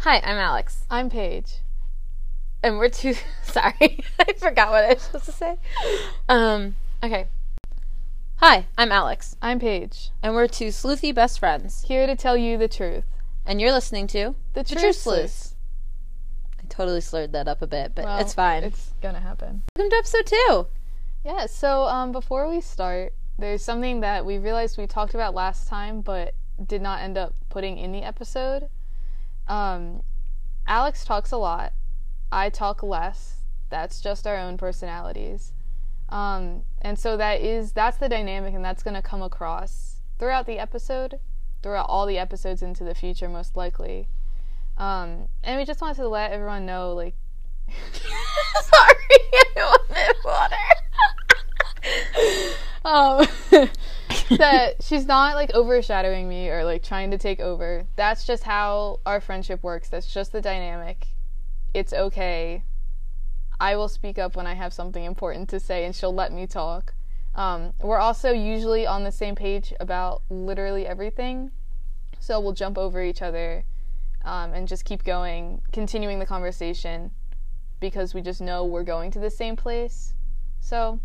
Hi, 0.00 0.16
I'm 0.24 0.38
Alex. 0.38 0.86
I'm 0.90 1.10
Paige. 1.10 1.58
And 2.62 2.78
we're 2.78 2.88
two 2.88 3.14
sorry. 3.42 4.02
I 4.18 4.32
forgot 4.38 4.70
what 4.70 4.84
I 4.84 4.94
was 4.94 5.02
supposed 5.02 5.26
to 5.26 5.32
say. 5.32 5.58
Um, 6.26 6.76
okay. 7.02 7.26
Hi, 8.36 8.64
I'm 8.78 8.92
Alex. 8.92 9.36
I'm 9.42 9.58
Paige. 9.58 10.08
And 10.22 10.34
we're 10.34 10.48
two 10.48 10.68
sleuthy 10.68 11.14
best 11.14 11.38
friends. 11.38 11.84
Here 11.86 12.06
to 12.06 12.16
tell 12.16 12.34
you 12.34 12.56
the 12.56 12.66
truth. 12.66 13.04
And 13.44 13.60
you're 13.60 13.72
listening 13.72 14.06
to 14.06 14.36
The, 14.54 14.64
Truth. 14.64 14.96
Sleuths. 14.96 15.54
I 16.58 16.62
totally 16.70 17.02
slurred 17.02 17.32
that 17.32 17.46
up 17.46 17.60
a 17.60 17.66
bit, 17.66 17.94
but 17.94 18.06
Well, 18.06 18.20
it's 18.20 18.32
fine. 18.32 18.64
It's 18.64 18.94
gonna 19.02 19.20
happen. 19.20 19.64
Welcome 19.76 19.90
to 19.90 19.96
episode 19.96 20.26
two. 20.26 20.66
Yeah, 21.26 21.44
so 21.44 21.82
um, 21.82 22.10
before 22.10 22.48
we 22.48 22.62
start, 22.62 23.12
there's 23.38 23.62
something 23.62 24.00
that 24.00 24.24
we 24.24 24.38
realized 24.38 24.78
we 24.78 24.86
talked 24.86 25.12
about 25.12 25.34
last 25.34 25.68
time, 25.68 26.00
but 26.00 26.34
did 26.66 26.80
not 26.80 27.02
end 27.02 27.18
up 27.18 27.34
putting 27.50 27.76
in 27.76 27.92
the 27.92 28.02
episode. 28.02 28.70
Um, 29.50 30.02
Alex 30.66 31.04
talks 31.04 31.32
a 31.32 31.36
lot. 31.36 31.72
I 32.30 32.48
talk 32.48 32.82
less. 32.82 33.42
That's 33.68 34.00
just 34.00 34.26
our 34.26 34.36
own 34.36 34.56
personalities. 34.56 35.52
Um, 36.08 36.62
and 36.80 36.98
so 36.98 37.16
that 37.16 37.40
is 37.40 37.72
that's 37.72 37.98
the 37.98 38.08
dynamic, 38.08 38.54
and 38.54 38.64
that's 38.64 38.82
gonna 38.82 39.02
come 39.02 39.22
across 39.22 39.96
throughout 40.18 40.46
the 40.46 40.58
episode, 40.58 41.18
throughout 41.62 41.86
all 41.88 42.06
the 42.06 42.18
episodes 42.18 42.62
into 42.62 42.84
the 42.84 42.94
future, 42.94 43.28
most 43.28 43.56
likely. 43.56 44.08
Um, 44.78 45.28
and 45.42 45.58
we 45.58 45.64
just 45.64 45.80
wanted 45.80 45.96
to 45.96 46.08
let 46.08 46.32
everyone 46.32 46.64
know, 46.64 46.94
like, 46.94 47.14
Sorry, 47.92 48.94
I 49.56 49.76
wanted 49.90 50.16
water. 50.24 50.56
um, 53.62 53.70
that 54.38 54.82
she's 54.82 55.06
not 55.06 55.34
like 55.34 55.52
overshadowing 55.52 56.28
me 56.28 56.48
or 56.48 56.64
like 56.64 56.82
trying 56.82 57.10
to 57.10 57.18
take 57.18 57.40
over. 57.40 57.86
That's 57.96 58.24
just 58.24 58.44
how 58.44 59.00
our 59.04 59.20
friendship 59.20 59.62
works. 59.62 59.88
That's 59.88 60.12
just 60.12 60.32
the 60.32 60.40
dynamic. 60.40 61.08
It's 61.74 61.92
okay. 61.92 62.62
I 63.60 63.76
will 63.76 63.88
speak 63.88 64.18
up 64.18 64.36
when 64.36 64.46
I 64.46 64.54
have 64.54 64.72
something 64.72 65.04
important 65.04 65.50
to 65.50 65.60
say, 65.60 65.84
and 65.84 65.94
she'll 65.94 66.14
let 66.14 66.32
me 66.32 66.46
talk. 66.46 66.94
Um, 67.34 67.74
we're 67.80 67.98
also 67.98 68.32
usually 68.32 68.86
on 68.86 69.04
the 69.04 69.12
same 69.12 69.34
page 69.34 69.72
about 69.78 70.22
literally 70.30 70.86
everything, 70.86 71.52
so 72.18 72.40
we'll 72.40 72.52
jump 72.52 72.78
over 72.78 73.02
each 73.02 73.22
other 73.22 73.64
um, 74.24 74.52
and 74.52 74.66
just 74.66 74.84
keep 74.84 75.04
going, 75.04 75.62
continuing 75.72 76.18
the 76.18 76.26
conversation 76.26 77.10
because 77.80 78.14
we 78.14 78.20
just 78.20 78.40
know 78.40 78.64
we're 78.64 78.82
going 78.82 79.10
to 79.10 79.18
the 79.18 79.30
same 79.30 79.56
place. 79.56 80.14
So, 80.58 81.00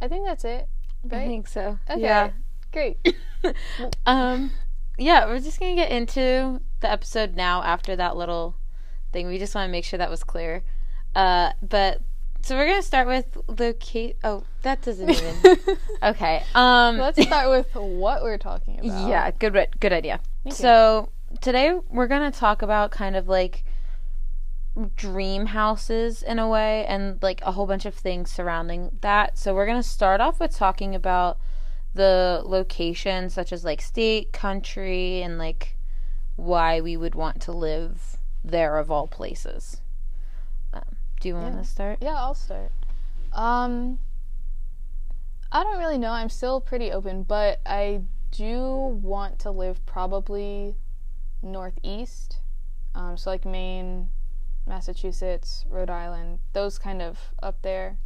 I 0.00 0.08
think 0.08 0.26
that's 0.26 0.44
it. 0.44 0.68
I 1.12 1.26
think 1.26 1.48
so. 1.48 1.78
Okay. 1.88 2.00
Yeah. 2.00 2.30
Great. 2.72 2.98
um 4.06 4.50
yeah, 4.98 5.26
we're 5.26 5.40
just 5.40 5.60
gonna 5.60 5.74
get 5.74 5.90
into 5.90 6.60
the 6.80 6.90
episode 6.90 7.34
now 7.34 7.62
after 7.62 7.96
that 7.96 8.16
little 8.16 8.56
thing. 9.12 9.26
We 9.26 9.38
just 9.38 9.54
want 9.54 9.68
to 9.68 9.72
make 9.72 9.84
sure 9.84 9.98
that 9.98 10.10
was 10.10 10.24
clear. 10.24 10.62
Uh, 11.14 11.52
but 11.62 12.00
so 12.42 12.56
we're 12.56 12.66
gonna 12.66 12.82
start 12.82 13.06
with 13.06 13.36
location. 13.46 14.16
Oh, 14.24 14.44
that 14.62 14.82
doesn't 14.82 15.08
even. 15.10 15.36
okay. 16.02 16.42
Um. 16.54 16.98
Let's 16.98 17.20
start 17.22 17.50
with 17.50 17.74
what 17.74 18.22
we're 18.22 18.38
talking 18.38 18.80
about. 18.80 19.08
yeah. 19.08 19.30
Good. 19.32 19.68
Good 19.80 19.92
idea. 19.92 20.20
Thank 20.44 20.54
you. 20.54 20.62
So 20.62 21.10
today 21.40 21.78
we're 21.90 22.06
gonna 22.06 22.30
talk 22.30 22.62
about 22.62 22.90
kind 22.90 23.16
of 23.16 23.28
like 23.28 23.64
dream 24.96 25.46
houses 25.46 26.22
in 26.22 26.38
a 26.38 26.48
way 26.48 26.84
and 26.86 27.22
like 27.22 27.40
a 27.42 27.52
whole 27.52 27.66
bunch 27.66 27.86
of 27.86 27.94
things 27.94 28.30
surrounding 28.30 28.98
that. 29.00 29.38
So 29.38 29.54
we're 29.54 29.66
going 29.66 29.82
to 29.82 29.88
start 29.88 30.20
off 30.20 30.38
with 30.38 30.54
talking 30.54 30.94
about 30.94 31.38
the 31.94 32.42
locations 32.44 33.32
such 33.32 33.52
as 33.52 33.64
like 33.64 33.80
state, 33.80 34.32
country 34.32 35.22
and 35.22 35.38
like 35.38 35.76
why 36.36 36.80
we 36.80 36.96
would 36.96 37.14
want 37.14 37.40
to 37.42 37.52
live 37.52 38.16
there 38.44 38.78
of 38.78 38.90
all 38.90 39.06
places. 39.06 39.80
Um, 40.72 40.82
do 41.20 41.28
you 41.28 41.34
want 41.34 41.54
Yeah. 41.54 41.62
to 41.62 41.66
start? 41.66 41.98
Yeah, 42.02 42.14
I'll 42.16 42.34
start. 42.34 42.70
Um, 43.32 43.98
I 45.50 45.62
don't 45.62 45.78
really 45.78 45.98
know. 45.98 46.10
I'm 46.10 46.28
still 46.28 46.60
pretty 46.60 46.92
open, 46.92 47.22
but 47.22 47.60
I 47.64 48.02
do 48.30 48.98
want 49.02 49.38
to 49.40 49.50
live 49.50 49.84
probably 49.86 50.76
northeast. 51.42 52.40
Um, 52.94 53.16
so 53.16 53.30
like 53.30 53.44
Maine, 53.46 54.08
Massachusetts, 54.66 55.64
Rhode 55.68 55.90
Island, 55.90 56.40
those 56.52 56.78
kind 56.78 57.00
of 57.02 57.18
up 57.42 57.62
there. 57.62 57.98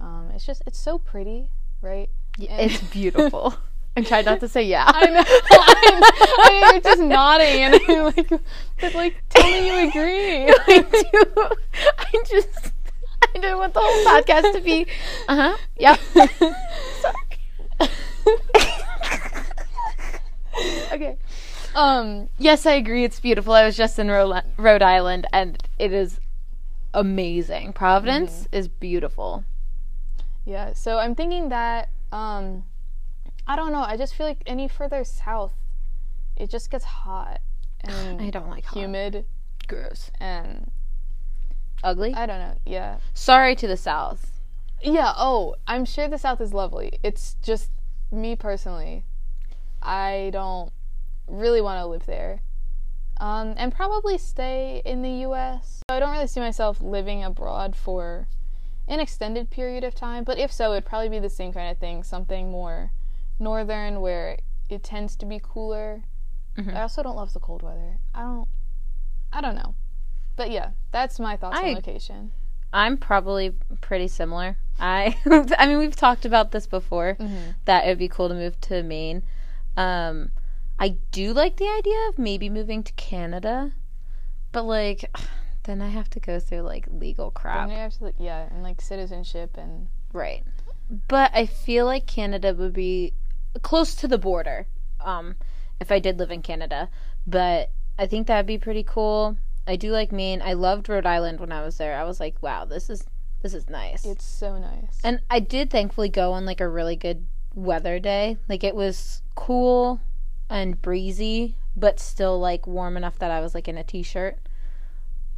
Um, 0.00 0.30
it's 0.34 0.44
just 0.46 0.62
it's 0.66 0.78
so 0.78 0.98
pretty, 0.98 1.50
right? 1.80 2.10
And- 2.38 2.70
It's 2.70 2.80
beautiful. 2.92 3.54
and 3.96 4.06
try 4.06 4.22
not 4.22 4.38
to 4.40 4.48
say 4.48 4.62
yeah. 4.62 4.84
I 4.86 5.06
know. 5.06 5.24
I 5.26 6.60
know 6.60 6.70
you're 6.72 6.80
just 6.80 7.02
nodding, 7.02 7.62
and 7.62 7.74
I'm 7.88 8.04
like, 8.16 8.28
but 8.80 8.94
like, 8.94 9.16
tell 9.30 9.44
me 9.50 9.66
you 9.66 9.88
agree. 9.88 10.46
I 10.48 10.86
do. 10.90 11.48
I 11.98 12.22
just. 12.28 12.72
I 13.34 13.38
don't 13.40 13.58
want 13.58 13.74
the 13.74 13.80
whole 13.82 14.04
podcast 14.04 14.52
to 14.52 14.60
be. 14.60 14.86
Uh 15.26 15.34
huh. 15.36 15.56
Yep. 15.76 15.98
okay. 20.92 21.16
Um. 21.74 22.28
Yes, 22.38 22.66
I 22.66 22.72
agree. 22.74 23.04
It's 23.04 23.20
beautiful. 23.20 23.52
I 23.52 23.64
was 23.64 23.76
just 23.76 23.98
in 23.98 24.08
Ro- 24.10 24.40
Rhode 24.56 24.82
Island, 24.82 25.26
and 25.32 25.62
it 25.78 25.92
is 25.92 26.18
amazing. 26.94 27.72
Providence 27.72 28.48
is 28.52 28.68
beautiful. 28.68 29.44
Yeah. 30.44 30.72
So 30.72 30.98
I'm 30.98 31.14
thinking 31.14 31.48
that. 31.50 31.88
Um. 32.12 32.64
I 33.46 33.56
don't 33.56 33.72
know. 33.72 33.80
I 33.80 33.96
just 33.96 34.14
feel 34.14 34.26
like 34.26 34.42
any 34.46 34.68
further 34.68 35.04
south, 35.04 35.54
it 36.36 36.50
just 36.50 36.70
gets 36.70 36.84
hot 36.84 37.40
and 37.80 38.20
I 38.20 38.28
don't 38.28 38.50
like 38.50 38.66
hot. 38.66 38.78
humid, 38.78 39.24
Gross. 39.66 40.10
and 40.20 40.70
Ugly. 41.82 42.12
I 42.14 42.26
don't 42.26 42.40
know. 42.40 42.58
Yeah. 42.66 42.98
Sorry 43.14 43.54
to 43.56 43.66
the 43.66 43.76
south. 43.78 44.32
Yeah. 44.82 45.12
Oh, 45.16 45.54
I'm 45.66 45.86
sure 45.86 46.08
the 46.08 46.18
south 46.18 46.42
is 46.42 46.52
lovely. 46.52 46.98
It's 47.02 47.36
just 47.42 47.70
me 48.12 48.36
personally. 48.36 49.04
I 49.82 50.28
don't 50.32 50.70
really 51.28 51.60
want 51.60 51.78
to 51.80 51.86
live 51.86 52.06
there. 52.06 52.42
Um, 53.20 53.54
and 53.56 53.74
probably 53.74 54.16
stay 54.16 54.80
in 54.84 55.02
the 55.02 55.10
U.S. 55.26 55.82
I 55.88 55.98
don't 55.98 56.12
really 56.12 56.28
see 56.28 56.38
myself 56.40 56.80
living 56.80 57.24
abroad 57.24 57.74
for 57.74 58.28
an 58.86 59.00
extended 59.00 59.50
period 59.50 59.82
of 59.82 59.94
time. 59.94 60.22
But 60.24 60.38
if 60.38 60.52
so, 60.52 60.72
it'd 60.72 60.84
probably 60.86 61.08
be 61.08 61.18
the 61.18 61.28
same 61.28 61.52
kind 61.52 61.70
of 61.70 61.78
thing, 61.78 62.04
something 62.04 62.50
more 62.50 62.92
northern 63.40 64.00
where 64.00 64.38
it 64.70 64.82
tends 64.84 65.16
to 65.16 65.26
be 65.26 65.40
cooler. 65.42 66.04
Mhm. 66.56 66.74
I 66.76 66.82
also 66.82 67.02
don't 67.02 67.16
love 67.16 67.32
the 67.32 67.40
cold 67.40 67.62
weather. 67.62 67.98
I 68.14 68.20
don't. 68.22 68.48
I 69.32 69.40
don't 69.40 69.54
know. 69.56 69.74
But 70.36 70.50
yeah, 70.50 70.70
that's 70.92 71.18
my 71.18 71.36
thoughts 71.36 71.58
I- 71.58 71.68
on 71.70 71.74
location. 71.74 72.30
I'm 72.72 72.98
probably 72.98 73.52
pretty 73.80 74.08
similar. 74.08 74.58
I. 74.78 75.16
I 75.58 75.66
mean, 75.66 75.78
we've 75.78 75.96
talked 75.96 76.24
about 76.24 76.52
this 76.52 76.66
before. 76.68 77.16
Mm-hmm. 77.18 77.50
That 77.64 77.84
it 77.86 77.88
would 77.88 77.98
be 77.98 78.08
cool 78.08 78.28
to 78.28 78.34
move 78.34 78.60
to 78.62 78.82
Maine. 78.84 79.22
Um, 79.76 80.30
I 80.78 80.96
do 81.10 81.32
like 81.32 81.56
the 81.56 81.68
idea 81.68 82.08
of 82.08 82.18
maybe 82.18 82.48
moving 82.48 82.82
to 82.84 82.92
Canada, 82.92 83.72
but 84.52 84.64
like, 84.64 85.04
then 85.64 85.82
I 85.82 85.88
have 85.88 86.08
to 86.10 86.20
go 86.20 86.38
through 86.38 86.62
like 86.62 86.86
legal 86.90 87.30
crap. 87.30 87.68
Then 87.68 87.76
you 87.76 87.82
have 87.82 87.98
to, 87.98 88.12
yeah, 88.18 88.46
and 88.50 88.62
like 88.62 88.80
citizenship 88.80 89.56
and 89.56 89.88
Right. 90.12 90.44
But 91.08 91.30
I 91.34 91.46
feel 91.46 91.84
like 91.84 92.06
Canada 92.06 92.54
would 92.54 92.72
be 92.72 93.12
close 93.62 93.94
to 93.96 94.08
the 94.08 94.18
border 94.18 94.66
um, 95.00 95.36
if 95.80 95.92
I 95.92 95.98
did 95.98 96.18
live 96.18 96.30
in 96.30 96.42
Canada. 96.42 96.88
But 97.26 97.70
I 97.98 98.06
think 98.06 98.26
that'd 98.26 98.46
be 98.46 98.58
pretty 98.58 98.82
cool. 98.82 99.36
I 99.66 99.76
do 99.76 99.92
like 99.92 100.12
Maine. 100.12 100.40
I 100.40 100.54
loved 100.54 100.88
Rhode 100.88 101.04
Island 101.04 101.40
when 101.40 101.52
I 101.52 101.62
was 101.62 101.76
there. 101.76 101.94
I 101.94 102.04
was 102.04 102.20
like, 102.20 102.42
wow, 102.42 102.64
this 102.64 102.88
is 102.88 103.04
this 103.42 103.54
is 103.54 103.68
nice. 103.68 104.04
it's 104.04 104.24
so 104.24 104.58
nice. 104.58 104.98
and 105.04 105.20
I 105.30 105.38
did 105.38 105.70
thankfully 105.70 106.08
go 106.08 106.32
on 106.32 106.44
like 106.44 106.60
a 106.60 106.66
really 106.66 106.96
good 106.96 107.26
weather 107.54 108.00
day. 108.00 108.38
Like 108.48 108.64
it 108.64 108.74
was 108.74 109.22
cool 109.34 110.00
and 110.48 110.80
breezy, 110.80 111.56
but 111.76 112.00
still 112.00 112.38
like 112.38 112.66
warm 112.66 112.96
enough 112.96 113.18
that 113.18 113.30
I 113.30 113.40
was 113.40 113.54
like 113.54 113.68
in 113.68 113.76
a 113.76 113.84
t-shirt. 113.84 114.38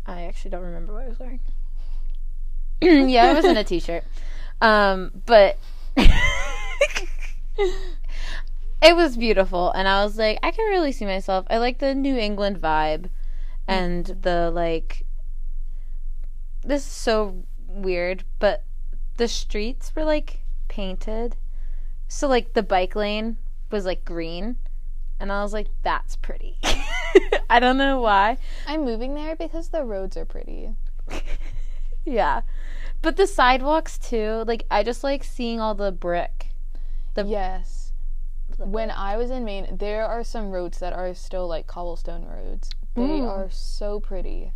I 0.07 0.23
actually 0.23 0.51
don't 0.53 0.63
remember 0.63 0.95
what 0.95 1.05
I 1.05 1.09
was 1.09 1.19
wearing. 1.19 1.41
yeah, 3.11 3.27
I 3.27 3.33
was 3.33 3.45
in 3.45 3.57
a 3.57 3.65
t-shirt. 3.65 4.05
Um, 4.61 5.11
but 5.27 5.59
it 8.83 8.97
was 8.97 9.17
beautiful 9.17 9.71
and 9.73 9.89
I 9.89 10.05
was 10.05 10.17
like, 10.17 10.39
I 10.43 10.51
can 10.51 10.67
really 10.67 10.93
see 10.93 11.05
myself. 11.05 11.47
I 11.51 11.59
like 11.59 11.79
the 11.79 11.95
New 11.95 12.17
England 12.17 12.61
vibe 12.61 13.11
and 13.67 14.07
the 14.07 14.51
like 14.51 15.05
this 16.63 16.85
is 16.85 16.93
so 16.93 17.45
weird, 17.67 18.25
but 18.39 18.65
the 19.17 19.29
streets 19.29 19.95
were 19.95 20.05
like 20.05 20.41
painted. 20.69 21.37
So 22.09 22.29
like 22.29 22.55
the 22.55 22.63
bike 22.63 22.97
lane 22.97 23.37
was 23.71 23.85
like 23.85 24.05
green 24.05 24.57
and 25.21 25.31
I 25.31 25.43
was 25.43 25.53
like 25.53 25.69
that's 25.83 26.17
pretty. 26.17 26.57
I 27.51 27.61
don't 27.61 27.77
know 27.79 28.01
why. 28.01 28.39
I'm 28.67 28.85
moving 28.85 29.15
there 29.15 29.37
because 29.37 29.69
the 29.69 29.85
roads 29.85 30.17
are 30.17 30.25
pretty. 30.25 30.71
Yeah. 32.05 32.43
But 33.03 33.17
the 33.17 33.27
sidewalks 33.27 33.99
too, 33.99 34.45
like 34.47 34.65
I 34.71 34.83
just 34.83 35.05
like 35.05 35.25
seeing 35.25 35.61
all 35.61 35.75
the 35.75 35.93
brick. 35.93 36.49
The- 37.15 37.25
yes. 37.25 37.93
When 38.59 38.91
I 38.91 39.17
was 39.17 39.31
in 39.31 39.45
Maine, 39.45 39.77
there 39.79 40.05
are 40.05 40.25
some 40.25 40.51
roads 40.51 40.79
that 40.81 40.93
are 40.93 41.15
still 41.15 41.47
like 41.49 41.67
cobblestone 41.67 42.27
roads, 42.27 42.71
They 42.95 43.21
Ooh. 43.21 43.27
are 43.27 43.49
so 43.51 44.01
pretty. 44.01 44.53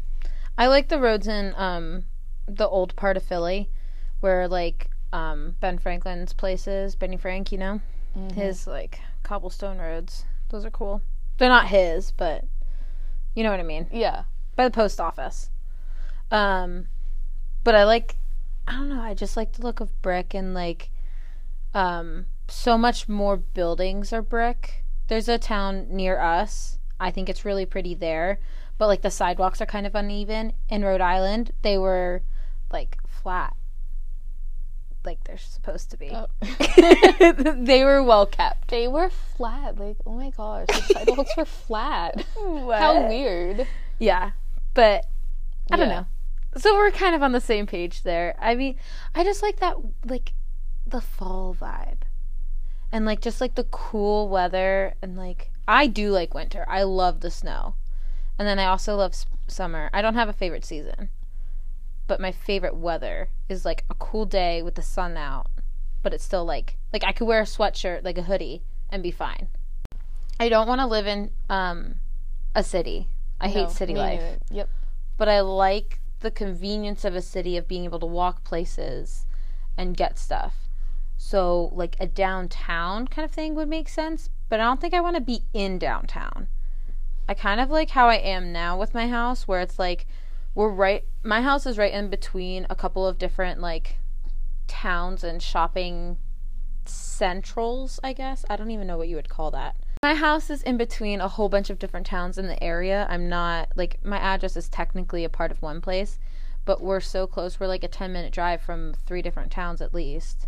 I 0.58 0.66
like 0.66 0.88
the 0.88 0.98
roads 0.98 1.26
in 1.26 1.54
um 1.56 2.04
the 2.46 2.68
old 2.68 2.94
part 2.96 3.16
of 3.16 3.22
Philly 3.22 3.70
where 4.20 4.46
like 4.48 4.90
um 5.12 5.56
Ben 5.60 5.78
Franklin's 5.78 6.32
places, 6.32 6.96
Benny 6.96 7.16
Frank, 7.16 7.52
you 7.52 7.58
know? 7.58 7.80
Mm-hmm. 8.16 8.38
His 8.40 8.66
like 8.66 9.00
cobblestone 9.22 9.78
roads. 9.78 10.24
Those 10.54 10.64
are 10.64 10.70
cool. 10.70 11.02
They're 11.38 11.48
not 11.48 11.66
his, 11.66 12.12
but 12.12 12.44
you 13.34 13.42
know 13.42 13.50
what 13.50 13.58
I 13.58 13.64
mean. 13.64 13.88
Yeah. 13.90 14.22
By 14.54 14.62
the 14.62 14.70
post 14.70 15.00
office. 15.00 15.50
Um 16.30 16.86
but 17.64 17.74
I 17.74 17.82
like 17.82 18.14
I 18.68 18.74
don't 18.74 18.88
know, 18.88 19.02
I 19.02 19.14
just 19.14 19.36
like 19.36 19.54
the 19.54 19.62
look 19.62 19.80
of 19.80 20.00
brick 20.00 20.32
and 20.32 20.54
like 20.54 20.92
um 21.74 22.26
so 22.46 22.78
much 22.78 23.08
more 23.08 23.36
buildings 23.36 24.12
are 24.12 24.22
brick. 24.22 24.84
There's 25.08 25.28
a 25.28 25.38
town 25.38 25.88
near 25.90 26.20
us. 26.20 26.78
I 27.00 27.10
think 27.10 27.28
it's 27.28 27.44
really 27.44 27.66
pretty 27.66 27.96
there, 27.96 28.38
but 28.78 28.86
like 28.86 29.02
the 29.02 29.10
sidewalks 29.10 29.60
are 29.60 29.66
kind 29.66 29.88
of 29.88 29.96
uneven. 29.96 30.52
In 30.68 30.84
Rhode 30.84 31.00
Island, 31.00 31.50
they 31.62 31.76
were 31.76 32.22
like 32.70 32.98
flat. 33.08 33.56
Like 35.04 35.22
they're 35.24 35.38
supposed 35.38 35.90
to 35.90 35.96
be. 35.96 36.10
Oh. 36.10 36.28
they 37.58 37.84
were 37.84 38.02
well 38.02 38.26
kept. 38.26 38.68
They 38.68 38.88
were 38.88 39.10
flat. 39.10 39.78
Like, 39.78 39.96
oh 40.06 40.12
my 40.12 40.30
gosh, 40.30 40.66
the 40.68 40.94
sidewalks 40.94 41.36
were 41.36 41.44
flat. 41.44 42.24
How 42.34 43.06
weird. 43.08 43.66
Yeah. 43.98 44.30
But 44.72 45.06
I 45.70 45.76
don't 45.76 45.88
know. 45.88 46.06
So 46.56 46.74
we're 46.74 46.90
kind 46.90 47.14
of 47.14 47.22
on 47.22 47.32
the 47.32 47.40
same 47.40 47.66
page 47.66 48.02
there. 48.02 48.36
I 48.40 48.54
mean, 48.54 48.76
I 49.14 49.24
just 49.24 49.42
like 49.42 49.60
that 49.60 49.76
like 50.06 50.32
the 50.86 51.00
fall 51.00 51.54
vibe. 51.58 52.02
And 52.92 53.04
like 53.04 53.20
just 53.20 53.40
like 53.40 53.56
the 53.56 53.64
cool 53.64 54.28
weather 54.28 54.94
and 55.02 55.16
like 55.16 55.50
I 55.66 55.86
do 55.86 56.10
like 56.10 56.32
winter. 56.34 56.64
I 56.68 56.84
love 56.84 57.20
the 57.20 57.30
snow. 57.30 57.74
And 58.38 58.46
then 58.48 58.58
I 58.58 58.66
also 58.66 58.96
love 58.96 59.12
s- 59.12 59.26
summer. 59.48 59.90
I 59.92 60.00
don't 60.02 60.14
have 60.14 60.28
a 60.28 60.32
favorite 60.32 60.64
season. 60.64 61.08
But 62.06 62.20
my 62.20 62.32
favorite 62.32 62.76
weather 62.76 63.30
is 63.48 63.64
like 63.64 63.84
a 63.88 63.94
cool 63.94 64.26
day 64.26 64.62
with 64.62 64.74
the 64.74 64.82
sun 64.82 65.16
out, 65.16 65.46
but 66.02 66.12
it's 66.12 66.24
still 66.24 66.44
like 66.44 66.76
like 66.92 67.04
I 67.04 67.12
could 67.12 67.26
wear 67.26 67.40
a 67.40 67.44
sweatshirt, 67.44 68.04
like 68.04 68.18
a 68.18 68.22
hoodie 68.22 68.62
and 68.90 69.02
be 69.02 69.10
fine. 69.10 69.48
I 70.38 70.48
don't 70.48 70.68
want 70.68 70.80
to 70.80 70.86
live 70.86 71.06
in 71.06 71.30
um 71.48 71.96
a 72.54 72.62
city. 72.62 73.08
I 73.40 73.48
hate 73.48 73.70
city 73.70 73.94
life 73.94 74.20
neither. 74.20 74.38
Yep. 74.50 74.68
but 75.18 75.28
I 75.28 75.40
like 75.40 76.00
the 76.20 76.30
convenience 76.30 77.04
of 77.04 77.14
a 77.14 77.20
city 77.20 77.56
of 77.56 77.68
being 77.68 77.84
able 77.84 78.00
to 78.00 78.06
walk 78.06 78.44
places 78.44 79.26
and 79.76 79.96
get 79.96 80.18
stuff. 80.18 80.54
So, 81.16 81.70
like 81.72 81.96
a 82.00 82.06
downtown 82.06 83.08
kind 83.08 83.24
of 83.24 83.30
thing 83.30 83.54
would 83.54 83.68
make 83.68 83.88
sense, 83.88 84.28
but 84.48 84.60
I 84.60 84.64
don't 84.64 84.80
think 84.80 84.94
I 84.94 85.00
want 85.00 85.16
to 85.16 85.22
be 85.22 85.42
in 85.52 85.78
downtown. 85.78 86.48
I 87.28 87.34
kind 87.34 87.60
of 87.60 87.70
like 87.70 87.90
how 87.90 88.08
I 88.08 88.16
am 88.16 88.52
now 88.52 88.78
with 88.78 88.94
my 88.94 89.08
house, 89.08 89.48
where 89.48 89.60
it's 89.60 89.78
like 89.78 90.06
we're 90.54 90.68
right, 90.68 91.04
my 91.22 91.42
house 91.42 91.66
is 91.66 91.78
right 91.78 91.92
in 91.92 92.08
between 92.08 92.66
a 92.70 92.76
couple 92.76 93.06
of 93.06 93.18
different 93.18 93.60
like 93.60 93.98
towns 94.68 95.24
and 95.24 95.42
shopping 95.42 96.16
centrals, 96.86 97.98
I 98.04 98.12
guess. 98.12 98.44
I 98.48 98.56
don't 98.56 98.70
even 98.70 98.86
know 98.86 98.98
what 98.98 99.08
you 99.08 99.16
would 99.16 99.28
call 99.28 99.50
that. 99.52 99.76
My 100.02 100.14
house 100.14 100.50
is 100.50 100.62
in 100.62 100.76
between 100.76 101.20
a 101.20 101.28
whole 101.28 101.48
bunch 101.48 101.70
of 101.70 101.78
different 101.78 102.06
towns 102.06 102.38
in 102.38 102.46
the 102.46 102.62
area. 102.62 103.06
I'm 103.08 103.28
not 103.28 103.70
like 103.74 104.04
my 104.04 104.18
address 104.18 104.56
is 104.56 104.68
technically 104.68 105.24
a 105.24 105.28
part 105.28 105.50
of 105.50 105.62
one 105.62 105.80
place, 105.80 106.18
but 106.64 106.82
we're 106.82 107.00
so 107.00 107.26
close. 107.26 107.58
We're 107.58 107.66
like 107.66 107.84
a 107.84 107.88
10 107.88 108.12
minute 108.12 108.32
drive 108.32 108.60
from 108.60 108.94
three 109.06 109.22
different 109.22 109.50
towns 109.50 109.80
at 109.80 109.94
least. 109.94 110.46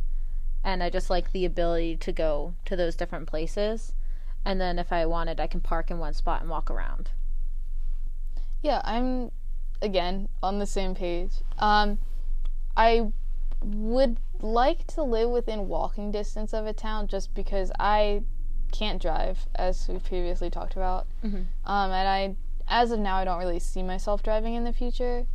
And 0.62 0.82
I 0.82 0.90
just 0.90 1.10
like 1.10 1.32
the 1.32 1.44
ability 1.44 1.96
to 1.96 2.12
go 2.12 2.54
to 2.64 2.76
those 2.76 2.96
different 2.96 3.26
places. 3.26 3.94
And 4.44 4.60
then 4.60 4.78
if 4.78 4.92
I 4.92 5.06
wanted, 5.06 5.40
I 5.40 5.46
can 5.46 5.60
park 5.60 5.90
in 5.90 5.98
one 5.98 6.14
spot 6.14 6.40
and 6.42 6.50
walk 6.50 6.70
around. 6.70 7.10
Yeah, 8.62 8.80
I'm 8.84 9.30
again 9.82 10.28
on 10.42 10.58
the 10.58 10.66
same 10.66 10.94
page. 10.94 11.32
Um, 11.58 11.98
I 12.76 13.12
would 13.62 14.18
like 14.40 14.86
to 14.88 15.02
live 15.02 15.30
within 15.30 15.68
walking 15.68 16.10
distance 16.10 16.52
of 16.52 16.66
a 16.66 16.72
town 16.72 17.06
just 17.08 17.34
because 17.34 17.72
I 17.80 18.22
can't 18.72 19.00
drive, 19.00 19.46
as 19.54 19.88
we 19.88 19.98
previously 19.98 20.50
talked 20.50 20.74
about. 20.74 21.06
Mhm. 21.24 21.46
Um, 21.64 21.90
and 21.92 22.08
I, 22.08 22.36
as 22.68 22.90
of 22.90 22.98
now, 23.00 23.16
I 23.16 23.24
don't 23.24 23.38
really 23.38 23.58
see 23.60 23.82
myself 23.82 24.22
driving 24.22 24.54
in 24.54 24.64
the 24.64 24.72
future, 24.72 25.26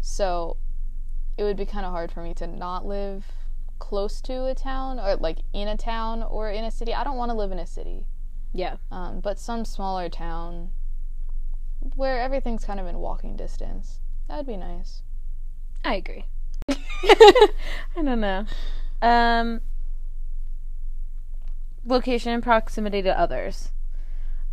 so 0.00 0.56
it 1.36 1.44
would 1.44 1.56
be 1.56 1.66
kind 1.66 1.84
of 1.84 1.92
hard 1.92 2.10
for 2.10 2.22
me 2.22 2.32
to 2.34 2.46
not 2.46 2.86
live 2.86 3.26
close 3.78 4.22
to 4.22 4.46
a 4.46 4.54
town 4.54 4.98
or 4.98 5.16
like 5.16 5.40
in 5.52 5.68
a 5.68 5.76
town 5.76 6.22
or 6.22 6.50
in 6.50 6.64
a 6.64 6.70
city. 6.70 6.94
I 6.94 7.04
don't 7.04 7.18
want 7.18 7.30
to 7.30 7.36
live 7.36 7.52
in 7.52 7.58
a 7.58 7.66
city 7.66 8.06
Yeah. 8.54 8.76
um, 8.90 9.20
but 9.20 9.38
some 9.38 9.66
smaller 9.66 10.08
town 10.08 10.70
where 11.94 12.20
everything's 12.20 12.64
kind 12.64 12.80
of 12.80 12.86
in 12.86 12.98
walking 12.98 13.36
distance. 13.36 14.00
That 14.28 14.38
would 14.38 14.46
be 14.46 14.56
nice. 14.56 15.02
I 15.84 15.94
agree. 15.94 16.24
I 16.68 18.02
don't 18.02 18.20
know. 18.20 18.44
Um, 19.00 19.60
location 21.84 22.32
and 22.32 22.42
proximity 22.42 23.02
to 23.02 23.18
others. 23.18 23.70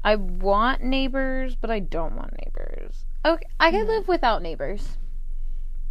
I 0.03 0.15
want 0.15 0.83
neighbors, 0.83 1.55
but 1.55 1.71
I 1.71 1.79
don't 1.79 2.15
want 2.15 2.35
neighbors. 2.43 3.05
Okay, 3.25 3.47
I 3.59 3.71
could 3.71 3.87
live 3.87 4.07
without 4.07 4.41
neighbors, 4.41 4.97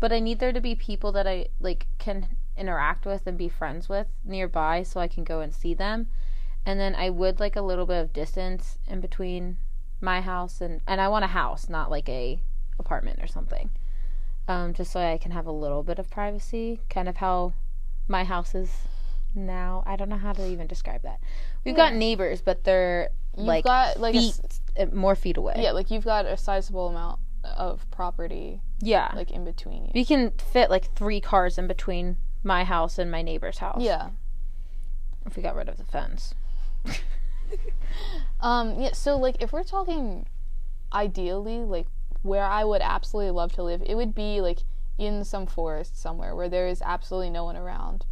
but 0.01 0.13
I 0.13 0.21
need 0.21 0.39
there 0.39 0.53
to 0.53 0.61
be 0.61 0.75
people 0.75 1.13
that 1.13 1.27
I 1.27 1.49
like 1.61 1.87
can 1.99 2.37
interact 2.57 3.07
with 3.07 3.27
and 3.27 3.39
be 3.39 3.49
friends 3.49 3.89
with 3.89 4.07
nearby, 4.23 4.83
so 4.83 5.01
I 5.01 5.09
can 5.09 5.25
go 5.25 5.41
and 5.41 5.55
see 5.55 5.73
them. 5.73 6.09
And 6.67 6.79
then 6.79 6.95
I 6.95 7.09
would 7.11 7.41
like 7.41 7.57
a 7.57 7.63
little 7.63 7.87
bit 7.87 8.01
of 8.01 8.13
distance 8.13 8.79
in 8.87 9.01
between 9.01 9.57
my 10.03 10.21
house 10.21 10.61
and 10.61 10.81
and 10.87 11.01
I 11.01 11.09
want 11.09 11.25
a 11.25 11.29
house, 11.29 11.69
not 11.69 11.91
like 11.91 12.09
a 12.09 12.41
apartment 12.79 13.21
or 13.23 13.27
something 13.27 13.71
um, 14.49 14.75
just 14.75 14.93
so 14.93 15.01
I 15.01 15.19
can 15.19 15.31
have 15.33 15.47
a 15.47 15.53
little 15.53 15.83
bit 15.83 15.99
of 15.99 16.11
privacy, 16.11 16.81
kind 16.91 17.09
of 17.09 17.17
how 17.17 17.53
my 18.09 18.25
house 18.25 18.55
is 18.55 18.71
now. 19.35 19.83
I 19.87 19.97
don't 19.97 20.09
know 20.09 20.17
how 20.17 20.33
to 20.33 20.47
even 20.47 20.67
describe 20.67 21.03
that. 21.03 21.21
We've 21.65 21.77
got 21.77 21.95
neighbors, 21.95 22.41
but 22.43 22.65
they're 22.65 23.11
You've 23.37 23.47
like 23.47 23.65
got 23.65 23.99
like 23.99 24.15
feet, 24.15 24.41
s- 24.45 24.61
uh, 24.79 24.87
more 24.93 25.15
feet 25.15 25.37
away. 25.37 25.55
yeah, 25.59 25.73
like 25.73 25.91
you've 25.91 26.05
got 26.05 26.27
a 26.27 26.37
sizable 26.37 26.89
amount 26.89 27.21
of 27.45 27.91
property 27.91 28.61
yeah. 28.81 29.11
like 29.17 29.31
in 29.31 29.45
between 29.45 29.85
you. 29.85 29.91
we 29.95 30.05
can 30.05 30.31
fit 30.31 30.71
like 30.71 30.95
three 30.95 31.21
cars 31.21 31.59
in 31.59 31.67
between 31.67 32.17
my 32.45 32.63
house 32.63 32.99
and 32.99 33.11
my 33.11 33.23
neighbor's 33.23 33.59
house. 33.59 33.81
Yeah. 33.81 34.11
if 35.25 35.37
we 35.37 35.43
got 35.43 35.55
rid 35.55 35.69
of 35.69 35.77
the 35.77 35.85
fence. 35.85 36.35
Um. 38.41 38.81
Yeah. 38.81 38.93
So 38.93 39.17
like, 39.17 39.37
if 39.41 39.53
we're 39.53 39.63
talking, 39.63 40.27
ideally, 40.93 41.59
like 41.59 41.87
where 42.23 42.45
I 42.45 42.65
would 42.65 42.83
absolutely 42.83 43.31
love 43.31 43.53
to 43.53 43.63
live, 43.63 43.83
it 43.85 43.95
would 43.95 44.15
be 44.15 44.41
like 44.41 44.61
in 44.99 45.25
some 45.25 45.47
forest 45.47 46.01
somewhere 46.01 46.35
where 46.35 46.49
there 46.49 46.67
is 46.67 46.83
absolutely 46.83 47.31
no 47.31 47.45
one 47.45 47.57
around. 47.57 48.05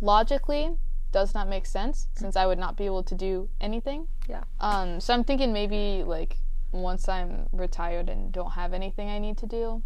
Logically, 0.00 0.76
does 1.12 1.34
not 1.34 1.48
make 1.48 1.66
sense 1.66 2.08
since 2.14 2.36
I 2.36 2.46
would 2.46 2.58
not 2.58 2.76
be 2.76 2.84
able 2.84 3.02
to 3.04 3.14
do 3.14 3.48
anything. 3.60 4.08
Yeah. 4.28 4.44
Um. 4.60 5.00
So 5.00 5.14
I'm 5.14 5.24
thinking 5.24 5.52
maybe 5.52 6.04
like 6.04 6.38
once 6.72 7.08
I'm 7.08 7.48
retired 7.52 8.08
and 8.08 8.32
don't 8.32 8.52
have 8.52 8.72
anything 8.72 9.08
I 9.08 9.18
need 9.18 9.36
to 9.38 9.46
do. 9.46 9.82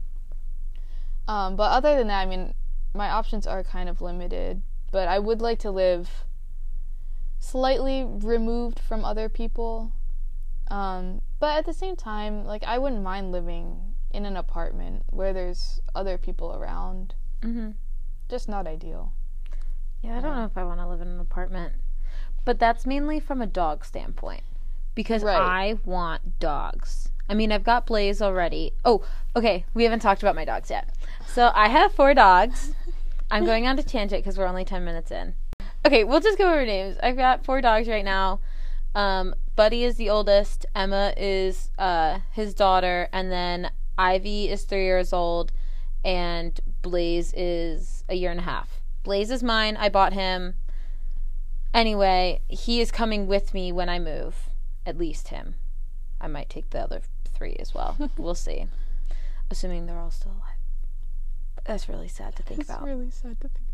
Um. 1.29 1.57
But 1.57 1.71
other 1.71 1.97
than 1.97 2.09
that, 2.09 2.21
I 2.21 2.27
mean, 2.27 2.55
my 2.95 3.11
options 3.11 3.47
are 3.47 3.63
kind 3.63 3.89
of 3.89 4.01
limited. 4.01 4.63
But 4.93 5.07
I 5.07 5.21
would 5.21 5.41
like 5.41 5.61
to 5.61 5.71
live 5.71 6.25
slightly 7.41 8.05
removed 8.05 8.79
from 8.79 9.05
other 9.05 9.29
people. 9.29 9.93
Um, 10.71 11.23
but 11.41 11.57
at 11.59 11.67
the 11.67 11.73
same 11.73 11.97
time, 11.97 12.45
like 12.45 12.63
I 12.63 12.79
wouldn't 12.79 13.03
mind 13.03 13.33
living 13.33 13.95
in 14.13 14.25
an 14.25 14.37
apartment 14.37 15.03
where 15.11 15.33
there's 15.33 15.81
other 15.95 16.17
people 16.17 16.55
around. 16.55 17.15
Mm-hmm. 17.43 17.71
Just 18.29 18.49
not 18.49 18.67
ideal. 18.69 19.13
Yeah, 20.03 20.19
I 20.19 20.21
don't 20.21 20.37
know 20.37 20.45
if 20.45 20.57
I 20.57 20.63
want 20.65 20.79
to 20.81 20.87
live 20.87 21.01
in 21.01 21.09
an 21.09 21.21
apartment, 21.21 21.75
but 22.45 22.59
that's 22.59 22.87
mainly 22.87 23.19
from 23.19 23.43
a 23.43 23.47
dog 23.47 23.85
standpoint 23.85 24.43
because 24.95 25.23
Right. 25.25 25.37
I 25.41 25.79
want 25.85 26.39
dogs. 26.39 27.09
I 27.29 27.35
mean, 27.35 27.53
I've 27.53 27.65
got 27.65 27.87
Blaze 27.87 28.21
already. 28.21 28.73
Oh, 28.85 29.03
okay. 29.37 29.65
We 29.75 29.85
haven't 29.85 30.01
talked 30.01 30.23
about 30.23 30.35
my 30.35 30.45
dogs 30.45 30.71
yet. 30.71 30.89
So 31.27 31.53
I 31.55 31.69
have 31.69 31.93
four 31.95 32.13
dogs. 32.15 32.75
I'm 33.31 33.45
going 33.45 33.67
on 33.67 33.77
to 33.77 33.83
tangent 33.85 34.25
because 34.25 34.37
we're 34.37 34.47
only 34.49 34.65
10 34.65 34.85
minutes 34.85 35.11
in. 35.13 35.35
Okay, 35.85 36.05
we'll 36.05 36.21
just 36.21 36.39
go 36.39 36.51
over 36.51 36.65
names. 36.65 36.97
I've 37.03 37.17
got 37.17 37.45
four 37.45 37.61
dogs 37.61 37.89
right 37.89 38.05
now. 38.05 38.41
Um, 38.95 39.35
Buddy 39.57 39.85
is 39.85 39.97
the 39.97 40.11
oldest. 40.11 40.67
Emma 40.75 41.15
is 41.17 41.71
uh, 41.79 42.19
his 42.33 42.55
daughter, 42.55 43.09
and 43.13 43.31
then 43.33 43.71
Ivy 43.97 44.49
is 44.49 44.65
three 44.65 44.85
years 44.85 45.13
old, 45.13 45.53
and 46.05 46.59
Blaze 46.83 47.33
is 47.35 48.05
a 48.09 48.15
year 48.15 48.31
and 48.31 48.41
a 48.41 48.45
half. 48.45 48.81
Blaze 49.03 49.31
is 49.31 49.43
mine. 49.43 49.77
I 49.77 49.89
bought 49.89 50.13
him. 50.13 50.55
Anyway, 51.73 52.41
he 52.49 52.81
is 52.81 52.91
coming 52.91 53.27
with 53.27 53.55
me 53.55 53.73
when 53.73 53.89
I 53.89 53.99
move. 53.99 54.51
At 54.85 54.99
least 54.99 55.29
him. 55.29 55.55
I 56.21 56.27
might 56.27 56.51
take 56.51 56.71
the 56.71 56.81
other 56.81 57.01
three 57.25 57.57
as 57.59 57.75
well. 57.75 57.97
we'll 58.19 58.35
see. 58.35 58.67
Assuming 59.51 59.87
they're 59.87 59.99
all 59.99 60.11
still 60.11 60.33
alive. 60.33 60.59
That's 61.65 61.89
really 61.89 62.09
sad 62.09 62.37
to 62.37 62.43
think 62.43 62.65
about. 62.65 62.83
really 62.83 63.11
sad 63.11 63.41
to 63.41 63.49
think 63.49 63.69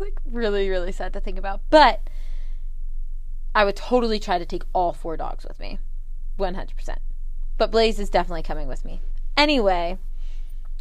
like 0.00 0.20
really, 0.24 0.68
really 0.68 0.92
sad 0.92 1.12
to 1.12 1.20
think 1.20 1.38
about. 1.38 1.60
But 1.70 2.08
I 3.54 3.64
would 3.64 3.76
totally 3.76 4.18
try 4.18 4.38
to 4.38 4.46
take 4.46 4.64
all 4.72 4.92
four 4.92 5.16
dogs 5.16 5.44
with 5.44 5.58
me. 5.60 5.78
100%. 6.38 6.96
But 7.58 7.70
Blaze 7.70 7.98
is 7.98 8.10
definitely 8.10 8.42
coming 8.42 8.68
with 8.68 8.84
me. 8.84 9.00
Anyway, 9.36 9.98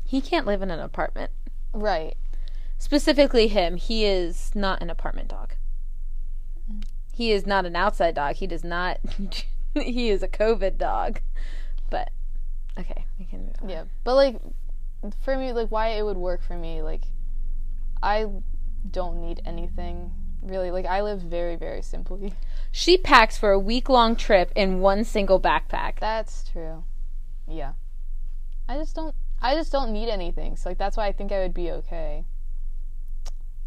he 0.05 0.21
can't 0.21 0.45
live 0.45 0.61
in 0.61 0.71
an 0.71 0.79
apartment. 0.79 1.31
Right. 1.73 2.15
Specifically, 2.77 3.49
him. 3.49 3.75
He 3.75 4.05
is 4.05 4.51
not 4.55 4.81
an 4.81 4.89
apartment 4.89 5.27
dog. 5.27 5.55
He 7.13 7.31
is 7.31 7.45
not 7.45 7.65
an 7.65 7.75
outside 7.75 8.15
dog. 8.15 8.35
He 8.35 8.47
does 8.47 8.63
not. 8.63 8.99
he 9.73 10.09
is 10.09 10.23
a 10.23 10.27
COVID 10.27 10.77
dog. 10.77 11.19
But 11.89 12.11
okay, 12.79 13.05
we 13.19 13.25
can 13.25 13.47
move 13.47 13.55
on. 13.61 13.69
Yeah. 13.69 13.83
But 14.05 14.15
like 14.15 14.39
for 15.23 15.37
me, 15.37 15.51
like 15.51 15.69
why 15.69 15.89
it 15.89 16.03
would 16.03 16.17
work 16.17 16.41
for 16.41 16.55
me, 16.55 16.81
like 16.81 17.03
I 18.01 18.27
don't 18.89 19.21
need 19.21 19.41
anything 19.45 20.11
really. 20.41 20.71
Like 20.71 20.85
I 20.85 21.01
live 21.01 21.21
very, 21.21 21.55
very 21.55 21.81
simply. 21.81 22.33
She 22.71 22.97
packs 22.97 23.37
for 23.37 23.51
a 23.51 23.59
week 23.59 23.89
long 23.89 24.15
trip 24.15 24.51
in 24.55 24.79
one 24.79 25.03
single 25.03 25.39
backpack. 25.39 25.99
That's 25.99 26.47
true. 26.49 26.83
Yeah. 27.47 27.73
I 28.67 28.77
just 28.77 28.95
don't 28.95 29.15
I 29.41 29.55
just 29.55 29.71
don't 29.71 29.91
need 29.91 30.09
anything. 30.09 30.55
So 30.55 30.69
like 30.69 30.77
that's 30.77 30.95
why 30.97 31.07
I 31.07 31.11
think 31.11 31.31
I 31.31 31.39
would 31.39 31.53
be 31.53 31.71
okay. 31.71 32.25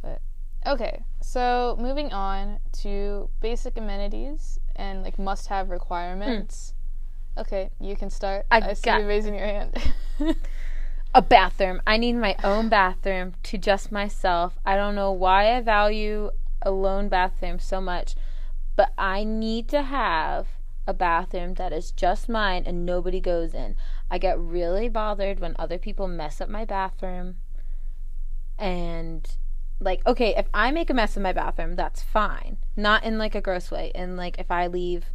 But 0.03 0.21
okay. 0.67 1.05
So 1.21 1.77
moving 1.81 2.13
on 2.13 2.59
to 2.83 3.29
basic 3.41 3.77
amenities 3.77 4.59
and 4.77 5.03
like 5.03 5.19
must 5.19 5.49
have 5.49 5.71
requirements. 5.71 6.75
Hmm. 6.75 7.41
Okay, 7.41 7.71
you 7.81 7.97
can 7.97 8.11
start. 8.11 8.45
I 8.51 8.59
I, 8.61 8.73
see 8.75 8.83
got- 8.83 9.01
you 9.01 9.07
raising 9.09 9.35
your 9.35 9.47
hand. 9.47 9.75
A 11.15 11.21
bathroom. 11.21 11.83
I 11.87 11.99
need 11.99 12.15
my 12.15 12.37
own 12.43 12.69
bathroom 12.69 13.35
to 13.43 13.59
just 13.59 13.93
myself. 13.93 14.59
I 14.65 14.77
don't 14.77 14.95
know 14.95 15.13
why 15.13 15.55
I 15.55 15.61
value 15.61 16.31
a 16.63 16.71
lone 16.71 17.09
bathroom 17.09 17.59
so 17.59 17.81
much, 17.81 18.15
but 18.77 18.93
I 18.97 19.25
need 19.25 19.69
to 19.69 19.83
have 19.83 20.47
a 20.87 20.95
bathroom 20.95 21.55
that 21.55 21.73
is 21.73 21.93
just 21.93 22.29
mine 22.29 22.65
and 22.67 22.87
nobody 22.87 23.21
goes 23.21 23.55
in. 23.55 23.77
I 24.11 24.19
get 24.19 24.39
really 24.39 24.89
bothered 24.89 25.39
when 25.39 25.55
other 25.59 25.79
people 25.79 26.09
mess 26.09 26.41
up 26.41 26.49
my 26.49 26.65
bathroom. 26.65 27.37
And 28.59 29.29
like 29.81 30.07
okay, 30.07 30.35
if 30.37 30.47
I 30.55 30.71
make 30.71 30.91
a 30.91 30.95
mess 30.95 31.17
in 31.17 31.23
my 31.23 31.33
bathroom, 31.33 31.77
that's 31.77 32.03
fine. 32.03 32.57
Not 32.77 33.05
in 33.05 33.19
like 33.19 33.35
a 33.35 33.41
gross 33.41 33.71
way. 33.71 33.93
And 33.95 34.17
like 34.17 34.39
if 34.39 34.51
I 34.51 34.67
leave 34.67 35.07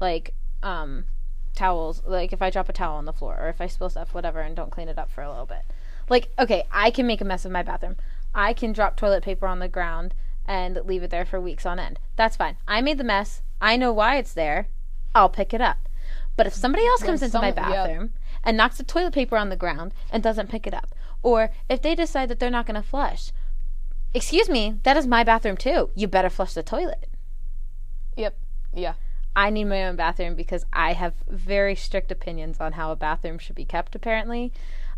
like 0.00 0.34
um 0.62 1.06
towels, 1.54 2.02
like 2.04 2.32
if 2.32 2.42
I 2.42 2.50
drop 2.50 2.68
a 2.68 2.72
towel 2.72 2.96
on 2.96 3.04
the 3.04 3.12
floor 3.12 3.36
or 3.40 3.48
if 3.48 3.60
I 3.60 3.66
spill 3.66 3.90
stuff, 3.90 4.14
whatever, 4.14 4.40
and 4.40 4.56
don't 4.56 4.70
clean 4.70 4.88
it 4.88 4.98
up 4.98 5.10
for 5.10 5.22
a 5.22 5.30
little 5.30 5.46
bit. 5.46 5.62
Like, 6.08 6.30
okay, 6.38 6.64
I 6.72 6.90
can 6.90 7.06
make 7.06 7.20
a 7.20 7.24
mess 7.24 7.44
of 7.44 7.52
my 7.52 7.62
bathroom. 7.62 7.96
I 8.34 8.52
can 8.52 8.72
drop 8.72 8.96
toilet 8.96 9.22
paper 9.22 9.46
on 9.46 9.58
the 9.58 9.68
ground 9.68 10.14
and 10.46 10.78
leave 10.84 11.02
it 11.02 11.10
there 11.10 11.24
for 11.24 11.40
weeks 11.40 11.66
on 11.66 11.78
end. 11.78 11.98
That's 12.16 12.36
fine. 12.36 12.56
I 12.66 12.80
made 12.80 12.98
the 12.98 13.04
mess. 13.04 13.42
I 13.60 13.76
know 13.76 13.92
why 13.92 14.16
it's 14.16 14.32
there. 14.32 14.68
I'll 15.14 15.28
pick 15.28 15.52
it 15.54 15.60
up. 15.60 15.88
But 16.36 16.46
if 16.46 16.54
somebody 16.54 16.86
else 16.86 17.02
comes 17.02 17.22
into 17.22 17.38
my 17.38 17.52
some- 17.52 17.70
yeah. 17.70 17.86
bathroom 17.86 18.12
and 18.42 18.56
knocks 18.56 18.78
the 18.78 18.84
toilet 18.84 19.12
paper 19.12 19.36
on 19.36 19.48
the 19.50 19.56
ground 19.56 19.92
and 20.10 20.22
doesn't 20.22 20.48
pick 20.48 20.66
it 20.66 20.74
up, 20.74 20.94
or 21.22 21.50
if 21.68 21.82
they 21.82 21.94
decide 21.94 22.28
that 22.30 22.38
they're 22.40 22.50
not 22.50 22.66
going 22.66 22.80
to 22.80 22.88
flush, 22.88 23.30
excuse 24.14 24.48
me, 24.48 24.76
that 24.84 24.96
is 24.96 25.06
my 25.06 25.22
bathroom 25.22 25.56
too. 25.56 25.90
You 25.94 26.08
better 26.08 26.30
flush 26.30 26.54
the 26.54 26.62
toilet. 26.62 27.08
yep. 28.16 28.38
Yeah. 28.72 28.94
I 29.36 29.50
need 29.50 29.64
my 29.64 29.84
own 29.84 29.96
bathroom 29.96 30.34
because 30.34 30.64
I 30.72 30.92
have 30.94 31.14
very 31.28 31.74
strict 31.76 32.10
opinions 32.10 32.58
on 32.60 32.72
how 32.72 32.90
a 32.92 32.96
bathroom 32.96 33.38
should 33.38 33.56
be 33.56 33.64
kept, 33.64 33.94
apparently. 33.94 34.52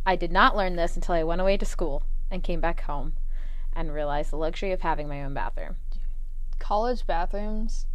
I 0.07 0.17
did 0.17 0.33
not 0.33 0.57
learn 0.57 0.77
this 0.77 0.97
until 0.97 1.15
I 1.15 1.23
went 1.23 1.41
away 1.41 1.57
to 1.59 1.67
school 1.67 2.03
and 2.31 2.43
came 2.43 2.61
back 2.61 2.83
home 2.83 3.13
and 3.75 3.93
realized 3.93 4.31
the 4.31 4.37
luxury 4.37 4.73
of 4.73 4.81
having 4.81 5.09
my 5.09 5.23
own 5.23 5.35
bathroom. 5.35 5.77
college 6.59 7.07
bathrooms 7.07 7.87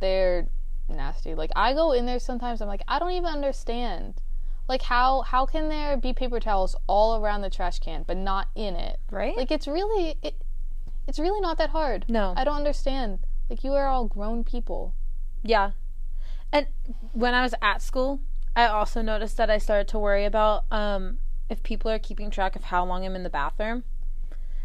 they're 0.00 0.46
nasty 0.88 1.34
like 1.34 1.50
i 1.56 1.72
go 1.72 1.90
in 1.92 2.06
there 2.06 2.18
sometimes 2.18 2.60
i'm 2.60 2.68
like 2.68 2.82
i 2.86 2.98
don't 2.98 3.10
even 3.12 3.24
understand 3.30 4.14
like 4.68 4.82
how 4.82 5.22
how 5.22 5.44
can 5.46 5.68
there 5.68 5.96
be 5.96 6.12
paper 6.12 6.38
towels 6.38 6.76
all 6.86 7.20
around 7.20 7.40
the 7.40 7.50
trash 7.50 7.78
can 7.80 8.04
but 8.06 8.16
not 8.16 8.48
in 8.54 8.76
it 8.76 8.98
Right? 9.10 9.36
like 9.36 9.50
it's 9.50 9.66
really 9.66 10.16
it, 10.22 10.34
it's 11.08 11.18
really 11.18 11.40
not 11.40 11.58
that 11.58 11.70
hard 11.70 12.04
No. 12.08 12.34
i 12.36 12.44
don't 12.44 12.56
understand 12.56 13.18
like 13.50 13.64
you 13.64 13.72
are 13.72 13.86
all 13.86 14.06
grown 14.06 14.44
people 14.44 14.94
Yeah. 15.46 15.72
And 16.52 16.66
when 17.12 17.34
I 17.34 17.42
was 17.42 17.54
at 17.62 17.82
school, 17.82 18.20
I 18.54 18.66
also 18.66 19.02
noticed 19.02 19.36
that 19.36 19.50
I 19.50 19.58
started 19.58 19.88
to 19.88 19.98
worry 19.98 20.24
about 20.24 20.64
um, 20.70 21.18
if 21.48 21.62
people 21.62 21.90
are 21.90 21.98
keeping 21.98 22.30
track 22.30 22.56
of 22.56 22.64
how 22.64 22.84
long 22.84 23.04
I'm 23.04 23.14
in 23.14 23.22
the 23.22 23.30
bathroom. 23.30 23.84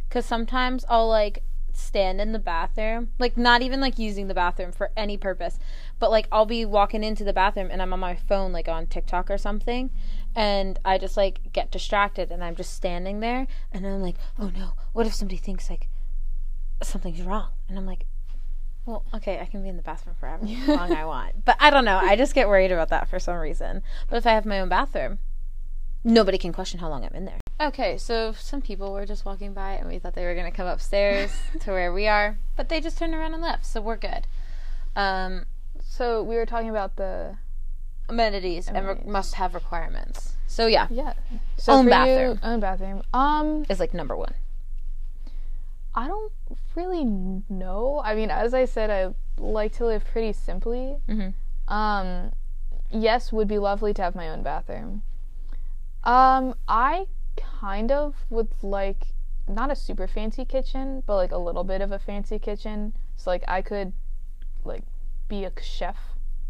Because 0.08 0.26
sometimes 0.26 0.84
I'll 0.90 1.08
like 1.08 1.44
stand 1.74 2.20
in 2.20 2.32
the 2.32 2.40
bathroom, 2.40 3.10
like 3.18 3.38
not 3.38 3.62
even 3.62 3.80
like 3.80 3.98
using 3.98 4.28
the 4.28 4.34
bathroom 4.34 4.72
for 4.72 4.92
any 4.98 5.18
purpose, 5.18 5.60
but 6.00 6.12
like 6.12 6.28
I'll 6.32 6.46
be 6.46 6.66
walking 6.66 7.04
into 7.04 7.24
the 7.24 7.34
bathroom 7.34 7.70
and 7.72 7.82
I'm 7.82 7.94
on 7.94 8.00
my 8.00 8.16
phone, 8.16 8.52
like 8.52 8.68
on 8.68 8.88
TikTok 8.88 9.30
or 9.30 9.38
something, 9.38 9.90
and 10.36 10.80
I 10.84 10.98
just 10.98 11.16
like 11.16 11.54
get 11.54 11.72
distracted 11.72 12.32
and 12.32 12.44
I'm 12.44 12.56
just 12.56 12.74
standing 12.74 13.20
there 13.20 13.48
and 13.72 13.86
I'm 13.86 14.02
like, 14.02 14.18
oh 14.38 14.52
no, 14.56 14.74
what 14.94 15.08
if 15.08 15.14
somebody 15.14 15.38
thinks 15.38 15.70
like 15.70 15.88
something's 16.84 17.22
wrong? 17.22 17.50
And 17.70 17.78
I'm 17.78 17.86
like, 17.86 18.06
well, 18.86 19.04
okay, 19.14 19.40
I 19.40 19.46
can 19.46 19.62
be 19.62 19.70
in 19.70 19.78
the 19.78 19.84
bathroom 19.84 20.16
for 20.20 20.28
however 20.28 20.46
long 20.68 20.94
I 20.94 21.06
want. 21.06 21.46
But 21.46 21.58
I 21.60 21.70
don't 21.70 21.86
know. 21.86 21.98
I 21.98 22.16
just 22.16 22.34
get 22.34 22.48
worried 22.48 22.72
about 22.72 22.90
that 22.90 23.10
for 23.10 23.20
some 23.20 23.38
reason. 23.38 23.84
But 24.10 24.18
if 24.18 24.28
I 24.28 24.32
have 24.32 24.46
my 24.46 24.60
own 24.60 24.70
bathroom, 24.70 25.20
nobody 26.04 26.38
can 26.38 26.52
question 26.52 26.80
how 26.80 26.90
long 26.90 27.04
I'm 27.04 27.14
in 27.14 27.26
there. 27.26 27.40
Okay, 27.60 27.98
so 27.98 28.34
some 28.34 28.62
people 28.62 28.92
were 28.92 29.06
just 29.06 29.24
walking 29.24 29.54
by 29.54 29.74
and 29.74 29.88
we 29.88 30.00
thought 30.00 30.16
they 30.16 30.26
were 30.26 30.34
going 30.34 30.50
to 30.50 30.56
come 30.56 30.66
upstairs 30.68 31.32
to 31.60 31.72
where 31.72 31.94
we 31.94 32.08
are, 32.08 32.38
but 32.56 32.70
they 32.70 32.82
just 32.82 32.98
turned 32.98 33.14
around 33.14 33.34
and 33.34 33.42
left, 33.44 33.66
so 33.66 33.82
we're 33.82 33.98
good. 33.98 34.26
Um, 34.96 35.46
so 35.80 36.24
we 36.24 36.36
were 36.36 36.46
talking 36.46 36.70
about 36.70 36.96
the 36.96 37.38
amenities, 38.10 38.68
and 38.68 38.88
re- 38.88 38.98
must 39.06 39.36
have 39.36 39.54
requirements. 39.54 40.34
So 40.48 40.68
yeah, 40.68 40.88
yeah 40.90 41.14
so 41.58 41.74
Own 41.74 41.88
bathroom. 41.88 42.40
you, 42.42 42.50
own 42.50 42.60
bathroom 42.60 43.04
um 43.14 43.66
is 43.70 43.80
like 43.80 43.94
number 43.94 44.16
one. 44.16 44.34
I 45.94 46.08
don't 46.08 46.32
really 46.76 47.04
know. 47.50 48.02
I 48.04 48.16
mean, 48.16 48.30
as 48.30 48.54
I 48.54 48.66
said, 48.66 48.90
I 48.90 49.14
like 49.42 49.74
to 49.74 49.86
live 49.86 50.06
pretty 50.06 50.34
simply. 50.34 50.98
Mhm. 51.08 51.34
Um, 51.68 52.32
yes, 52.90 53.32
would 53.32 53.48
be 53.48 53.60
lovely 53.60 53.94
to 53.96 54.02
have 54.02 54.16
my 54.16 54.30
own 54.30 54.42
bathroom. 54.44 55.04
Um, 56.04 56.56
I 56.68 57.08
kind 57.36 57.92
of 57.92 58.26
would 58.30 58.50
like 58.64 59.08
not 59.48 59.70
a 59.72 59.76
super 59.76 60.08
fancy 60.08 60.46
kitchen, 60.46 61.04
but 61.06 61.16
like 61.16 61.32
a 61.32 61.38
little 61.38 61.64
bit 61.64 61.82
of 61.82 61.92
a 61.92 62.00
fancy 62.00 62.40
kitchen. 62.40 62.94
So 63.18 63.30
like 63.30 63.44
I 63.48 63.62
could 63.62 63.94
like 64.64 64.84
be 65.28 65.46
a 65.46 65.52
chef 65.62 65.98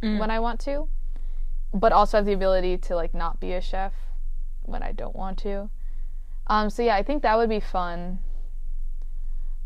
Mm. 0.02 0.18
when 0.20 0.32
I 0.32 0.40
want 0.40 0.60
to, 0.62 0.88
but 1.74 1.92
also 1.92 2.18
have 2.18 2.26
the 2.26 2.34
ability 2.34 2.78
to 2.80 2.96
like 2.96 3.14
not 3.14 3.40
be 3.40 3.54
a 3.54 3.62
chef 3.62 3.94
when 4.64 4.82
I 4.82 4.92
don't 4.94 5.16
want 5.16 5.38
to. 5.40 5.70
Um, 6.48 6.70
so 6.72 6.82
yeah, 6.82 6.96
I 6.96 7.04
think 7.04 7.22
that 7.24 7.38
would 7.38 7.50
be 7.50 7.60
fun. 7.60 8.20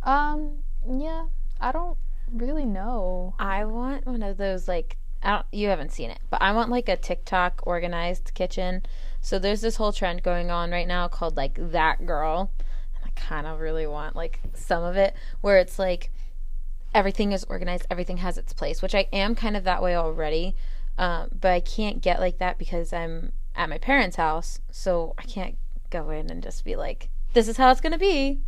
Um, 0.05 0.59
yeah, 0.87 1.25
I 1.59 1.71
don't 1.71 1.97
really 2.31 2.65
know. 2.65 3.33
I 3.39 3.65
want 3.65 4.05
one 4.05 4.23
of 4.23 4.37
those 4.37 4.67
like 4.67 4.97
I 5.23 5.31
don't 5.31 5.45
you 5.51 5.69
haven't 5.69 5.91
seen 5.91 6.11
it, 6.11 6.19
but 6.29 6.41
I 6.41 6.51
want 6.51 6.69
like 6.69 6.87
a 6.87 6.95
TikTok 6.95 7.61
organized 7.65 8.31
kitchen. 8.35 8.83
So 9.19 9.39
there's 9.39 9.61
this 9.61 9.77
whole 9.77 9.91
trend 9.91 10.21
going 10.21 10.51
on 10.51 10.69
right 10.71 10.87
now 10.87 11.07
called 11.07 11.35
like 11.35 11.57
that 11.71 12.05
girl. 12.05 12.51
And 12.95 13.05
I 13.11 13.19
kind 13.19 13.47
of 13.47 13.59
really 13.59 13.87
want 13.87 14.15
like 14.15 14.39
some 14.53 14.83
of 14.83 14.95
it 14.95 15.15
where 15.41 15.57
it's 15.57 15.79
like 15.79 16.11
everything 16.93 17.31
is 17.31 17.43
organized, 17.45 17.87
everything 17.89 18.17
has 18.17 18.37
its 18.37 18.53
place, 18.53 18.83
which 18.83 18.93
I 18.93 19.07
am 19.11 19.33
kind 19.33 19.57
of 19.57 19.63
that 19.63 19.81
way 19.81 19.95
already. 19.95 20.55
Um, 20.97 21.29
but 21.41 21.51
I 21.51 21.59
can't 21.59 22.01
get 22.01 22.19
like 22.19 22.37
that 22.37 22.59
because 22.59 22.93
I'm 22.93 23.33
at 23.55 23.69
my 23.69 23.79
parents' 23.79 24.15
house, 24.17 24.59
so 24.69 25.13
I 25.17 25.23
can't 25.23 25.57
go 25.89 26.09
in 26.11 26.29
and 26.29 26.41
just 26.41 26.63
be 26.63 26.75
like, 26.75 27.09
"This 27.33 27.47
is 27.47 27.57
how 27.57 27.71
it's 27.71 27.81
gonna 27.81 27.97
be." 27.97 28.39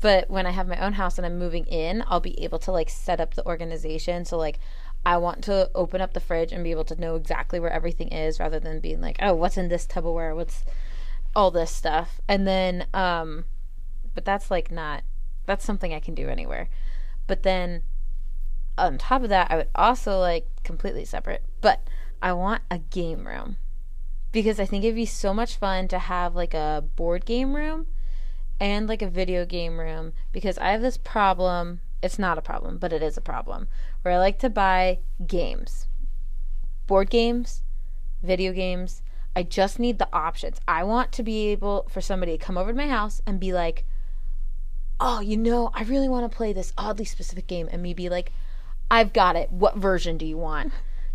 But 0.00 0.30
when 0.30 0.46
I 0.46 0.50
have 0.50 0.66
my 0.66 0.78
own 0.78 0.94
house 0.94 1.18
and 1.18 1.26
I'm 1.26 1.38
moving 1.38 1.66
in, 1.66 2.02
I'll 2.06 2.20
be 2.20 2.42
able 2.42 2.58
to 2.60 2.72
like 2.72 2.88
set 2.88 3.20
up 3.20 3.34
the 3.34 3.46
organization. 3.46 4.24
So 4.24 4.38
like, 4.38 4.58
I 5.04 5.16
want 5.18 5.44
to 5.44 5.70
open 5.74 6.00
up 6.00 6.14
the 6.14 6.20
fridge 6.20 6.52
and 6.52 6.64
be 6.64 6.70
able 6.70 6.84
to 6.84 7.00
know 7.00 7.16
exactly 7.16 7.60
where 7.60 7.72
everything 7.72 8.08
is, 8.08 8.40
rather 8.40 8.60
than 8.60 8.80
being 8.80 9.00
like, 9.00 9.16
"Oh, 9.20 9.34
what's 9.34 9.56
in 9.56 9.68
this 9.68 9.86
Tupperware? 9.86 10.34
What's 10.34 10.64
all 11.34 11.50
this 11.50 11.70
stuff?" 11.70 12.20
And 12.28 12.46
then, 12.46 12.86
um, 12.92 13.44
but 14.14 14.24
that's 14.24 14.50
like 14.50 14.70
not 14.70 15.02
that's 15.46 15.64
something 15.64 15.92
I 15.92 16.00
can 16.00 16.14
do 16.14 16.28
anywhere. 16.28 16.68
But 17.26 17.42
then 17.42 17.82
on 18.76 18.98
top 18.98 19.22
of 19.22 19.28
that, 19.28 19.50
I 19.50 19.56
would 19.56 19.68
also 19.74 20.18
like 20.18 20.46
completely 20.64 21.04
separate, 21.04 21.42
but 21.60 21.80
I 22.22 22.32
want 22.32 22.62
a 22.70 22.78
game 22.78 23.26
room 23.26 23.56
because 24.32 24.60
I 24.60 24.66
think 24.66 24.84
it'd 24.84 24.94
be 24.94 25.06
so 25.06 25.34
much 25.34 25.56
fun 25.56 25.88
to 25.88 25.98
have 25.98 26.34
like 26.34 26.54
a 26.54 26.84
board 26.96 27.24
game 27.24 27.54
room 27.54 27.86
and 28.60 28.88
like 28.88 29.02
a 29.02 29.08
video 29.08 29.46
game 29.46 29.80
room 29.80 30.12
because 30.30 30.58
I 30.58 30.70
have 30.70 30.82
this 30.82 30.98
problem. 30.98 31.80
It's 32.02 32.18
not 32.18 32.38
a 32.38 32.42
problem, 32.42 32.78
but 32.78 32.92
it 32.92 33.02
is 33.02 33.16
a 33.16 33.22
problem 33.22 33.68
where 34.02 34.14
I 34.14 34.18
like 34.18 34.38
to 34.40 34.50
buy 34.50 34.98
games, 35.26 35.86
board 36.86 37.10
games, 37.10 37.62
video 38.22 38.52
games. 38.52 39.02
I 39.34 39.42
just 39.42 39.78
need 39.78 39.98
the 39.98 40.08
options. 40.12 40.60
I 40.68 40.84
want 40.84 41.12
to 41.12 41.22
be 41.22 41.48
able 41.48 41.86
for 41.88 42.00
somebody 42.00 42.36
to 42.36 42.44
come 42.44 42.58
over 42.58 42.72
to 42.72 42.76
my 42.76 42.88
house 42.88 43.22
and 43.26 43.40
be 43.40 43.52
like, 43.52 43.84
oh, 44.98 45.20
you 45.20 45.36
know, 45.36 45.70
I 45.72 45.84
really 45.84 46.08
want 46.08 46.30
to 46.30 46.36
play 46.36 46.52
this 46.52 46.72
oddly 46.76 47.04
specific 47.04 47.46
game, 47.46 47.68
and 47.70 47.82
me 47.82 47.94
be 47.94 48.08
like, 48.08 48.32
I've 48.90 49.12
got 49.12 49.36
it. 49.36 49.50
What 49.50 49.76
version 49.76 50.18
do 50.18 50.26
you 50.26 50.36
want? 50.36 50.72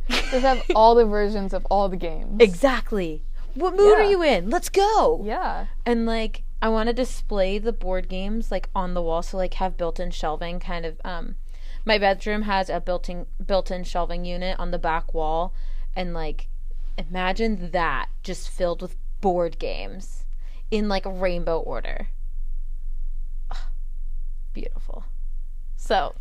Just 0.10 0.32
have 0.46 0.64
all 0.76 0.96
the 0.96 1.06
versions 1.06 1.54
of 1.54 1.66
all 1.66 1.90
the 1.90 1.98
games. 1.98 2.38
Exactly. 2.40 3.24
What 3.54 3.76
mood 3.76 3.98
are 3.98 4.10
you 4.10 4.22
in? 4.24 4.50
Let's 4.50 4.70
go. 4.70 5.22
Yeah. 5.24 5.68
And 5.86 6.06
like 6.06 6.44
I 6.66 6.68
want 6.68 6.88
to 6.88 6.94
display 6.94 7.60
the 7.60 7.72
board 7.72 8.10
games 8.10 8.50
like 8.50 8.72
on 8.74 8.96
the 8.96 9.02
wall 9.04 9.22
so 9.22 9.38
like 9.38 9.54
have 9.54 9.78
built-in 9.78 10.10
shelving 10.10 10.60
kind 10.60 10.84
of 10.84 11.00
um 11.06 11.36
my 11.86 12.00
bedroom 12.00 12.42
has 12.42 12.72
a 12.72 12.82
built-in 12.82 13.28
built-in 13.46 13.84
shelving 13.84 14.26
unit 14.26 14.58
on 14.58 14.72
the 14.72 14.80
back 14.80 15.14
wall 15.14 15.54
and 15.96 16.16
like 16.16 16.48
imagine 16.98 17.70
that 17.70 18.10
just 18.24 18.50
filled 18.50 18.82
with 18.82 18.98
board 19.22 19.60
games 19.60 20.26
in 20.72 20.90
like 20.90 21.06
rainbow 21.06 21.60
order. 21.60 22.08
Beautiful. 24.54 25.06
So, 25.78 26.16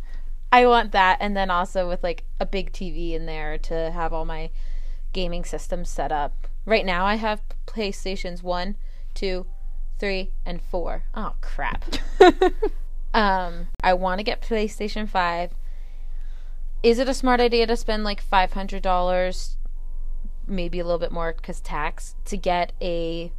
I 0.51 0.67
want 0.67 0.91
that 0.91 1.17
and 1.19 1.35
then 1.35 1.49
also 1.49 1.89
with 1.89 2.03
like 2.03 2.23
a 2.39 2.45
big 2.45 2.71
TV 2.71 3.13
in 3.13 3.25
there 3.25 3.57
to 3.57 3.89
have 3.89 4.13
all 4.13 4.25
my 4.25 4.51
gaming 5.11 5.43
systems 5.43 5.89
set 5.89 6.11
up. 6.11 6.47
Right 6.65 6.85
now 6.85 7.03
I 7.03 7.15
have 7.15 7.41
PlayStations 7.65 8.43
1, 8.43 8.75
2, 9.15 9.47
3 9.99 10.31
and 10.45 10.61
4. 10.61 11.03
Oh 11.15 11.35
crap. 11.41 11.85
um 13.13 13.67
I 13.83 13.93
want 13.93 14.19
to 14.19 14.23
get 14.23 14.41
PlayStation 14.41 15.07
5. 15.07 15.51
Is 16.83 16.99
it 16.99 17.09
a 17.09 17.13
smart 17.13 17.39
idea 17.39 17.65
to 17.67 17.75
spend 17.75 18.03
like 18.03 18.23
$500 18.23 19.55
maybe 20.47 20.79
a 20.79 20.83
little 20.83 20.99
bit 20.99 21.11
more 21.11 21.33
cuz 21.33 21.59
tax 21.59 22.15
to 22.25 22.37
get 22.37 22.73
a 22.81 23.31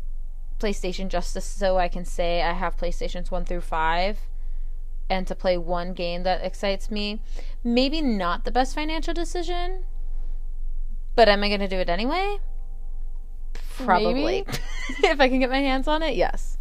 PlayStation 0.58 1.08
Justice 1.08 1.44
so 1.44 1.78
I 1.78 1.88
can 1.88 2.04
say 2.04 2.42
I 2.42 2.52
have 2.52 2.76
PlayStations 2.76 3.30
1 3.30 3.44
through 3.44 3.60
5 3.60 4.18
and 5.08 5.26
to 5.26 5.34
play 5.34 5.56
one 5.56 5.92
game 5.92 6.22
that 6.24 6.44
excites 6.44 6.90
me? 6.90 7.20
Maybe 7.62 8.00
not 8.00 8.44
the 8.44 8.50
best 8.50 8.74
financial 8.74 9.14
decision. 9.14 9.84
But 11.14 11.28
am 11.28 11.42
I 11.42 11.48
going 11.48 11.60
to 11.60 11.68
do 11.68 11.78
it 11.78 11.88
anyway? 11.88 12.38
Probably. 13.78 14.46
If 15.02 15.20
I 15.20 15.28
can 15.28 15.40
get 15.40 15.50
my 15.50 15.58
hands 15.58 15.88
on 15.88 16.02
it, 16.02 16.14
yes. 16.14 16.58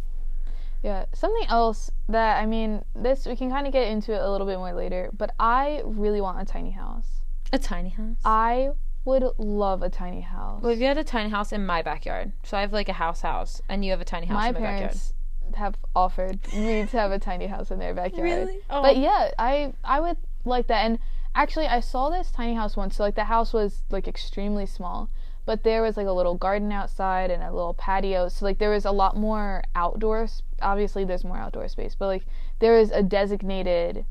Yeah. 0.82 1.04
Something 1.14 1.46
else 1.48 1.92
that 2.08 2.42
I 2.42 2.46
mean, 2.46 2.84
this 2.94 3.24
we 3.24 3.36
can 3.36 3.50
kind 3.50 3.66
of 3.68 3.72
get 3.72 3.86
into 3.88 4.12
it 4.12 4.20
a 4.20 4.28
little 4.30 4.46
bit 4.46 4.58
more 4.58 4.72
later, 4.72 5.10
but 5.16 5.32
I 5.38 5.82
really 5.84 6.20
want 6.20 6.40
a 6.40 6.44
tiny 6.44 6.72
house. 6.72 7.20
A 7.52 7.58
tiny 7.58 7.90
house. 7.90 8.16
I 8.24 8.70
would 9.04 9.24
love 9.38 9.82
a 9.82 9.88
tiny 9.88 10.22
house. 10.22 10.60
well, 10.60 10.72
if 10.72 10.80
you 10.80 10.86
had 10.86 10.98
a 10.98 11.04
tiny 11.04 11.30
house 11.30 11.52
in 11.52 11.64
my 11.64 11.82
backyard, 11.82 12.32
so 12.42 12.56
I 12.56 12.62
have 12.62 12.72
like 12.72 12.88
a 12.88 12.94
house 12.94 13.20
house, 13.20 13.62
and 13.68 13.84
you 13.84 13.92
have 13.92 14.00
a 14.00 14.04
tiny 14.04 14.26
house 14.26 14.42
my 14.42 14.48
in 14.48 14.54
my 14.54 14.60
parents 14.60 15.14
have 15.54 15.76
offered 15.94 16.40
me 16.52 16.86
to 16.86 16.98
have 16.98 17.12
a 17.12 17.18
tiny 17.18 17.46
house 17.46 17.70
in 17.70 17.78
their 17.78 17.94
backyard. 17.94 18.24
Really? 18.24 18.58
Oh. 18.68 18.82
But 18.82 18.96
yeah, 18.96 19.30
I 19.38 19.72
I 19.84 20.00
would 20.00 20.16
like 20.44 20.66
that. 20.66 20.84
And 20.84 20.98
actually, 21.34 21.66
I 21.66 21.80
saw 21.80 22.10
this 22.10 22.30
tiny 22.30 22.54
house 22.54 22.76
once. 22.76 22.96
So 22.96 23.04
like 23.04 23.14
the 23.14 23.24
house 23.24 23.52
was 23.52 23.82
like 23.90 24.08
extremely 24.08 24.66
small, 24.66 25.08
but 25.46 25.62
there 25.64 25.80
was 25.82 25.96
like 25.96 26.06
a 26.06 26.12
little 26.12 26.34
garden 26.34 26.70
outside 26.72 27.30
and 27.30 27.42
a 27.42 27.50
little 27.52 27.72
patio. 27.74 28.28
So 28.28 28.44
like 28.44 28.58
there 28.58 28.70
was 28.70 28.84
a 28.84 28.90
lot 28.92 29.16
more 29.16 29.62
outdoors. 29.74 30.42
Obviously, 30.60 31.04
there's 31.04 31.24
more 31.24 31.38
outdoor 31.38 31.68
space, 31.68 31.94
but 31.98 32.06
like 32.08 32.26
there 32.58 32.78
is 32.78 32.90
a 32.90 33.02
designated 33.02 34.04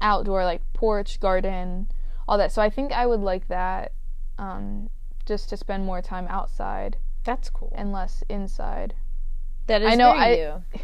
outdoor 0.00 0.44
like 0.44 0.62
porch, 0.72 1.20
garden, 1.20 1.88
all 2.26 2.38
that. 2.38 2.52
So 2.52 2.62
I 2.62 2.70
think 2.70 2.92
I 2.92 3.06
would 3.06 3.20
like 3.20 3.48
that. 3.48 3.92
Um, 4.38 4.88
just 5.26 5.48
to 5.50 5.56
spend 5.58 5.84
more 5.84 6.00
time 6.00 6.26
outside 6.30 6.96
That's 7.24 7.50
cool. 7.50 7.72
and 7.76 7.92
less 7.92 8.22
inside. 8.30 8.94
that 9.66 9.82
is 9.82 9.92
I 9.92 9.94
know, 9.96 10.12
very 10.12 10.24
I- 10.24 10.34
you. 10.36 10.62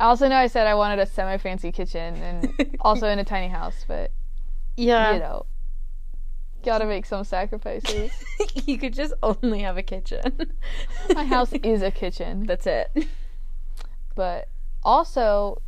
I 0.00 0.04
also 0.04 0.28
know 0.28 0.36
I 0.36 0.46
said 0.48 0.66
I 0.66 0.74
wanted 0.74 0.98
a 1.00 1.06
semi 1.06 1.38
fancy 1.38 1.72
kitchen 1.72 2.14
and 2.16 2.76
also 2.80 3.08
in 3.08 3.18
a 3.18 3.24
tiny 3.24 3.48
house, 3.48 3.84
but 3.88 4.10
Yeah. 4.76 5.14
you 5.14 5.18
know, 5.20 5.46
gotta 6.64 6.86
make 6.86 7.06
some 7.06 7.24
sacrifices. 7.24 8.10
you 8.66 8.78
could 8.78 8.94
just 8.94 9.14
only 9.22 9.60
have 9.60 9.76
a 9.76 9.82
kitchen. 9.82 10.52
My 11.14 11.24
house 11.24 11.52
is 11.52 11.82
a 11.82 11.90
kitchen, 11.90 12.46
That's 12.46 12.66
it. 12.66 13.06
but 14.14 14.48
also 14.82 15.62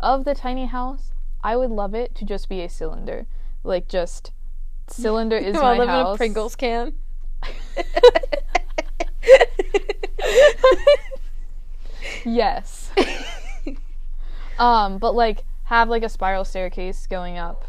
of 0.00 0.24
the 0.24 0.34
tiny 0.34 0.66
house, 0.66 1.12
I 1.42 1.56
would 1.56 1.70
love 1.70 1.94
it 1.94 2.14
to 2.16 2.24
just 2.24 2.48
be 2.48 2.60
a 2.62 2.68
cylinder, 2.68 3.26
like 3.62 3.88
just 3.88 4.32
cylinder 4.88 5.36
is 5.36 5.54
my 5.60 5.78
live 5.78 5.88
in 5.88 6.06
a. 6.06 6.16
Pringles 6.16 6.56
can. 6.56 6.94
Yes. 12.24 12.90
um, 14.58 14.98
but 14.98 15.14
like 15.14 15.44
have 15.64 15.88
like 15.88 16.02
a 16.02 16.08
spiral 16.08 16.44
staircase 16.44 17.06
going 17.06 17.38
up 17.38 17.64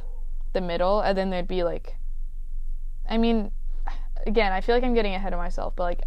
the 0.54 0.62
middle, 0.62 1.02
and 1.02 1.18
then 1.18 1.30
there'd 1.30 1.48
be 1.48 1.63
like, 1.63 1.98
I 3.10 3.18
mean, 3.18 3.52
again, 4.26 4.52
I 4.52 4.62
feel 4.62 4.76
like 4.76 4.84
I'm 4.84 4.94
getting 4.94 5.13
ahead 5.13 5.34
of 5.34 5.39
myself, 5.39 5.76
but 5.76 5.84
like, 5.84 6.02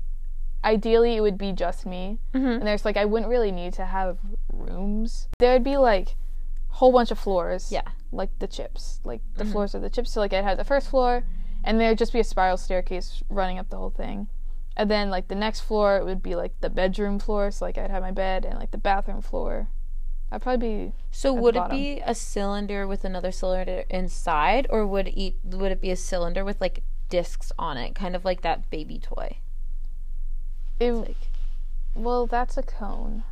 ideally 0.65 1.15
it 1.17 1.21
would 1.21 1.39
be 1.39 1.53
just 1.53 1.87
me, 1.87 2.19
Mhm. 2.35 2.59
and 2.59 2.67
there's 2.67 2.85
like 2.85 2.97
I 2.97 3.05
wouldn't 3.05 3.31
really 3.31 3.53
need 3.53 3.73
to 3.75 3.85
have 3.85 4.19
rooms. 4.53 5.29
There 5.39 5.53
would 5.53 5.65
be 5.65 5.77
like 5.77 6.17
a 6.71 6.75
whole 6.75 6.93
bunch 6.93 7.11
of 7.11 7.19
floors, 7.19 7.71
Yeah. 7.71 7.83
like 8.13 8.37
the 8.41 8.49
chips, 8.49 9.01
like 9.05 9.21
the 9.35 9.45
floors 9.45 9.75
of 9.75 9.83
the 9.83 9.91
chips. 9.91 10.11
So 10.11 10.21
like 10.21 10.33
I'd 10.33 10.45
have 10.45 10.59
the 10.59 10.65
first 10.65 10.89
floor, 10.91 11.25
and 11.65 11.81
there'd 11.81 11.99
just 11.99 12.13
be 12.13 12.21
a 12.21 12.25
spiral 12.25 12.57
staircase 12.57 13.23
running 13.29 13.59
up 13.59 13.69
the 13.71 13.77
whole 13.77 13.91
thing. 13.91 14.29
And 14.77 14.91
then 14.91 15.11
like 15.11 15.29
the 15.29 15.35
next 15.35 15.61
floor 15.61 15.97
it 15.97 16.05
would 16.05 16.23
be 16.23 16.35
like 16.37 16.61
the 16.61 16.71
bedroom 16.71 17.19
floor, 17.19 17.51
so 17.53 17.65
like 17.65 17.79
I'd 17.79 17.91
have 17.91 18.03
my 18.03 18.13
bed 18.13 18.45
and 18.45 18.59
like 18.59 18.71
the 18.73 18.79
bathroom 18.79 19.23
floor. 19.23 19.69
I'd 20.31 20.43
probably 20.43 20.87
be 20.87 20.93
So 21.11 21.33
would 21.33 21.57
it 21.57 21.71
be 21.71 22.01
a 22.01 22.15
cylinder 22.15 22.87
with 22.87 23.05
another 23.05 23.33
cylinder 23.33 23.85
inside, 23.89 24.67
or 24.71 24.87
would 24.87 25.09
it 25.09 25.35
would 25.45 25.73
it 25.73 25.81
be 25.81 25.91
a 25.91 25.97
cylinder 25.97 26.45
with 26.45 26.61
like 26.61 26.83
discs 27.09 27.51
on 27.59 27.77
it, 27.79 27.95
kind 27.95 28.15
of 28.15 28.25
like 28.25 28.43
that 28.43 28.69
baby 28.71 28.99
toy? 28.99 29.39
it, 30.79 30.93
Like, 30.93 31.17
well, 31.95 32.27
that's 32.27 32.57
a 32.57 32.63
cone. 32.63 33.25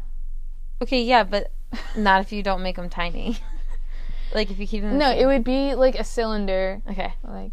okay, 0.82 1.02
yeah, 1.02 1.22
but 1.24 1.50
not 1.96 2.20
if 2.22 2.32
you 2.32 2.42
don't 2.42 2.62
make 2.62 2.76
them 2.76 2.88
tiny. 2.88 3.38
like 4.34 4.50
if 4.50 4.58
you 4.58 4.66
keep 4.66 4.82
them. 4.82 4.98
No, 4.98 5.10
it 5.10 5.26
would 5.26 5.44
be 5.44 5.74
like 5.74 5.94
a 5.98 6.04
cylinder, 6.04 6.80
Okay. 6.90 7.12
like, 7.22 7.52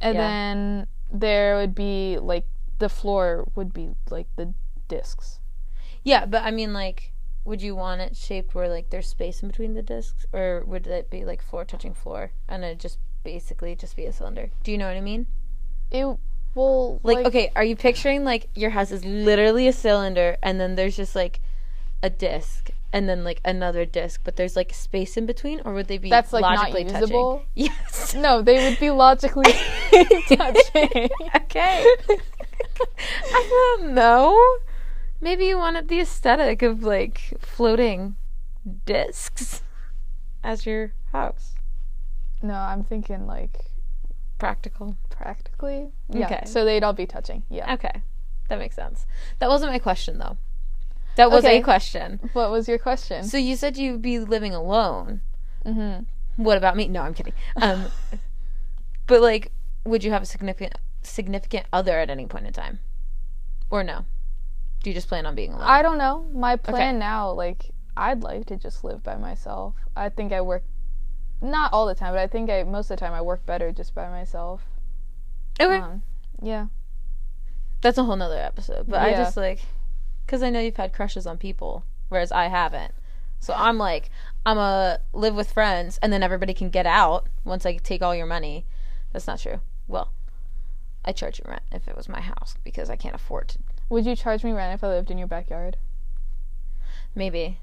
and 0.00 0.14
Yeah. 0.14 0.28
then 0.28 0.86
there 1.10 1.56
would 1.56 1.74
be 1.74 2.18
like 2.18 2.44
the 2.78 2.88
floor 2.88 3.48
would 3.54 3.72
be 3.72 3.94
like 4.10 4.26
the 4.36 4.52
discs. 4.88 5.40
Yeah, 6.02 6.26
but 6.26 6.42
I 6.42 6.50
mean, 6.50 6.74
like, 6.74 7.12
would 7.44 7.60
you 7.62 7.74
want 7.74 8.00
it 8.00 8.16
shaped 8.16 8.54
where 8.54 8.68
like 8.68 8.90
there's 8.90 9.06
space 9.06 9.42
in 9.42 9.48
between 9.48 9.74
the 9.74 9.82
discs, 9.82 10.26
or 10.32 10.64
would 10.66 10.86
it 10.86 11.10
be 11.10 11.24
like 11.24 11.42
floor 11.42 11.64
touching 11.64 11.94
floor, 11.94 12.30
and 12.48 12.64
it 12.64 12.78
just 12.78 12.98
basically 13.22 13.74
just 13.74 13.96
be 13.96 14.06
a 14.06 14.12
cylinder? 14.12 14.50
Do 14.62 14.72
you 14.72 14.78
know 14.78 14.88
what 14.88 14.96
I 14.96 15.00
mean? 15.00 15.26
It 15.90 16.06
well, 16.54 17.00
Like, 17.02 17.26
okay, 17.26 17.50
are 17.56 17.64
you 17.64 17.74
picturing 17.74 18.24
like 18.24 18.48
your 18.54 18.70
house 18.70 18.92
is 18.92 19.04
literally 19.04 19.66
a 19.68 19.72
cylinder, 19.72 20.36
and 20.42 20.60
then 20.60 20.76
there's 20.76 20.96
just 20.96 21.14
like 21.16 21.40
a 22.02 22.10
disc, 22.10 22.70
and 22.92 23.08
then 23.08 23.24
like 23.24 23.40
another 23.44 23.84
disc, 23.84 24.20
but 24.22 24.36
there's 24.36 24.54
like 24.54 24.72
space 24.72 25.16
in 25.16 25.26
between, 25.26 25.60
or 25.64 25.74
would 25.74 25.88
they 25.88 25.98
be 25.98 26.10
That's, 26.10 26.32
like, 26.32 26.42
not 26.42 26.70
logically 26.70 26.84
touching? 26.84 27.40
Yes. 27.54 28.14
No, 28.14 28.40
they 28.40 28.68
would 28.68 28.78
be 28.78 28.90
logically 28.90 29.52
touching. 30.28 31.10
okay. 31.36 31.84
I 33.32 33.76
don't 33.78 33.94
know. 33.94 34.38
Maybe 35.24 35.46
you 35.46 35.56
wanted 35.56 35.88
the 35.88 36.00
aesthetic 36.00 36.60
of 36.60 36.82
like 36.82 37.32
floating 37.40 38.16
discs 38.84 39.62
as 40.44 40.66
your 40.66 40.92
house. 41.12 41.54
No, 42.42 42.52
I'm 42.52 42.84
thinking 42.84 43.26
like 43.26 43.70
Practical. 44.36 44.98
practically. 45.08 45.88
Yeah. 46.10 46.26
Okay. 46.26 46.42
So 46.44 46.66
they'd 46.66 46.84
all 46.84 46.92
be 46.92 47.06
touching. 47.06 47.42
Yeah. 47.48 47.72
Okay. 47.72 48.02
That 48.50 48.58
makes 48.58 48.76
sense. 48.76 49.06
That 49.38 49.48
wasn't 49.48 49.72
my 49.72 49.78
question 49.78 50.18
though. 50.18 50.36
That 51.16 51.30
was 51.30 51.42
Okay. 51.42 51.60
a 51.60 51.62
question. 51.62 52.20
What 52.34 52.50
was 52.50 52.68
your 52.68 52.76
question? 52.78 53.24
So 53.24 53.38
you 53.38 53.56
said 53.56 53.78
you'd 53.78 54.02
be 54.02 54.18
living 54.18 54.54
alone. 54.54 55.22
hmm 55.64 56.00
What 56.36 56.58
about 56.58 56.76
me? 56.76 56.86
No, 56.86 57.00
I'm 57.00 57.14
kidding. 57.14 57.32
Um 57.56 57.86
but 59.06 59.22
like 59.22 59.52
would 59.84 60.04
you 60.04 60.10
have 60.10 60.22
a 60.22 60.26
significant 60.26 60.74
significant 61.02 61.64
other 61.72 61.98
at 61.98 62.10
any 62.10 62.26
point 62.26 62.46
in 62.46 62.52
time? 62.52 62.80
Or 63.70 63.82
no? 63.82 64.04
Do 64.84 64.90
you 64.90 64.94
just 64.94 65.08
plan 65.08 65.24
on 65.24 65.34
being 65.34 65.50
alone? 65.50 65.66
I 65.66 65.80
don't 65.80 65.96
know. 65.96 66.26
My 66.34 66.56
plan 66.56 66.98
now, 66.98 67.30
like, 67.30 67.70
I'd 67.96 68.22
like 68.22 68.44
to 68.46 68.56
just 68.56 68.84
live 68.84 69.02
by 69.02 69.16
myself. 69.16 69.74
I 69.96 70.10
think 70.10 70.30
I 70.30 70.42
work, 70.42 70.62
not 71.40 71.72
all 71.72 71.86
the 71.86 71.94
time, 71.94 72.12
but 72.12 72.20
I 72.20 72.26
think 72.26 72.50
I 72.50 72.64
most 72.64 72.90
of 72.90 72.98
the 72.98 73.00
time 73.00 73.14
I 73.14 73.22
work 73.22 73.46
better 73.46 73.72
just 73.72 73.94
by 73.94 74.10
myself. 74.10 74.60
okay. 75.58 75.78
Um, 75.78 76.02
yeah. 76.42 76.66
That's 77.80 77.96
a 77.96 78.04
whole 78.04 78.16
nother 78.16 78.38
episode. 78.38 78.86
But 78.86 79.00
I 79.00 79.12
just 79.12 79.38
like, 79.38 79.60
because 80.26 80.42
I 80.42 80.50
know 80.50 80.60
you've 80.60 80.76
had 80.76 80.92
crushes 80.92 81.26
on 81.26 81.38
people, 81.38 81.84
whereas 82.10 82.30
I 82.30 82.48
haven't. 82.48 82.92
So 83.40 83.54
I'm 83.54 83.78
like, 83.78 84.10
I'm 84.44 84.58
a 84.58 85.00
live 85.14 85.34
with 85.34 85.50
friends, 85.50 85.98
and 86.02 86.12
then 86.12 86.22
everybody 86.22 86.52
can 86.52 86.68
get 86.68 86.84
out 86.84 87.30
once 87.42 87.64
I 87.64 87.78
take 87.78 88.02
all 88.02 88.14
your 88.14 88.26
money. 88.26 88.66
That's 89.14 89.26
not 89.26 89.38
true. 89.38 89.60
Well, 89.88 90.12
I 91.06 91.12
charge 91.12 91.38
you 91.38 91.46
rent 91.48 91.62
if 91.72 91.88
it 91.88 91.96
was 91.96 92.06
my 92.06 92.20
house 92.20 92.56
because 92.64 92.90
I 92.90 92.96
can't 92.96 93.14
afford 93.14 93.48
to. 93.48 93.58
Would 93.88 94.06
you 94.06 94.16
charge 94.16 94.42
me 94.44 94.52
rent 94.52 94.74
if 94.74 94.82
I 94.84 94.88
lived 94.88 95.10
in 95.10 95.18
your 95.18 95.26
backyard? 95.28 95.76
Maybe 97.14 97.58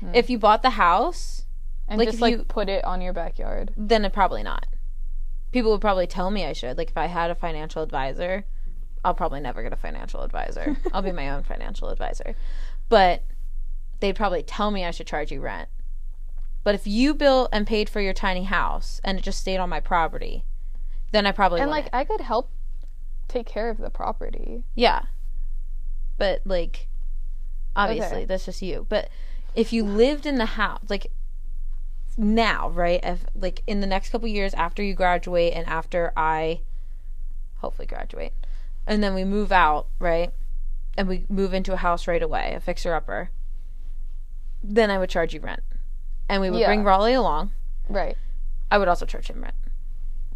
Hmm. 0.00 0.14
if 0.14 0.30
you 0.30 0.38
bought 0.38 0.62
the 0.62 0.70
house, 0.70 1.44
And 1.90 1.98
Like, 1.98 2.08
just 2.10 2.20
like 2.20 2.32
you- 2.36 2.44
put 2.44 2.68
it 2.68 2.84
on 2.84 3.00
your 3.00 3.14
backyard? 3.14 3.72
then 3.74 4.04
it 4.04 4.12
probably 4.12 4.42
not. 4.42 4.66
people 5.50 5.70
would 5.70 5.80
probably 5.80 6.06
tell 6.06 6.30
me 6.30 6.44
I 6.44 6.52
should. 6.52 6.76
Like 6.76 6.90
if 6.90 6.96
I 6.98 7.06
had 7.06 7.30
a 7.30 7.34
financial 7.34 7.82
advisor, 7.82 8.44
I'll 9.02 9.14
probably 9.14 9.40
never 9.40 9.62
get 9.62 9.72
a 9.72 9.76
financial 9.76 10.20
advisor. 10.20 10.76
I'll 10.92 11.00
be 11.00 11.10
my 11.12 11.30
own 11.30 11.42
financial 11.44 11.88
advisor. 11.88 12.34
But 12.90 13.22
they'd 14.00 14.14
probably 14.14 14.42
tell 14.42 14.70
me 14.70 14.84
I 14.84 14.90
should 14.90 15.06
charge 15.06 15.32
you 15.32 15.40
rent. 15.40 15.70
But 16.64 16.74
if 16.74 16.86
you 16.86 17.14
built 17.14 17.48
and 17.50 17.66
paid 17.66 17.88
for 17.88 18.02
your 18.02 18.12
tiny 18.12 18.44
house 18.44 19.00
and 19.02 19.16
it 19.18 19.22
just 19.24 19.40
stayed 19.40 19.56
on 19.56 19.70
my 19.70 19.80
property, 19.80 20.44
then 21.12 21.24
I 21.26 21.32
probably 21.32 21.62
and 21.62 21.70
wouldn't. 21.70 21.86
like 21.86 21.94
I 21.94 22.04
could 22.04 22.20
help 22.20 22.50
take 23.28 23.46
care 23.46 23.70
of 23.70 23.78
the 23.78 23.88
property. 23.88 24.64
Yeah. 24.74 25.04
But 26.18 26.42
like 26.44 26.88
obviously 27.74 28.18
Okay. 28.18 28.24
that's 28.26 28.44
just 28.44 28.60
you. 28.60 28.86
But 28.88 29.08
if 29.54 29.72
you 29.72 29.84
lived 29.84 30.26
in 30.26 30.36
the 30.36 30.46
house 30.46 30.80
like 30.88 31.10
now, 32.16 32.68
right? 32.70 33.00
If 33.02 33.24
like 33.34 33.62
in 33.66 33.80
the 33.80 33.86
next 33.86 34.10
couple 34.10 34.28
years 34.28 34.52
after 34.54 34.82
you 34.82 34.94
graduate 34.94 35.52
and 35.54 35.66
after 35.66 36.12
I 36.16 36.60
hopefully 37.58 37.86
graduate 37.86 38.32
and 38.86 39.02
then 39.02 39.14
we 39.14 39.24
move 39.24 39.52
out, 39.52 39.86
right? 39.98 40.32
And 40.96 41.06
we 41.08 41.24
move 41.28 41.54
into 41.54 41.72
a 41.72 41.76
house 41.76 42.06
right 42.08 42.22
away, 42.22 42.52
a 42.56 42.60
fixer 42.60 42.92
upper. 42.94 43.30
Then 44.62 44.90
I 44.90 44.98
would 44.98 45.10
charge 45.10 45.32
you 45.34 45.40
rent. 45.40 45.62
And 46.28 46.42
we 46.42 46.50
would 46.50 46.60
Yeah. 46.60 46.66
bring 46.66 46.82
Raleigh 46.84 47.12
along. 47.14 47.52
Right. 47.88 48.16
I 48.70 48.78
would 48.78 48.88
also 48.88 49.06
charge 49.06 49.28
him 49.30 49.40
rent. 49.42 49.54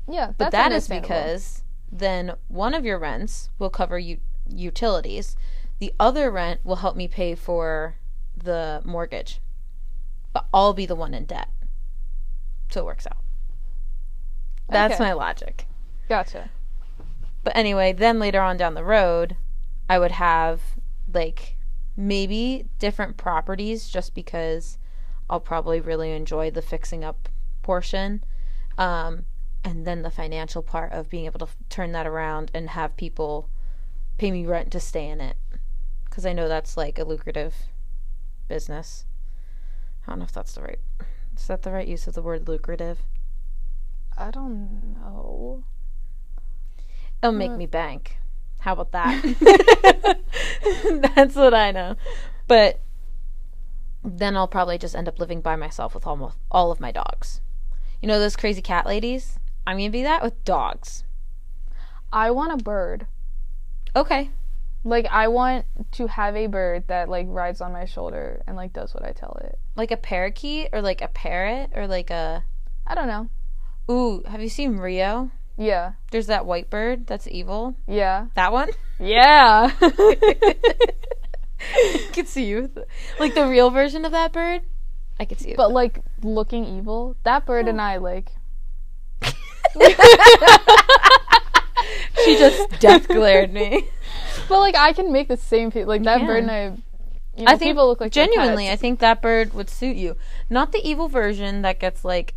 Yeah. 0.08 0.26
But 0.28 0.50
That's 0.50 0.52
that 0.52 0.72
is 0.72 0.88
because 0.88 1.64
then 1.90 2.34
one 2.48 2.74
of 2.74 2.84
your 2.84 2.98
rents 2.98 3.50
will 3.58 3.70
cover 3.70 3.98
u- 3.98 4.20
utilities. 4.48 5.36
The 5.82 5.92
other 5.98 6.30
rent 6.30 6.60
will 6.62 6.76
help 6.76 6.94
me 6.94 7.08
pay 7.08 7.34
for 7.34 7.96
the 8.36 8.82
mortgage. 8.84 9.40
But 10.32 10.46
I'll 10.54 10.74
be 10.74 10.86
the 10.86 10.94
one 10.94 11.12
in 11.12 11.24
debt. 11.24 11.48
So 12.70 12.82
it 12.82 12.84
works 12.84 13.04
out. 13.04 13.16
That's 14.68 14.94
Okay. 14.94 15.02
my 15.02 15.12
logic. 15.12 15.66
Gotcha. 16.08 16.50
But 17.42 17.56
anyway, 17.56 17.92
then 17.92 18.20
later 18.20 18.40
on 18.40 18.56
down 18.56 18.74
the 18.74 18.84
road, 18.84 19.36
I 19.90 19.98
would 19.98 20.12
have 20.12 20.60
like 21.12 21.56
maybe 21.96 22.68
different 22.78 23.16
properties 23.16 23.88
just 23.90 24.14
because 24.14 24.78
I'll 25.28 25.40
probably 25.40 25.80
really 25.80 26.12
enjoy 26.12 26.52
the 26.52 26.62
fixing 26.62 27.02
up 27.02 27.28
portion. 27.62 28.22
Um, 28.78 29.24
and 29.64 29.84
then 29.84 30.02
the 30.02 30.12
financial 30.12 30.62
part 30.62 30.92
of 30.92 31.10
being 31.10 31.24
able 31.26 31.40
to 31.40 31.46
f- 31.46 31.56
turn 31.68 31.90
that 31.90 32.06
around 32.06 32.52
and 32.54 32.70
have 32.70 32.96
people 32.96 33.48
pay 34.16 34.30
me 34.30 34.46
rent 34.46 34.70
to 34.70 34.78
stay 34.78 35.08
in 35.08 35.20
it. 35.20 35.36
Because 36.12 36.26
I 36.26 36.34
know 36.34 36.46
that's 36.46 36.76
like 36.76 36.98
a 36.98 37.04
lucrative 37.04 37.54
business. 38.46 39.06
I 40.06 40.10
don't 40.10 40.18
know 40.18 40.26
if 40.26 40.32
that's 40.32 40.52
the 40.52 40.60
right. 40.60 40.78
Is 41.34 41.46
that 41.46 41.62
the 41.62 41.72
right 41.72 41.88
use 41.88 42.06
of 42.06 42.12
the 42.12 42.20
word 42.20 42.46
lucrative? 42.46 42.98
I 44.18 44.30
don't 44.30 44.94
know. 44.94 45.64
It'll 47.22 47.32
make 47.32 47.52
Uh. 47.52 47.56
me 47.56 47.64
bank. 47.64 48.18
How 48.60 48.74
about 48.74 48.92
that? 48.92 50.18
That's 51.16 51.34
what 51.34 51.54
I 51.54 51.70
know. 51.70 51.96
But 52.46 52.80
then 54.04 54.36
I'll 54.36 54.46
probably 54.46 54.76
just 54.76 54.94
end 54.94 55.08
up 55.08 55.18
living 55.18 55.40
by 55.40 55.56
myself 55.56 55.94
with 55.94 56.06
almost 56.06 56.36
all 56.50 56.70
of 56.70 56.78
my 56.78 56.92
dogs. 56.92 57.40
You 58.02 58.08
know 58.08 58.18
those 58.18 58.36
crazy 58.36 58.60
cat 58.60 58.84
ladies? 58.84 59.38
I'm 59.66 59.78
gonna 59.78 59.88
be 59.88 60.02
that 60.02 60.22
with 60.22 60.44
dogs. 60.44 61.04
I 62.12 62.30
want 62.30 62.52
a 62.52 62.62
bird. 62.62 63.06
Okay. 63.96 64.28
Like 64.84 65.06
I 65.10 65.28
want 65.28 65.66
to 65.92 66.06
have 66.08 66.36
a 66.36 66.48
bird 66.48 66.88
that 66.88 67.08
like 67.08 67.26
rides 67.28 67.60
on 67.60 67.72
my 67.72 67.84
shoulder 67.84 68.42
and 68.46 68.56
like 68.56 68.72
does 68.72 68.94
what 68.94 69.04
I 69.04 69.12
tell 69.12 69.38
it. 69.44 69.58
Like 69.76 69.90
a 69.90 69.96
parakeet 69.96 70.68
or 70.72 70.82
like 70.82 71.02
a 71.02 71.08
parrot 71.08 71.70
or 71.74 71.86
like 71.86 72.10
a 72.10 72.44
I 72.86 72.94
don't 72.94 73.06
know. 73.06 73.28
Ooh, 73.90 74.22
have 74.26 74.40
you 74.40 74.48
seen 74.48 74.78
Rio? 74.78 75.30
Yeah. 75.56 75.92
There's 76.10 76.26
that 76.26 76.46
white 76.46 76.70
bird 76.70 77.06
that's 77.06 77.28
evil. 77.28 77.76
Yeah. 77.86 78.26
That 78.34 78.52
one? 78.52 78.70
Yeah. 78.98 79.70
I 79.80 80.88
could 82.12 82.28
see 82.28 82.44
you. 82.44 82.70
Like 83.20 83.34
the 83.34 83.46
real 83.46 83.70
version 83.70 84.04
of 84.04 84.12
that 84.12 84.32
bird? 84.32 84.62
I 85.20 85.24
could 85.24 85.38
see 85.38 85.50
it. 85.50 85.56
but 85.56 85.70
like 85.70 86.00
looking 86.22 86.64
evil. 86.64 87.16
That 87.22 87.46
bird 87.46 87.68
and 87.68 87.80
I 87.80 87.98
like 87.98 88.32
she 92.24 92.36
just 92.36 92.80
death 92.80 93.06
glared 93.08 93.52
me. 93.52 93.88
But 94.52 94.60
like 94.60 94.76
I 94.76 94.92
can 94.92 95.12
make 95.12 95.28
the 95.28 95.36
same 95.36 95.70
people 95.70 95.88
like 95.88 96.02
that 96.04 96.26
bird 96.26 96.42
and 96.44 96.50
I 96.50 96.62
you 97.34 97.44
know, 97.46 97.52
I 97.52 97.56
think 97.56 97.70
people 97.70 97.86
look 97.86 98.00
like 98.00 98.12
genuinely, 98.12 98.68
I 98.68 98.76
think 98.76 99.00
that 99.00 99.22
bird 99.22 99.54
would 99.54 99.70
suit 99.70 99.96
you. 99.96 100.16
Not 100.50 100.72
the 100.72 100.80
evil 100.86 101.08
version 101.08 101.62
that 101.62 101.80
gets 101.80 102.04
like, 102.04 102.34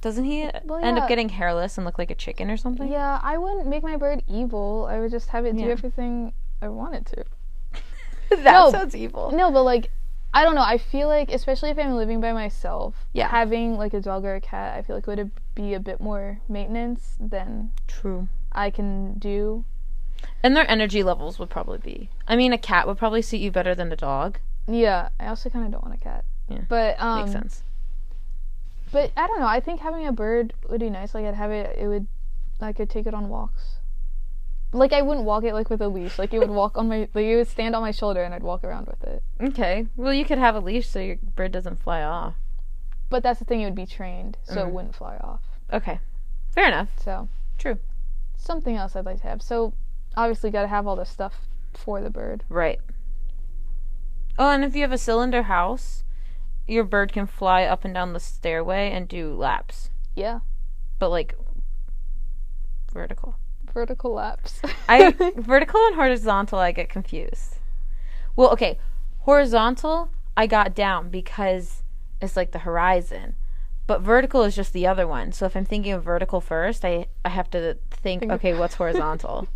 doesn't 0.00 0.24
he 0.24 0.50
Well, 0.64 0.84
end 0.84 0.98
up 0.98 1.08
getting 1.08 1.28
hairless 1.28 1.78
and 1.78 1.84
look 1.84 1.98
like 1.98 2.10
a 2.10 2.16
chicken 2.16 2.50
or 2.50 2.56
something? 2.56 2.90
Yeah, 2.90 3.20
I 3.22 3.38
wouldn't 3.38 3.66
make 3.68 3.84
my 3.84 3.96
bird 3.96 4.22
evil. 4.28 4.88
I 4.90 4.98
would 4.98 5.12
just 5.12 5.28
have 5.28 5.46
it 5.46 5.56
do 5.56 5.62
Yeah. 5.62 5.68
everything 5.68 6.32
I 6.60 6.68
wanted 6.68 7.06
to. 7.06 7.24
that 8.30 8.42
No. 8.44 8.70
sounds 8.72 8.96
evil. 8.96 9.30
No, 9.30 9.50
but 9.52 9.62
like 9.62 9.90
I 10.36 10.42
don't 10.42 10.56
know. 10.56 10.62
I 10.62 10.78
feel 10.78 11.06
like 11.06 11.30
especially 11.30 11.70
if 11.70 11.78
I'm 11.78 11.94
living 11.94 12.20
by 12.20 12.32
myself, 12.32 13.06
Yeah. 13.12 13.28
having 13.28 13.76
like 13.76 13.94
a 13.94 14.00
dog 14.00 14.24
or 14.24 14.34
a 14.34 14.40
cat, 14.40 14.76
I 14.76 14.82
feel 14.82 14.96
like 14.96 15.06
would 15.06 15.30
be 15.54 15.74
a 15.74 15.80
bit 15.80 16.00
more 16.00 16.40
maintenance 16.48 17.16
than 17.20 17.70
True. 17.86 18.26
I 18.50 18.70
can 18.70 19.14
do. 19.14 19.64
And 20.42 20.56
their 20.56 20.70
energy 20.70 21.02
levels 21.02 21.38
would 21.38 21.50
probably 21.50 21.78
be. 21.78 22.10
I 22.28 22.36
mean, 22.36 22.52
a 22.52 22.58
cat 22.58 22.86
would 22.86 22.98
probably 22.98 23.22
suit 23.22 23.40
you 23.40 23.50
better 23.50 23.74
than 23.74 23.90
a 23.92 23.96
dog. 23.96 24.38
Yeah, 24.66 25.08
I 25.20 25.26
also 25.26 25.50
kind 25.50 25.64
of 25.66 25.72
don't 25.72 25.84
want 25.84 25.94
a 26.00 26.02
cat. 26.02 26.24
Yeah. 26.48 26.60
But 26.68 26.96
um 27.00 27.20
Makes 27.20 27.32
sense. 27.32 27.62
but 28.92 29.10
I 29.16 29.26
don't 29.26 29.40
know. 29.40 29.46
I 29.46 29.60
think 29.60 29.80
having 29.80 30.06
a 30.06 30.12
bird 30.12 30.54
would 30.68 30.80
be 30.80 30.90
nice. 30.90 31.14
Like 31.14 31.24
I'd 31.24 31.34
have 31.34 31.50
it 31.50 31.76
it 31.78 31.86
would 31.88 32.06
I 32.60 32.72
could 32.72 32.88
take 32.90 33.06
it 33.06 33.14
on 33.14 33.28
walks. 33.28 33.76
Like 34.72 34.92
I 34.92 35.02
wouldn't 35.02 35.26
walk 35.26 35.44
it 35.44 35.54
like 35.54 35.70
with 35.70 35.80
a 35.82 35.88
leash. 35.88 36.18
Like 36.18 36.32
it 36.34 36.38
would 36.38 36.50
walk 36.50 36.76
on 36.76 36.88
my 36.88 37.08
like 37.14 37.24
it 37.24 37.36
would 37.36 37.48
stand 37.48 37.74
on 37.74 37.82
my 37.82 37.90
shoulder 37.90 38.22
and 38.22 38.34
I'd 38.34 38.42
walk 38.42 38.64
around 38.64 38.86
with 38.86 39.02
it. 39.04 39.22
Okay. 39.40 39.86
Well, 39.96 40.12
you 40.12 40.24
could 40.24 40.38
have 40.38 40.54
a 40.54 40.60
leash 40.60 40.88
so 40.88 40.98
your 41.00 41.16
bird 41.36 41.52
doesn't 41.52 41.76
fly 41.80 42.02
off. 42.02 42.34
But 43.10 43.22
that's 43.22 43.38
the 43.38 43.44
thing, 43.44 43.60
it 43.60 43.66
would 43.66 43.74
be 43.74 43.86
trained, 43.86 44.38
so 44.44 44.56
Mhm. 44.56 44.66
it 44.68 44.72
wouldn't 44.72 44.94
fly 44.96 45.16
off. 45.18 45.42
Okay. 45.72 46.00
Fair 46.50 46.66
enough. 46.66 46.88
So 46.98 47.28
True. 47.58 47.78
something 48.36 48.76
else 48.76 48.96
I'd 48.96 49.04
like 49.04 49.20
to 49.20 49.28
have. 49.28 49.42
So 49.42 49.72
obviously 50.16 50.50
got 50.50 50.62
to 50.62 50.68
have 50.68 50.86
all 50.86 50.96
the 50.96 51.04
stuff 51.04 51.34
for 51.72 52.00
the 52.00 52.10
bird. 52.10 52.44
Right. 52.48 52.80
Oh, 54.38 54.50
and 54.50 54.64
if 54.64 54.74
you 54.74 54.82
have 54.82 54.92
a 54.92 54.98
cylinder 54.98 55.42
house, 55.44 56.02
your 56.66 56.84
bird 56.84 57.12
can 57.12 57.26
fly 57.26 57.64
up 57.64 57.84
and 57.84 57.94
down 57.94 58.12
the 58.12 58.20
stairway 58.20 58.90
and 58.90 59.06
do 59.06 59.32
laps, 59.34 59.90
Yeah, 60.16 60.40
but 60.98 61.10
like 61.10 61.34
vertical. 62.92 63.36
vertical 63.72 64.12
laps. 64.14 64.60
I 64.88 65.10
vertical 65.36 65.84
and 65.86 65.94
horizontal 65.96 66.58
I 66.58 66.72
get 66.72 66.88
confused. 66.88 67.58
Well, 68.36 68.50
okay, 68.50 68.78
horizontal 69.20 70.10
I 70.36 70.46
got 70.46 70.74
down 70.74 71.10
because 71.10 71.82
it's 72.20 72.36
like 72.36 72.50
the 72.52 72.60
horizon. 72.60 73.34
But 73.86 74.00
vertical 74.00 74.42
is 74.44 74.56
just 74.56 74.72
the 74.72 74.86
other 74.86 75.06
one. 75.06 75.32
So 75.32 75.44
if 75.44 75.54
I'm 75.54 75.66
thinking 75.66 75.92
of 75.92 76.02
vertical 76.02 76.40
first, 76.40 76.84
I 76.84 77.06
I 77.24 77.28
have 77.28 77.50
to 77.50 77.76
think, 77.90 78.20
Think 78.20 78.32
okay, 78.32 78.54
what's 78.54 78.76
horizontal? 78.76 79.46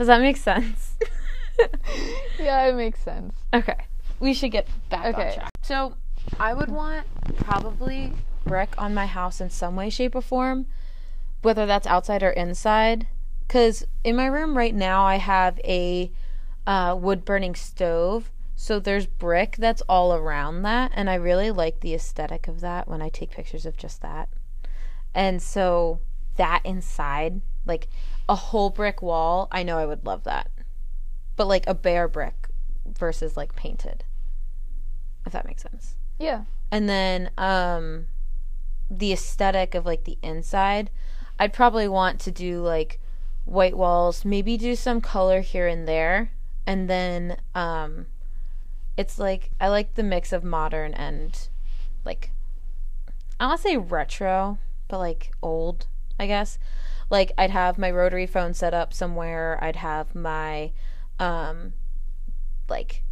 Does 0.00 0.06
that 0.06 0.22
make 0.22 0.38
sense? 0.38 0.94
yeah, 2.38 2.66
it 2.68 2.74
makes 2.74 3.00
sense. 3.00 3.34
Okay. 3.52 3.76
We 4.18 4.32
should 4.32 4.50
get 4.50 4.66
back 4.88 5.04
on 5.04 5.10
Okay. 5.10 5.34
track. 5.34 5.50
So, 5.60 5.94
I 6.38 6.54
would 6.54 6.70
want 6.70 7.06
probably 7.36 8.14
brick 8.46 8.70
on 8.78 8.94
my 8.94 9.04
house 9.04 9.42
in 9.42 9.50
some 9.50 9.76
way, 9.76 9.90
shape, 9.90 10.14
or 10.14 10.22
form, 10.22 10.64
whether 11.42 11.66
that's 11.66 11.86
outside 11.86 12.22
or 12.22 12.30
inside. 12.30 13.08
Because 13.46 13.84
in 14.02 14.16
my 14.16 14.24
room 14.24 14.56
right 14.56 14.74
now, 14.74 15.04
I 15.04 15.16
have 15.16 15.60
a 15.64 16.10
uh, 16.66 16.96
wood 16.98 17.26
burning 17.26 17.54
stove. 17.54 18.30
So, 18.56 18.80
there's 18.80 19.04
brick 19.04 19.56
that's 19.58 19.82
all 19.82 20.14
around 20.14 20.62
that. 20.62 20.92
And 20.94 21.10
I 21.10 21.14
really 21.16 21.50
like 21.50 21.80
the 21.80 21.92
aesthetic 21.92 22.48
of 22.48 22.60
that 22.60 22.88
when 22.88 23.02
I 23.02 23.10
take 23.10 23.32
pictures 23.32 23.66
of 23.66 23.76
just 23.76 24.00
that. 24.00 24.30
And 25.14 25.42
so, 25.42 26.00
that 26.36 26.62
inside, 26.64 27.42
like 27.66 27.88
a 28.28 28.34
whole 28.34 28.70
brick 28.70 29.02
wall, 29.02 29.48
I 29.50 29.62
know 29.62 29.78
I 29.78 29.86
would 29.86 30.04
love 30.06 30.24
that. 30.24 30.50
But 31.36 31.46
like 31.46 31.66
a 31.66 31.74
bare 31.74 32.08
brick 32.08 32.48
versus 32.86 33.36
like 33.36 33.54
painted. 33.54 34.04
If 35.26 35.32
that 35.32 35.46
makes 35.46 35.62
sense. 35.62 35.96
Yeah, 36.18 36.44
And 36.70 36.88
then 36.88 37.30
um 37.38 38.06
the 38.90 39.12
aesthetic 39.12 39.74
of 39.74 39.86
like 39.86 40.04
the 40.04 40.18
inside, 40.22 40.90
I'd 41.38 41.52
probably 41.52 41.88
want 41.88 42.20
to 42.20 42.30
do 42.30 42.60
like 42.60 43.00
white 43.44 43.76
walls, 43.76 44.24
maybe 44.24 44.56
do 44.56 44.74
some 44.74 45.00
color 45.00 45.40
here 45.40 45.66
and 45.66 45.88
there. 45.88 46.32
And 46.66 46.88
then 46.90 47.38
um 47.54 48.06
it's 48.96 49.18
like 49.18 49.50
I 49.60 49.68
like 49.68 49.94
the 49.94 50.02
mix 50.02 50.32
of 50.32 50.44
modern 50.44 50.92
and 50.94 51.48
like 52.04 52.30
I 53.38 53.44
don't 53.44 53.50
want 53.50 53.62
to 53.62 53.68
say 53.68 53.76
retro, 53.78 54.58
but 54.88 54.98
like 54.98 55.32
old, 55.42 55.86
I 56.18 56.26
guess. 56.26 56.58
Like 57.10 57.32
I'd 57.36 57.50
have 57.50 57.76
my 57.76 57.90
rotary 57.90 58.26
phone 58.26 58.54
set 58.54 58.72
up 58.72 58.94
somewhere. 58.94 59.58
I'd 59.62 59.76
have 59.76 60.14
my 60.14 60.72
um 61.18 61.74
like 62.68 63.02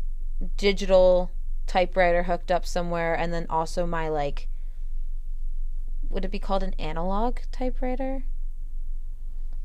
digital 0.56 1.30
typewriter 1.66 2.22
hooked 2.22 2.50
up 2.50 2.64
somewhere 2.64 3.14
and 3.14 3.32
then 3.32 3.44
also 3.50 3.84
my 3.86 4.08
like 4.08 4.48
would 6.08 6.24
it 6.24 6.30
be 6.30 6.38
called 6.38 6.62
an 6.62 6.74
analog 6.78 7.38
typewriter? 7.52 8.22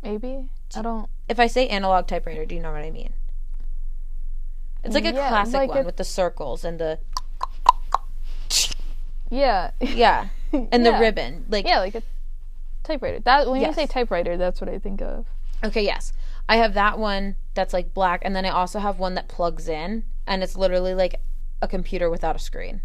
Maybe 0.02 0.50
I 0.76 0.82
don't. 0.82 1.10
If 1.30 1.39
I 1.39 1.48
say 1.48 1.67
analog 1.69 2.08
typewriter, 2.08 2.46
do 2.46 2.56
you 2.56 2.62
know 2.62 2.74
what 2.74 2.82
I 2.84 2.91
mean? 2.91 3.13
It's 4.84 4.93
like 4.96 5.06
a 5.06 5.13
Yeah, 5.13 5.30
classic 5.30 5.54
like 5.54 5.69
one 5.69 5.78
a- 5.80 5.84
with 5.86 5.96
the 5.96 6.04
circles 6.04 6.65
and 6.65 6.78
the 6.80 7.00
Yeah. 9.30 9.72
yeah 9.80 10.28
and 10.52 10.86
the 10.86 10.93
ribbon. 10.93 11.46
Like 11.50 11.65
Yeah, 11.65 11.80
like 11.80 11.96
a 11.96 12.04
typewriter. 12.84 13.19
That 13.19 13.50
when 13.50 13.62
Yes. 13.62 13.69
you 13.69 13.74
say 13.84 13.88
typewriter, 13.88 14.38
that's 14.38 14.62
what 14.62 14.69
I 14.69 14.80
think 14.80 15.02
of. 15.02 15.26
Okay, 15.63 15.84
yes. 15.84 16.13
I 16.50 16.58
have 16.58 16.74
that 16.74 17.00
one 17.00 17.36
that's 17.54 17.74
like 17.74 17.93
black, 17.93 18.22
and 18.26 18.36
then 18.36 18.46
I 18.46 18.50
also 18.50 18.80
have 18.80 19.00
one 19.00 19.13
that 19.15 19.28
plugs 19.28 19.67
in, 19.69 20.04
and 20.28 20.43
it's 20.43 20.58
literally 20.58 20.93
like 20.93 21.15
a 21.62 21.67
computer 21.67 22.10
without 22.10 22.36
a 22.36 22.39
screen. 22.39 22.82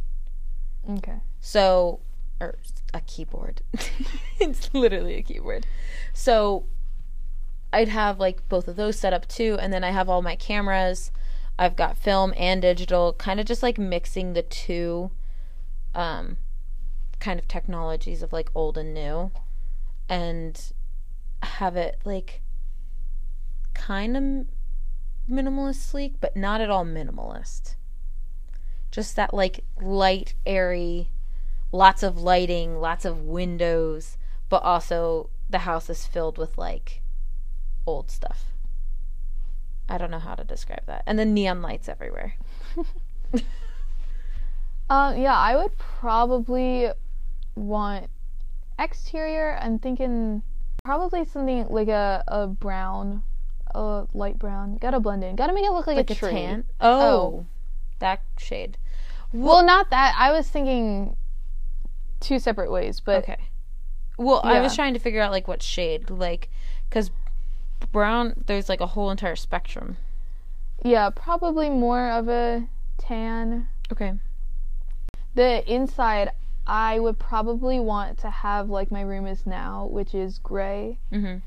Okay. 0.88 1.20
So, 1.40 2.00
or 2.40 2.56
a 2.94 3.00
keyboard. 3.00 3.62
it's 4.38 4.72
literally 4.72 5.16
a 5.16 5.22
keyboard. 5.22 5.66
So, 6.12 6.66
I'd 7.72 7.88
have 7.88 8.18
like 8.20 8.48
both 8.48 8.68
of 8.68 8.76
those 8.76 8.98
set 8.98 9.12
up 9.12 9.26
too, 9.26 9.58
and 9.60 9.72
then 9.72 9.82
I 9.84 9.90
have 9.90 10.08
all 10.08 10.22
my 10.22 10.36
cameras. 10.36 11.10
I've 11.58 11.74
got 11.74 11.96
film 11.98 12.32
and 12.36 12.62
digital, 12.62 13.12
kind 13.14 13.40
of 13.40 13.46
just 13.46 13.62
like 13.64 13.76
mixing 13.78 14.32
the 14.34 14.42
two 14.42 15.10
um, 15.94 16.36
kind 17.18 17.40
of 17.40 17.48
technologies 17.48 18.22
of 18.22 18.32
like 18.32 18.50
old 18.54 18.78
and 18.78 18.94
new, 18.94 19.32
and 20.08 20.72
have 21.42 21.76
it 21.76 21.98
like 22.04 22.42
kind 23.74 24.16
of 24.16 24.46
minimalist 25.30 25.76
sleek, 25.76 26.14
but 26.20 26.36
not 26.36 26.60
at 26.60 26.70
all 26.70 26.84
minimalist. 26.84 27.76
Just 28.90 29.16
that 29.16 29.34
like 29.34 29.64
light, 29.80 30.34
airy, 30.46 31.10
lots 31.72 32.02
of 32.02 32.18
lighting, 32.18 32.80
lots 32.80 33.04
of 33.04 33.22
windows, 33.22 34.16
but 34.48 34.62
also 34.62 35.30
the 35.50 35.60
house 35.60 35.90
is 35.90 36.06
filled 36.06 36.38
with 36.38 36.56
like 36.56 37.02
old 37.86 38.10
stuff. 38.10 38.46
I 39.88 39.96
don't 39.96 40.10
know 40.10 40.18
how 40.18 40.34
to 40.34 40.44
describe 40.44 40.84
that. 40.86 41.02
And 41.06 41.18
then 41.18 41.32
neon 41.32 41.62
lights 41.62 41.88
everywhere. 41.88 42.34
Um, 44.90 45.16
yeah, 45.18 45.36
I 45.36 45.56
would 45.56 45.76
probably 45.78 46.90
want 47.54 48.10
exterior. 48.78 49.58
I'm 49.60 49.78
thinking 49.78 50.42
probably 50.84 51.24
something 51.24 51.66
like 51.68 51.88
a, 51.88 52.24
a 52.28 52.46
brown, 52.46 53.22
a 53.74 54.06
light 54.14 54.38
brown. 54.38 54.76
Gotta 54.76 55.00
blend 55.00 55.24
in. 55.24 55.36
Gotta 55.36 55.52
make 55.52 55.64
it 55.64 55.70
look 55.72 55.86
like, 55.86 55.96
Like 55.96 56.10
a 56.10 56.14
a 56.14 56.16
tree. 56.16 56.30
tan. 56.30 56.64
Oh, 56.80 57.00
oh 57.00 57.46
that 57.98 58.22
shade. 58.38 58.78
Well, 59.32 59.64
not 59.64 59.90
that. 59.90 60.14
I 60.18 60.32
was 60.32 60.48
thinking 60.48 61.16
two 62.20 62.38
separate 62.38 62.70
ways, 62.70 63.00
but 63.00 63.18
Okay. 63.24 63.36
Well, 64.16 64.40
I 64.42 64.60
was 64.60 64.74
trying 64.74 64.94
to 64.94 65.00
figure 65.00 65.20
out 65.20 65.30
like 65.30 65.46
what 65.46 65.62
shade, 65.62 66.10
like, 66.10 66.50
because 66.88 67.10
brown. 67.92 68.42
There's 68.46 68.68
like 68.68 68.80
a 68.80 68.86
whole 68.88 69.10
entire 69.10 69.36
spectrum. 69.36 69.96
yeah, 70.82 71.10
probably 71.10 71.70
more 71.70 72.10
of 72.10 72.28
a 72.28 72.66
tan. 72.98 73.68
Okay. 73.92 74.14
The 75.34 75.62
inside, 75.72 76.32
I 76.68 76.98
would 77.00 77.18
probably 77.18 77.80
want 77.80 78.18
to 78.18 78.30
have 78.30 78.68
like 78.68 78.90
my 78.90 79.00
room 79.00 79.26
is 79.26 79.46
now, 79.46 79.86
which 79.86 80.14
is 80.14 80.38
gray, 80.38 80.98
Mhm. 81.10 81.40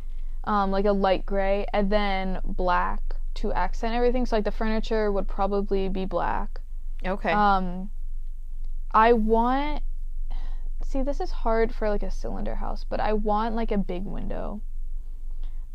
um, 0.46 0.72
like 0.72 0.86
a 0.86 0.92
light 0.92 1.26
gray, 1.26 1.66
and 1.74 1.90
then 1.92 2.40
black 2.44 3.02
to 3.36 3.54
accent 3.54 3.94
everything. 3.94 4.26
So 4.26 4.36
like 4.36 4.46
the 4.46 4.52
furniture 4.52 5.12
would 5.12 5.28
probably 5.28 5.88
be 5.90 6.06
black. 6.06 6.60
Okay. 7.06 7.32
Um, 7.32 7.92
I 8.92 9.14
want. 9.14 9.84
See, 10.84 11.02
this 11.04 11.22
is 11.22 11.32
hard 11.32 11.74
for 11.74 11.90
like 11.90 12.04
a 12.04 12.12
cylinder 12.12 12.56
house, 12.56 12.84
but 12.84 13.00
I 13.00 13.14
want 13.14 13.56
like 13.56 13.72
a 13.72 13.78
big 13.78 14.04
window. 14.04 14.60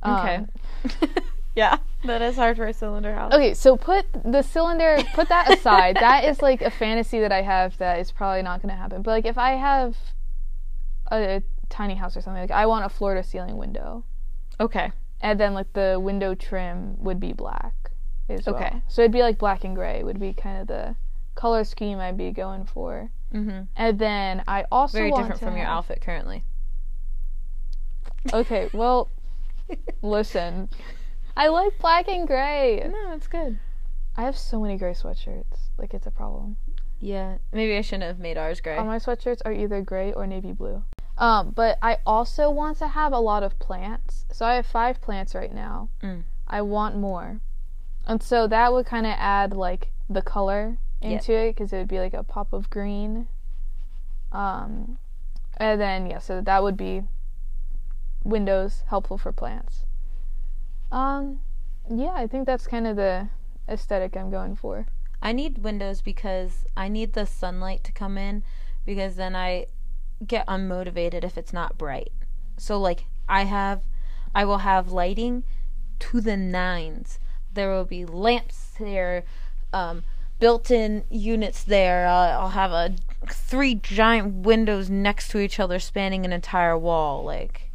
okay. 0.04 0.44
Yeah, 1.56 1.78
that 2.04 2.20
is 2.20 2.36
hard 2.36 2.58
for 2.58 2.66
a 2.66 2.72
cylinder 2.72 3.14
house. 3.14 3.32
Okay, 3.32 3.54
so 3.54 3.76
put 3.78 4.04
the 4.24 4.42
cylinder, 4.42 5.02
put 5.14 5.30
that 5.30 5.50
aside. 5.52 5.96
that 6.00 6.24
is 6.24 6.42
like 6.42 6.60
a 6.60 6.70
fantasy 6.70 7.18
that 7.20 7.32
I 7.32 7.40
have 7.40 7.76
that 7.78 7.98
is 7.98 8.12
probably 8.12 8.42
not 8.42 8.60
going 8.60 8.68
to 8.68 8.76
happen. 8.76 9.00
But 9.00 9.10
like 9.12 9.26
if 9.26 9.38
I 9.38 9.52
have 9.52 9.96
a, 11.10 11.42
tiny 11.68 11.94
house 11.94 12.16
or 12.16 12.20
something, 12.20 12.42
like 12.42 12.50
I 12.50 12.66
want 12.66 12.84
a 12.84 12.88
floor 12.88 13.14
to 13.14 13.22
ceiling 13.22 13.56
window, 13.56 14.04
Okay. 14.60 14.92
and 15.20 15.40
then 15.40 15.54
like 15.54 15.72
the 15.72 15.98
window 15.98 16.34
trim 16.34 17.02
would 17.02 17.18
be 17.18 17.32
black 17.32 17.90
as 18.28 18.46
well. 18.46 18.54
Okay. 18.56 18.82
So 18.86 19.02
it'd 19.02 19.10
be 19.10 19.22
like 19.22 19.38
black 19.38 19.64
and 19.64 19.74
gray 19.74 20.04
would 20.04 20.20
be 20.20 20.32
kind 20.32 20.60
of 20.60 20.68
the 20.68 20.94
color 21.34 21.64
scheme 21.64 21.98
I'd 21.98 22.18
be 22.18 22.30
going 22.30 22.66
for. 22.66 23.10
Mm-hmm. 23.32 23.62
And 23.74 23.98
then 23.98 24.44
I 24.46 24.64
also 24.70 24.98
Very 24.98 25.10
different 25.10 25.40
from 25.40 25.56
your 25.56 25.66
outfit 25.66 26.02
currently. 26.02 26.44
Okay, 28.32 28.68
well, 28.72 29.10
listen, 30.02 30.68
I 31.37 31.49
like 31.49 31.79
black 31.79 32.09
and 32.09 32.27
gray. 32.27 32.83
No, 32.90 33.12
it's 33.12 33.27
good. 33.27 33.59
I 34.16 34.22
have 34.22 34.37
so 34.37 34.61
many 34.61 34.77
gray 34.79 34.92
sweatshirts. 34.92 35.68
Like 35.77 35.92
it's 35.92 36.07
a 36.07 36.11
problem. 36.11 36.57
Yeah, 36.99 37.37
maybe 37.53 37.77
I 37.77 37.83
shouldn't 37.83 38.05
have 38.05 38.18
made 38.18 38.38
ours 38.38 38.61
gray. 38.61 38.77
All 38.77 38.87
my 38.87 38.99
sweatshirts 38.99 39.42
are 39.44 39.53
either 39.53 39.83
gray 39.83 40.12
or 40.12 40.27
navy 40.27 40.53
blue. 40.53 40.83
Um, 41.18 41.51
but 41.51 41.79
I 41.83 41.99
also 42.07 42.51
want 42.51 42.79
to 42.79 42.88
have 42.88 43.12
a 43.12 43.18
lot 43.18 43.42
of 43.42 43.59
plants. 43.59 44.25
So 44.33 44.46
I 44.46 44.55
have 44.55 44.66
five 44.66 45.01
plants 45.01 45.35
right 45.35 45.53
now. 45.55 45.90
Mm. 46.03 46.22
I 46.49 46.62
want 46.62 46.96
more. 46.96 47.40
And 48.07 48.22
so 48.22 48.46
that 48.46 48.72
would 48.72 48.87
kind 48.87 49.07
of 49.07 49.14
add 49.18 49.53
like 49.53 49.92
the 50.09 50.22
color 50.22 50.79
Yep. 51.03 51.12
into 51.12 51.33
it 51.33 51.55
because 51.55 51.72
it 51.72 51.79
would 51.79 51.88
be 51.88 51.99
like 51.99 52.14
a 52.14 52.22
pop 52.22 52.53
of 52.53 52.70
green. 52.70 53.29
Um, 54.33 54.99
and 55.59 55.81
then 55.81 56.09
yeah, 56.09 56.18
so 56.18 56.40
that 56.40 56.62
would 56.62 56.77
be 56.77 57.03
windows 58.25 58.83
helpful 58.88 59.18
for 59.18 59.33
plants. 59.33 59.85
Um, 60.90 61.40
yeah, 61.90 62.12
I 62.14 62.27
think 62.27 62.46
that's 62.46 62.66
kind 62.66 62.87
of 62.87 62.96
the 62.96 63.29
aesthetic 63.68 64.16
I'm 64.16 64.31
going 64.31 64.57
for. 64.57 64.87
I 65.22 65.33
need 65.33 65.59
windows 65.59 66.01
because 66.01 66.64
I 66.77 66.88
need 66.88 67.14
the 67.14 67.27
sunlight 67.27 67.85
to 67.85 67.92
come 67.92 68.18
in 68.18 68.42
because 68.85 69.16
then 69.16 69.35
I 69.35 69.66
get 70.27 70.46
unmotivated 70.46 71.25
if 71.25 71.37
it's 71.37 71.53
not 71.53 71.79
bright. 71.79 72.12
So 72.57 72.79
like 72.79 73.05
I 73.29 73.44
have 73.44 73.83
I 74.35 74.44
will 74.44 74.59
have 74.59 74.92
lighting 74.92 75.44
to 75.99 76.20
the 76.20 76.37
nines. 76.37 77.18
There 77.53 77.70
will 77.70 77.85
be 77.85 78.05
lamps 78.05 78.75
there, 78.79 79.25
um, 79.72 80.05
built-in 80.38 81.05
units 81.11 81.64
there. 81.64 82.07
I'll, 82.07 82.42
I'll 82.42 82.49
have 82.51 82.72
a 82.72 82.94
three 83.29 83.75
giant 83.75 84.46
windows 84.46 84.90
next 84.90 85.29
to 85.29 85.38
each 85.38 85.59
other 85.59 85.79
spanning 85.79 86.25
an 86.25 86.33
entire 86.33 86.79
wall 86.79 87.25
like 87.25 87.70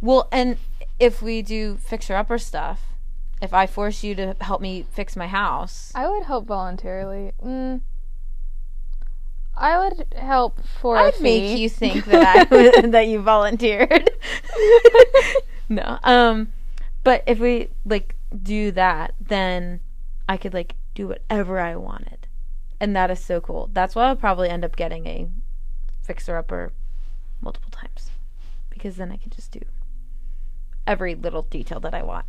well 0.00 0.28
and 0.30 0.56
if 1.00 1.20
we 1.22 1.42
do 1.42 1.76
fixer 1.76 2.14
upper 2.14 2.38
stuff 2.38 2.82
if 3.42 3.52
i 3.54 3.66
force 3.66 4.04
you 4.04 4.14
to 4.14 4.36
help 4.40 4.60
me 4.60 4.84
fix 4.92 5.16
my 5.16 5.26
house 5.26 5.90
I 5.94 6.08
would 6.08 6.24
help 6.26 6.46
voluntarily. 6.46 7.32
Mm, 7.44 7.80
I 9.56 9.78
would 9.78 10.06
help 10.16 10.64
for 10.64 10.96
a 10.96 11.04
I'd 11.08 11.14
fee. 11.14 11.22
make 11.22 11.58
you 11.58 11.68
think 11.82 12.04
that 12.06 12.48
I 12.52 12.80
that 12.86 13.08
you 13.08 13.20
volunteered. 13.20 14.10
no. 15.68 15.98
Um 16.02 16.52
but 17.02 17.22
if 17.26 17.38
we 17.38 17.68
like 17.84 18.14
do 18.42 18.70
that, 18.72 19.14
then 19.20 19.80
I 20.28 20.36
could 20.36 20.54
like 20.54 20.76
do 20.94 21.08
whatever 21.08 21.58
I 21.58 21.76
wanted. 21.76 22.26
And 22.78 22.94
that 22.96 23.10
is 23.10 23.20
so 23.20 23.40
cool. 23.40 23.68
That's 23.72 23.94
why 23.94 24.04
I'll 24.04 24.16
probably 24.16 24.48
end 24.48 24.64
up 24.64 24.76
getting 24.76 25.06
a 25.06 25.28
fixer 26.02 26.36
upper 26.36 26.72
multiple 27.40 27.70
times. 27.70 28.10
Because 28.70 28.96
then 28.96 29.10
I 29.12 29.16
can 29.16 29.30
just 29.30 29.50
do 29.50 29.60
every 30.90 31.14
little 31.14 31.42
detail 31.42 31.78
that 31.80 31.94
I 31.94 32.02
want. 32.02 32.26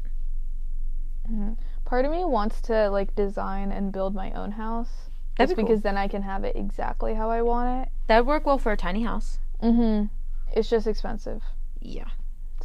Part 1.85 2.05
of 2.05 2.11
me 2.11 2.23
wants 2.23 2.61
to 2.63 2.89
like 2.89 3.15
design 3.15 3.71
and 3.71 3.91
build 3.91 4.13
my 4.13 4.31
own 4.31 4.51
house. 4.53 5.09
That'd 5.37 5.49
Just 5.49 5.57
be 5.57 5.63
cool. 5.63 5.69
because 5.69 5.81
then 5.83 5.97
I 5.97 6.07
can 6.07 6.21
have 6.21 6.43
it 6.43 6.55
exactly 6.55 7.15
how 7.15 7.29
I 7.29 7.41
want 7.41 7.81
it. 7.83 7.89
That 8.07 8.19
would 8.25 8.27
work 8.27 8.45
well 8.45 8.57
for 8.57 8.71
a 8.71 8.77
tiny 8.77 9.03
house. 9.03 9.39
Mm-hmm. 9.63 10.05
It's 10.53 10.69
just 10.69 10.85
expensive. 10.87 11.41
Yeah. 11.79 12.09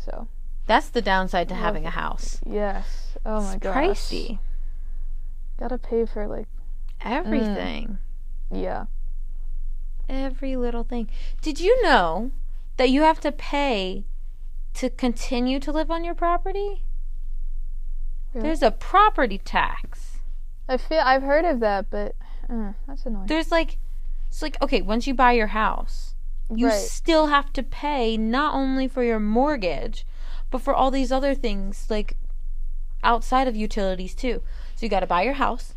So 0.05 0.29
That's 0.67 0.89
the 0.89 1.01
downside 1.03 1.49
to 1.49 1.55
having 1.55 1.87
a 1.87 1.91
house. 1.91 2.41
yes. 2.45 3.17
Oh 3.25 3.41
my 3.41 3.55
it's 3.55 3.63
gosh. 3.63 3.75
pricey. 3.75 4.39
Gotta 5.59 5.79
pay 5.79 6.05
for 6.05 6.27
like 6.27 6.47
Everything. 7.01 7.99
yeah. 8.53 8.87
Every 10.09 10.57
little 10.57 10.85
thing. 10.85 11.09
Did 11.41 11.59
you 11.61 11.83
know 11.83 12.31
that 12.77 12.91
you 12.91 13.03
have 13.03 13.21
to 13.21 13.33
pay 13.33 14.05
to 14.77 14.91
continue 14.91 15.59
to 15.61 15.73
live 15.73 15.91
on 15.91 16.05
your 16.05 16.15
property? 16.15 16.83
Really? 18.33 18.49
There's 18.49 18.63
a 18.63 18.71
property 18.71 19.39
tax. 19.39 20.19
I 20.69 20.77
feel 20.77 21.01
I've 21.03 21.23
heard 21.23 21.45
of 21.45 21.61
that, 21.61 21.91
but 21.91 22.15
uh, 22.51 22.73
that's 22.87 23.07
annoying. 23.07 23.27
There's 23.27 23.51
like 23.51 23.79
it's 24.29 24.43
like 24.43 24.61
okay, 24.61 24.83
once 24.83 25.07
you 25.07 25.15
buy 25.15 25.33
your 25.33 25.49
house, 25.49 26.15
you 26.55 26.69
right. 26.69 26.79
still 26.79 27.29
have 27.29 27.53
to 27.55 27.63
pay 27.63 28.17
not 28.17 28.55
only 28.55 28.87
for 28.87 29.03
your 29.03 29.21
mortgage, 29.21 30.07
but 30.51 30.61
for 30.61 30.75
all 30.75 30.91
these 30.91 31.11
other 31.11 31.35
things 31.35 31.87
like 31.89 32.17
outside 33.03 33.49
of 33.49 33.57
utilities 33.57 34.15
too. 34.15 34.43
So 34.75 34.85
you 34.85 34.91
got 34.91 35.01
to 35.01 35.07
buy 35.07 35.23
your 35.23 35.35
house, 35.35 35.75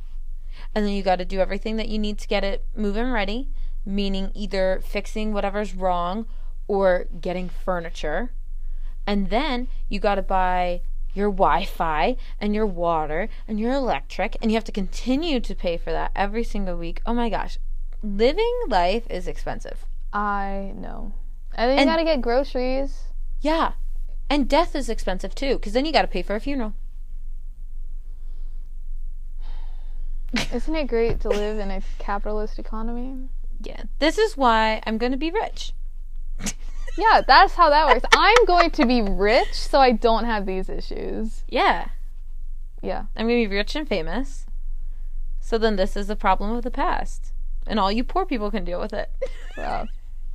and 0.76 0.86
then 0.86 0.94
you 0.94 1.04
got 1.04 1.18
to 1.18 1.26
do 1.26 1.40
everything 1.40 1.78
that 1.78 1.88
you 1.88 1.98
need 1.98 2.18
to 2.18 2.28
get 2.28 2.44
it 2.44 2.66
move-in 2.76 3.12
ready, 3.12 3.48
meaning 3.86 4.32
either 4.34 4.82
fixing 4.86 5.32
whatever's 5.32 5.74
wrong 5.74 6.26
or 6.68 7.08
getting 7.22 7.48
furniture. 7.48 8.32
And 9.10 9.32
then 9.32 9.70
you 9.88 10.00
got 10.00 10.16
to 10.16 10.22
buy 10.22 10.82
your 11.16 11.32
Wi 11.32 11.66
Fi 11.66 12.16
and 12.40 12.54
your 12.54 12.68
water 12.68 13.28
and 13.48 13.60
your 13.60 13.74
electric, 13.74 14.38
and 14.40 14.52
you 14.52 14.56
have 14.56 14.64
to 14.66 14.72
continue 14.72 15.40
to 15.40 15.56
pay 15.56 15.78
for 15.78 15.92
that 15.92 16.12
every 16.16 16.44
single 16.44 16.78
week. 16.78 17.02
Oh 17.08 17.16
my 17.16 17.28
gosh. 17.28 17.58
Living 18.04 18.54
life 18.68 19.10
is 19.10 19.28
expensive. 19.28 19.88
I 20.14 20.74
know. 20.76 21.14
And 21.56 21.72
then 21.72 21.80
you 21.80 21.86
gotta 21.86 22.04
get 22.04 22.22
groceries. 22.22 23.06
Yeah. 23.42 23.72
And 24.30 24.48
death 24.48 24.76
is 24.76 24.90
expensive 24.90 25.34
too, 25.34 25.56
because 25.56 25.74
then 25.74 25.88
you 25.88 25.92
got 25.92 26.04
to 26.04 26.08
pay 26.08 26.22
for 26.22 26.36
a 26.36 26.40
funeral. 26.40 26.76
Isn't 30.54 30.76
it 30.76 30.86
great 30.86 31.20
to 31.22 31.30
live 31.30 31.58
in 31.58 31.72
a 31.72 31.82
capitalist 31.98 32.60
economy? 32.60 33.30
Yeah. 33.60 33.86
This 33.98 34.20
is 34.20 34.38
why 34.38 34.84
I'm 34.86 35.00
going 35.00 35.14
to 35.14 35.18
be 35.18 35.32
rich. 35.32 35.74
Yeah, 37.00 37.22
that's 37.26 37.54
how 37.54 37.70
that 37.70 37.88
works. 37.88 38.06
I'm 38.14 38.46
going 38.46 38.72
to 38.72 38.86
be 38.86 39.02
rich 39.02 39.54
so 39.54 39.80
I 39.80 39.94
don't 39.94 40.26
have 40.26 40.46
these 40.46 40.68
issues. 40.68 41.46
Yeah. 41.48 41.88
Yeah. 42.82 43.06
I'm 43.16 43.26
going 43.26 43.42
to 43.42 43.50
be 43.50 43.56
rich 43.56 43.74
and 43.74 43.88
famous. 43.88 44.46
So 45.40 45.58
then 45.58 45.78
this 45.78 45.96
is 45.96 46.10
a 46.10 46.16
problem 46.18 46.52
of 46.52 46.64
the 46.64 46.72
past. 46.72 47.32
And 47.66 47.80
all 47.80 47.90
you 47.90 48.04
poor 48.04 48.26
people 48.26 48.52
can 48.52 48.66
deal 48.66 48.82
with 48.82 48.92
it. 48.92 49.10
Wow. 49.58 49.88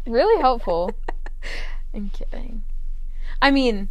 Really 0.07 0.41
helpful. 0.41 0.93
I'm 1.95 2.09
kidding. 2.09 2.63
I 3.43 3.51
mean, 3.51 3.91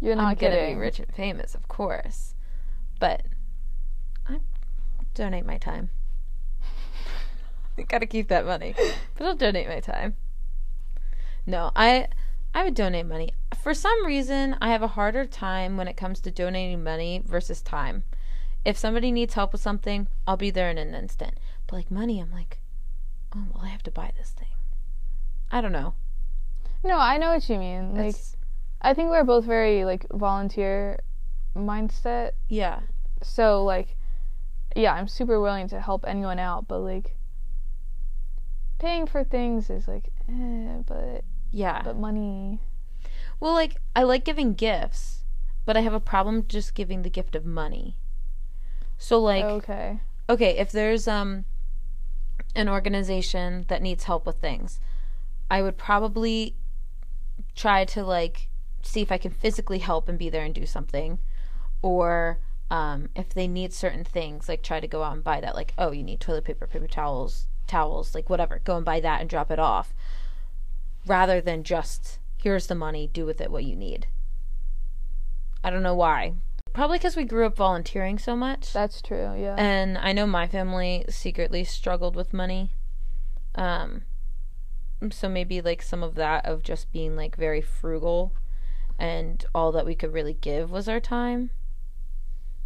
You're 0.00 0.16
not 0.16 0.30
I'm 0.30 0.36
to 0.36 0.66
be 0.70 0.74
rich 0.74 0.98
and 0.98 1.14
famous, 1.14 1.54
of 1.54 1.68
course. 1.68 2.34
But 2.98 3.22
I 4.28 4.38
donate 5.14 5.46
my 5.46 5.58
time. 5.58 5.90
I 7.78 7.82
got 7.82 7.98
to 7.98 8.06
keep 8.06 8.26
that 8.26 8.44
money. 8.44 8.74
But 9.16 9.24
I'll 9.24 9.36
donate 9.36 9.68
my 9.68 9.78
time. 9.78 10.16
No, 11.46 11.70
I 11.74 12.08
I 12.54 12.64
would 12.64 12.74
donate 12.74 13.06
money. 13.06 13.30
For 13.62 13.74
some 13.74 14.04
reason, 14.04 14.56
I 14.60 14.70
have 14.70 14.82
a 14.82 14.88
harder 14.88 15.24
time 15.24 15.76
when 15.76 15.88
it 15.88 15.96
comes 15.96 16.20
to 16.20 16.30
donating 16.30 16.82
money 16.84 17.22
versus 17.24 17.60
time. 17.62 18.04
If 18.64 18.76
somebody 18.76 19.10
needs 19.10 19.34
help 19.34 19.52
with 19.52 19.60
something, 19.60 20.06
I'll 20.26 20.36
be 20.36 20.50
there 20.50 20.70
in 20.70 20.78
an 20.78 20.94
instant. 20.94 21.38
But 21.66 21.76
like 21.76 21.90
money, 21.90 22.20
I'm 22.20 22.30
like, 22.32 22.58
oh 23.34 23.46
well, 23.52 23.64
I 23.64 23.68
have 23.68 23.82
to 23.84 23.90
buy 23.90 24.12
this 24.16 24.30
thing. 24.30 24.48
I 25.50 25.60
don't 25.60 25.72
know. 25.72 25.94
No, 26.84 26.98
I 26.98 27.18
know 27.18 27.32
what 27.32 27.48
you 27.48 27.58
mean. 27.58 27.94
Like, 27.94 28.10
It's, 28.10 28.36
I 28.80 28.94
think 28.94 29.10
we're 29.10 29.24
both 29.24 29.44
very 29.44 29.84
like 29.84 30.06
volunteer 30.12 31.00
mindset. 31.56 32.32
yeah, 32.48 32.80
So 33.22 33.64
like, 33.64 33.96
yeah, 34.74 34.94
I'm 34.94 35.08
super 35.08 35.40
willing 35.40 35.68
to 35.68 35.80
help 35.80 36.04
anyone 36.06 36.38
out, 36.38 36.66
but 36.68 36.78
like, 36.80 37.16
paying 38.82 39.06
for 39.06 39.24
things 39.24 39.70
is 39.70 39.86
like, 39.88 40.10
eh, 40.28 40.82
but 40.86 41.24
yeah. 41.50 41.82
but 41.82 41.96
money. 41.96 42.60
Well, 43.40 43.54
like 43.54 43.76
I 43.96 44.02
like 44.02 44.24
giving 44.24 44.54
gifts, 44.54 45.24
but 45.64 45.76
I 45.76 45.80
have 45.80 45.94
a 45.94 46.00
problem 46.00 46.44
just 46.48 46.74
giving 46.74 47.02
the 47.02 47.10
gift 47.10 47.34
of 47.34 47.46
money. 47.46 47.96
So 48.98 49.20
like, 49.20 49.44
okay. 49.44 50.00
okay, 50.28 50.58
if 50.58 50.70
there's 50.70 51.08
um 51.08 51.44
an 52.54 52.68
organization 52.68 53.64
that 53.68 53.80
needs 53.80 54.04
help 54.04 54.26
with 54.26 54.36
things, 54.36 54.80
I 55.50 55.62
would 55.62 55.78
probably 55.78 56.56
try 57.54 57.84
to 57.84 58.04
like 58.04 58.48
see 58.82 59.00
if 59.00 59.12
I 59.12 59.18
can 59.18 59.30
physically 59.30 59.78
help 59.78 60.08
and 60.08 60.18
be 60.18 60.28
there 60.28 60.44
and 60.44 60.54
do 60.54 60.66
something 60.66 61.20
or 61.82 62.40
um, 62.70 63.10
if 63.14 63.34
they 63.34 63.46
need 63.46 63.72
certain 63.72 64.02
things, 64.02 64.48
like 64.48 64.62
try 64.62 64.80
to 64.80 64.88
go 64.88 65.02
out 65.02 65.12
and 65.12 65.22
buy 65.22 65.40
that. 65.40 65.54
Like, 65.54 65.74
oh, 65.76 65.92
you 65.92 66.02
need 66.02 66.20
toilet 66.20 66.44
paper, 66.44 66.66
paper 66.66 66.86
towels, 66.86 67.46
towels, 67.72 68.14
like 68.14 68.28
whatever. 68.28 68.60
Go 68.64 68.76
and 68.76 68.84
buy 68.84 69.00
that 69.00 69.20
and 69.20 69.30
drop 69.30 69.50
it 69.50 69.58
off, 69.58 69.94
rather 71.06 71.40
than 71.40 71.64
just 71.64 72.18
here's 72.42 72.66
the 72.66 72.74
money, 72.74 73.06
do 73.06 73.24
with 73.24 73.40
it 73.40 73.50
what 73.50 73.64
you 73.64 73.76
need. 73.76 74.06
I 75.64 75.70
don't 75.70 75.82
know 75.82 75.94
why. 75.94 76.34
Probably 76.72 76.98
because 76.98 77.16
we 77.16 77.24
grew 77.24 77.46
up 77.46 77.56
volunteering 77.56 78.18
so 78.18 78.34
much. 78.34 78.72
That's 78.72 79.00
true. 79.00 79.34
Yeah. 79.36 79.54
And 79.56 79.96
I 79.98 80.12
know 80.12 80.26
my 80.26 80.46
family 80.46 81.04
secretly 81.08 81.64
struggled 81.64 82.16
with 82.16 82.32
money. 82.32 82.70
Um 83.54 84.02
so 85.10 85.28
maybe 85.28 85.60
like 85.60 85.82
some 85.82 86.02
of 86.02 86.14
that 86.14 86.46
of 86.46 86.62
just 86.62 86.92
being 86.92 87.16
like 87.16 87.36
very 87.36 87.60
frugal 87.60 88.32
and 88.98 89.44
all 89.54 89.72
that 89.72 89.86
we 89.86 89.96
could 89.96 90.12
really 90.12 90.34
give 90.34 90.70
was 90.70 90.88
our 90.88 91.00
time. 91.00 91.50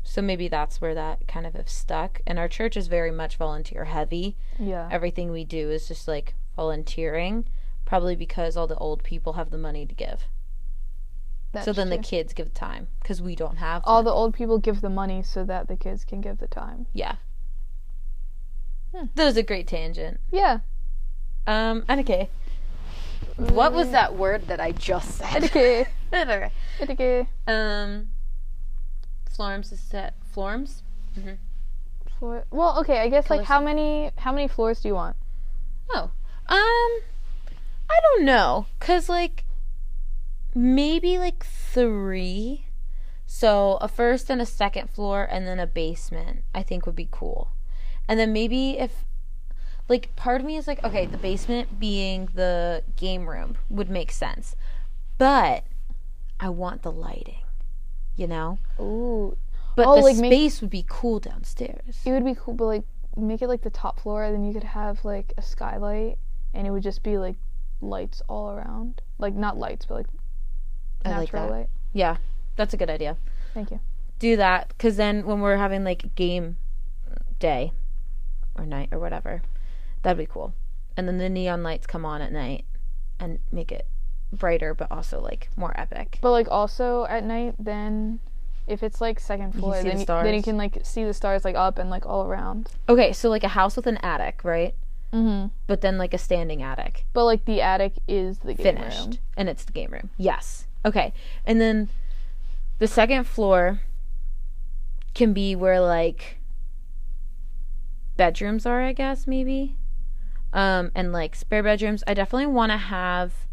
So 0.06 0.22
maybe 0.22 0.48
that's 0.48 0.80
where 0.80 0.94
that 0.94 1.26
kind 1.26 1.46
of 1.46 1.54
have 1.54 1.68
stuck. 1.68 2.20
And 2.26 2.38
our 2.38 2.48
church 2.48 2.76
is 2.76 2.86
very 2.86 3.10
much 3.10 3.36
volunteer 3.36 3.84
heavy. 3.86 4.36
yeah. 4.58 4.88
Everything 4.90 5.30
we 5.30 5.44
do 5.44 5.70
is 5.70 5.88
just 5.88 6.06
like 6.08 6.34
volunteering, 6.54 7.46
probably 7.84 8.16
because 8.16 8.56
all 8.56 8.66
the 8.66 8.76
old 8.76 9.02
people 9.02 9.34
have 9.34 9.50
the 9.50 9.58
money 9.58 9.84
to 9.84 9.94
give. 9.94 10.24
That's 11.52 11.64
so 11.64 11.72
then 11.72 11.90
the 11.90 11.98
kids 11.98 12.32
give 12.32 12.48
the 12.52 12.58
time 12.58 12.88
because 13.00 13.22
we 13.22 13.34
don't 13.34 13.56
have 13.56 13.82
all 13.84 14.02
the 14.02 14.10
old 14.10 14.34
people 14.34 14.58
give 14.58 14.80
the 14.80 14.90
money 14.90 15.22
so 15.22 15.42
that 15.44 15.68
the 15.68 15.76
kids 15.76 16.04
can 16.04 16.20
give 16.20 16.38
the 16.38 16.48
time. 16.48 16.86
yeah. 16.92 17.16
Hmm. 18.94 19.06
That 19.14 19.24
was 19.24 19.36
a 19.36 19.42
great 19.42 19.66
tangent. 19.66 20.20
Yeah. 20.30 20.60
Um, 21.46 21.84
okay. 21.88 22.28
What 23.36 23.72
was 23.72 23.90
that 23.90 24.14
word 24.14 24.46
that 24.48 24.60
I 24.60 24.72
just 24.72 25.12
said? 25.18 25.44
Okay. 26.12 26.50
Okay. 26.88 27.28
Um, 27.48 28.08
Florms 29.36 29.72
is 29.72 29.80
set. 29.80 30.14
Florms? 30.34 30.82
Floor. 32.18 32.44
Well, 32.50 32.78
okay. 32.80 33.00
I 33.00 33.08
guess 33.08 33.28
like 33.30 33.44
how 33.44 33.60
many 33.60 34.10
how 34.16 34.32
many 34.32 34.48
floors 34.48 34.80
do 34.80 34.88
you 34.88 34.94
want? 34.94 35.16
Oh. 35.90 36.10
Um, 36.48 37.00
I 37.90 38.00
don't 38.02 38.24
know. 38.24 38.66
Cause 38.80 39.08
like, 39.08 39.44
maybe 40.54 41.18
like 41.18 41.44
three. 41.44 42.66
So 43.26 43.78
a 43.80 43.88
first 43.88 44.30
and 44.30 44.40
a 44.40 44.46
second 44.46 44.88
floor 44.88 45.26
and 45.28 45.46
then 45.46 45.58
a 45.58 45.66
basement, 45.66 46.44
I 46.54 46.62
think 46.62 46.86
would 46.86 46.96
be 46.96 47.08
cool. 47.10 47.50
And 48.08 48.20
then 48.20 48.32
maybe 48.32 48.78
if, 48.78 49.04
like, 49.88 50.14
part 50.14 50.40
of 50.40 50.46
me 50.46 50.56
is 50.56 50.68
like, 50.68 50.82
okay, 50.84 51.06
the 51.06 51.18
basement 51.18 51.80
being 51.80 52.28
the 52.34 52.84
game 52.94 53.28
room 53.28 53.56
would 53.68 53.90
make 53.90 54.12
sense. 54.12 54.54
But 55.18 55.64
I 56.38 56.48
want 56.50 56.82
the 56.82 56.92
lighting, 56.92 57.42
you 58.16 58.26
know? 58.26 58.58
Ooh. 58.80 59.36
But 59.76 59.86
Oh, 59.86 59.96
the 59.96 60.02
like 60.02 60.16
make- 60.16 60.32
space 60.32 60.60
would 60.60 60.70
be 60.70 60.84
cool 60.88 61.20
downstairs. 61.20 62.00
It 62.04 62.10
would 62.12 62.24
be 62.24 62.34
cool, 62.34 62.54
but 62.54 62.64
like 62.66 62.84
make 63.16 63.42
it 63.42 63.48
like 63.48 63.62
the 63.62 63.70
top 63.70 64.00
floor, 64.00 64.30
then 64.30 64.44
you 64.44 64.52
could 64.52 64.64
have 64.64 65.04
like 65.04 65.32
a 65.36 65.42
skylight, 65.42 66.18
and 66.54 66.66
it 66.66 66.70
would 66.70 66.82
just 66.82 67.02
be 67.02 67.18
like 67.18 67.36
lights 67.80 68.22
all 68.28 68.50
around. 68.50 69.02
Like 69.18 69.34
not 69.34 69.56
lights, 69.58 69.86
but 69.86 69.94
like 69.94 70.06
I 71.04 71.10
natural 71.10 71.20
like 71.20 71.30
that. 71.32 71.50
light. 71.58 71.68
Yeah, 71.92 72.16
that's 72.56 72.72
a 72.74 72.76
good 72.76 72.90
idea. 72.90 73.16
Thank 73.54 73.70
you. 73.70 73.80
do 74.18 74.36
that 74.36 74.68
because 74.68 74.96
then 74.96 75.24
when 75.26 75.40
we're 75.40 75.56
having 75.58 75.84
like 75.84 76.14
game 76.14 76.56
day 77.38 77.72
or 78.54 78.64
night 78.64 78.88
or 78.92 78.98
whatever 78.98 79.42
that'd 80.02 80.16
be 80.16 80.24
cool 80.26 80.54
and 80.96 81.06
then 81.06 81.18
the 81.18 81.28
neon 81.28 81.62
lights 81.62 81.86
come 81.86 82.04
on 82.06 82.22
at 82.22 82.32
night 82.32 82.64
and 83.20 83.38
make 83.52 83.70
it 83.70 83.86
brighter 84.32 84.74
but 84.74 84.90
also 84.90 85.20
like 85.20 85.48
more 85.56 85.78
epic. 85.78 86.18
But 86.20 86.32
like 86.32 86.48
also 86.50 87.06
at 87.06 87.24
night, 87.24 87.54
then 87.58 88.20
if 88.66 88.82
it's 88.82 89.00
like 89.00 89.20
second 89.20 89.52
floor, 89.52 89.76
see 89.76 89.82
the 89.82 89.88
then 89.90 89.98
you, 90.00 90.06
then 90.06 90.34
you 90.34 90.42
can 90.42 90.56
like 90.56 90.78
see 90.84 91.04
the 91.04 91.14
stars 91.14 91.44
like 91.44 91.54
up 91.54 91.78
and 91.78 91.88
like 91.90 92.04
all 92.04 92.24
around. 92.24 92.70
okay 92.88 93.12
so 93.12 93.28
like 93.30 93.44
a 93.44 93.48
house 93.48 93.76
with 93.76 93.86
an 93.86 93.96
attic 93.98 94.44
right? 94.44 94.74
Mm-hmm. 95.12 95.48
but 95.66 95.80
then 95.80 95.98
like 95.98 96.12
a 96.12 96.18
standing 96.18 96.62
attic. 96.62 97.06
But 97.12 97.24
like 97.24 97.44
the 97.44 97.60
attic 97.62 97.94
is 98.08 98.38
the 98.40 98.54
game 98.54 98.76
finished. 98.76 99.06
room. 99.06 99.18
and 99.36 99.48
it's 99.48 99.64
the 99.64 99.72
game 99.72 99.90
room. 99.90 100.10
Yes. 100.18 100.66
Okay. 100.84 101.12
And 101.46 101.60
then 101.60 101.88
the 102.78 102.86
second 102.86 103.24
floor 103.24 103.80
can 105.14 105.32
be 105.32 105.56
where 105.56 105.80
like 105.80 106.38
bedrooms 108.16 108.66
are 108.66 108.82
i 108.82 108.92
guess 108.92 109.26
maybe. 109.26 109.76
Um 110.52 110.90
and 110.94 111.12
like 111.12 111.34
spare 111.36 111.62
bedrooms. 111.62 112.02
I 112.06 112.14
definitely 112.14 112.46
want 112.46 112.72
to 112.72 112.78
have 112.78 113.46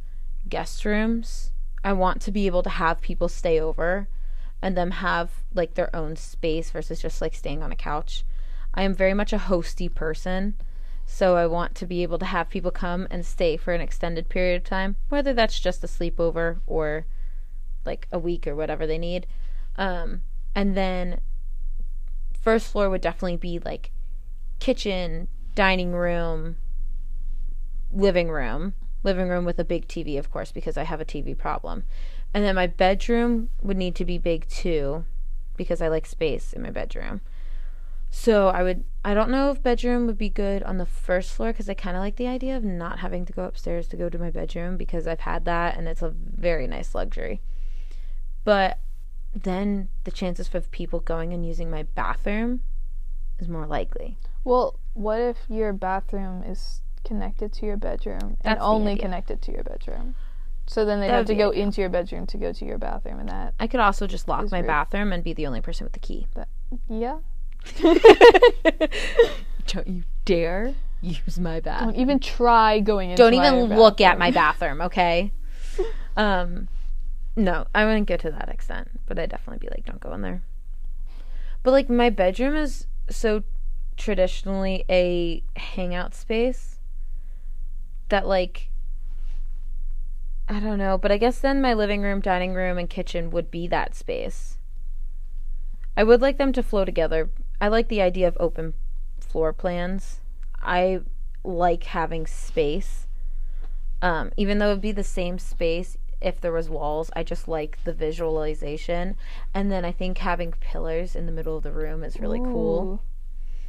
guest 0.48 0.86
rooms. 0.86 1.52
I 1.84 1.94
want 1.94 2.22
to 2.22 2.32
be 2.32 2.46
able 2.48 2.64
to 2.64 2.70
have 2.70 3.02
people 3.02 3.28
stay 3.28 3.60
over 3.60 4.08
and 4.62 4.78
them 4.78 4.92
have 4.92 5.44
like 5.54 5.74
their 5.74 5.94
own 5.96 6.16
space 6.16 6.72
versus 6.72 7.02
just 7.02 7.22
like 7.22 7.36
staying 7.36 7.62
on 7.62 7.72
a 7.72 7.76
couch. 7.76 8.24
I 8.74 8.84
am 8.84 8.94
very 8.94 9.14
much 9.14 9.34
a 9.34 9.38
hosty 9.38 9.94
person 9.94 10.56
so 11.06 11.36
I 11.36 11.46
want 11.46 11.76
to 11.76 11.86
be 11.86 12.02
able 12.04 12.18
to 12.20 12.26
have 12.26 12.50
people 12.50 12.72
come 12.72 13.08
and 13.12 13.26
stay 13.26 13.58
for 13.58 13.74
an 13.74 13.82
extended 13.82 14.30
period 14.30 14.58
of 14.58 14.64
time, 14.64 14.96
whether 15.10 15.34
that's 15.34 15.60
just 15.60 15.84
a 15.84 15.88
sleepover 15.88 16.60
or 16.66 17.06
like 17.86 18.08
a 18.12 18.20
week 18.20 18.48
or 18.48 18.56
whatever 18.56 18.88
they 18.88 18.98
need. 18.98 19.28
Um, 19.76 20.22
and 20.56 20.76
then 20.76 21.20
first 22.42 22.72
floor 22.72 22.90
would 22.90 23.02
definitely 23.02 23.38
be 23.38 23.60
like 23.60 23.92
kitchen, 24.60 25.28
dining 25.56 25.92
room, 25.92 26.58
living 27.92 28.30
room, 28.30 28.74
living 29.04 29.28
room 29.28 29.46
with 29.46 29.60
a 29.60 29.66
big 29.66 29.88
TV, 29.88 30.18
of 30.18 30.32
course, 30.32 30.52
because 30.52 30.78
I 30.78 30.84
have 30.84 31.02
a 31.02 31.06
TV 31.06 31.38
problem. 31.38 31.84
And 32.34 32.44
then 32.44 32.56
my 32.56 32.68
bedroom 32.68 33.50
would 33.62 33.78
need 33.78 33.96
to 33.96 34.06
be 34.06 34.18
big 34.18 34.48
too, 34.48 35.06
because 35.56 35.82
I 35.82 35.88
like 35.88 36.06
space 36.06 36.54
in 36.54 36.62
my 36.62 36.72
bedroom. 36.72 37.22
So 38.16 38.50
I 38.50 38.62
would 38.62 38.84
I 39.04 39.16
don't 39.16 39.32
know 39.32 39.50
if 39.50 39.64
bedroom 39.64 40.06
would 40.06 40.20
be 40.20 40.30
good 40.30 40.62
on 40.64 40.78
the 40.78 40.86
first 40.86 41.32
floor 41.32 41.52
because 41.52 41.68
I 41.68 41.74
kind 41.74 41.98
of 41.98 42.02
like 42.02 42.16
the 42.16 42.28
idea 42.28 42.56
of 42.56 42.64
not 42.64 43.00
having 43.00 43.26
to 43.26 43.34
go 43.34 43.44
upstairs 43.44 43.88
to 43.88 43.98
go 43.98 44.08
to 44.08 44.20
my 44.20 44.30
bedroom 44.30 44.78
because 44.78 45.08
I've 45.08 45.22
had 45.22 45.46
that 45.46 45.76
and 45.76 45.88
it's 45.88 46.04
a 46.04 46.14
very 46.14 46.68
nice 46.68 46.94
luxury. 46.94 47.42
But 48.44 48.80
then 49.34 49.90
the 50.04 50.12
chances 50.12 50.54
of 50.54 50.70
people 50.70 51.00
going 51.00 51.34
and 51.34 51.44
using 51.44 51.72
my 51.72 51.84
bathroom 51.84 52.62
is 53.40 53.50
more 53.50 53.66
likely. 53.66 54.18
Well, 54.44 54.80
what 54.94 55.20
if 55.20 55.38
your 55.50 55.74
bathroom 55.74 56.44
is 56.44 56.82
connected 57.04 57.52
to 57.54 57.66
your 57.66 57.78
bedroom 57.78 58.20
and 58.22 58.38
That's 58.44 58.60
the 58.60 58.66
only 58.66 58.96
connected 58.98 59.42
to 59.44 59.52
your 59.52 59.64
bedroom? 59.64 60.16
So 60.66 60.86
then 60.86 61.00
they'd 61.02 61.10
That 61.10 61.18
have 61.18 61.26
to 61.26 61.36
go 61.36 61.50
ideal. 61.50 61.64
into 61.64 61.82
your 61.82 61.90
bedroom 61.90 62.26
to 62.28 62.38
go 62.38 62.54
to 62.54 62.66
your 62.66 62.78
bathroom, 62.78 63.20
and 63.20 63.30
that 63.30 63.54
I 63.60 63.68
could 63.68 63.82
also 63.82 64.08
just 64.08 64.28
lock 64.28 64.50
my 64.52 64.60
rude. 64.60 64.68
bathroom 64.68 65.12
and 65.12 65.24
be 65.24 65.34
the 65.34 65.46
only 65.46 65.62
person 65.62 65.84
with 65.86 65.94
the 65.94 66.00
key. 66.00 66.28
But, 66.34 66.48
yeah. 66.90 67.20
Don't 69.68 69.88
you 69.88 70.04
dare 70.26 70.76
use 71.02 71.40
my 71.40 71.60
bathroom. 71.60 71.92
Don't 71.92 72.00
even 72.02 72.20
try 72.20 72.80
going 72.80 73.12
into. 73.12 73.22
Don't 73.22 73.34
even 73.34 73.78
look 73.78 74.02
at 74.02 74.18
my 74.18 74.32
bathroom, 74.32 74.82
okay? 74.82 75.32
um 76.18 76.68
no, 77.36 77.66
I 77.74 77.86
wouldn't 77.86 78.08
go 78.08 78.16
to 78.18 78.30
that 78.30 78.50
extent, 78.50 78.90
but 79.08 79.18
I'd 79.18 79.30
definitely 79.32 79.68
be 79.68 79.72
like, 79.74 79.86
don't 79.86 80.00
go 80.00 80.14
in 80.14 80.22
there. 80.22 80.44
But 81.64 81.72
like 81.72 81.90
my 81.90 82.10
bedroom 82.10 82.56
is 82.56 82.86
so 83.10 83.44
traditionally 83.98 84.86
a 84.90 85.44
hangout 85.58 86.14
space 86.14 86.73
that 88.14 88.28
like 88.28 88.70
I 90.48 90.60
don't 90.60 90.78
know, 90.78 91.00
but 91.00 91.12
I 91.12 91.18
guess 91.18 91.40
then 91.40 91.62
my 91.62 91.74
living 91.74 92.02
room, 92.04 92.20
dining 92.20 92.54
room, 92.54 92.78
and 92.78 92.88
kitchen 92.88 93.32
would 93.32 93.50
be 93.50 93.66
that 93.68 93.96
space. 93.96 94.60
I 95.98 96.04
would 96.04 96.22
like 96.22 96.38
them 96.38 96.54
to 96.54 96.62
flow 96.62 96.86
together. 96.86 97.32
I 97.60 97.70
like 97.70 97.88
the 97.88 98.02
idea 98.02 98.28
of 98.28 98.38
open 98.40 98.74
floor 99.20 99.52
plans. 99.52 100.20
I 100.62 101.00
like 101.44 101.86
having 101.86 102.28
space. 102.28 103.08
Um, 104.02 104.32
even 104.38 104.60
though 104.60 104.72
it'd 104.72 104.82
be 104.82 104.92
the 104.92 105.04
same 105.04 105.40
space 105.40 105.98
if 106.22 106.40
there 106.40 106.52
was 106.52 106.70
walls, 106.70 107.10
I 107.16 107.24
just 107.24 107.48
like 107.48 107.80
the 107.84 107.94
visualization. 107.94 109.16
And 109.56 109.72
then 109.72 109.86
I 109.86 109.92
think 109.92 110.20
having 110.20 110.52
pillars 110.52 111.16
in 111.16 111.26
the 111.26 111.32
middle 111.32 111.58
of 111.58 111.64
the 111.64 111.72
room 111.72 112.04
is 112.04 112.20
really 112.20 112.40
cool. 112.40 113.02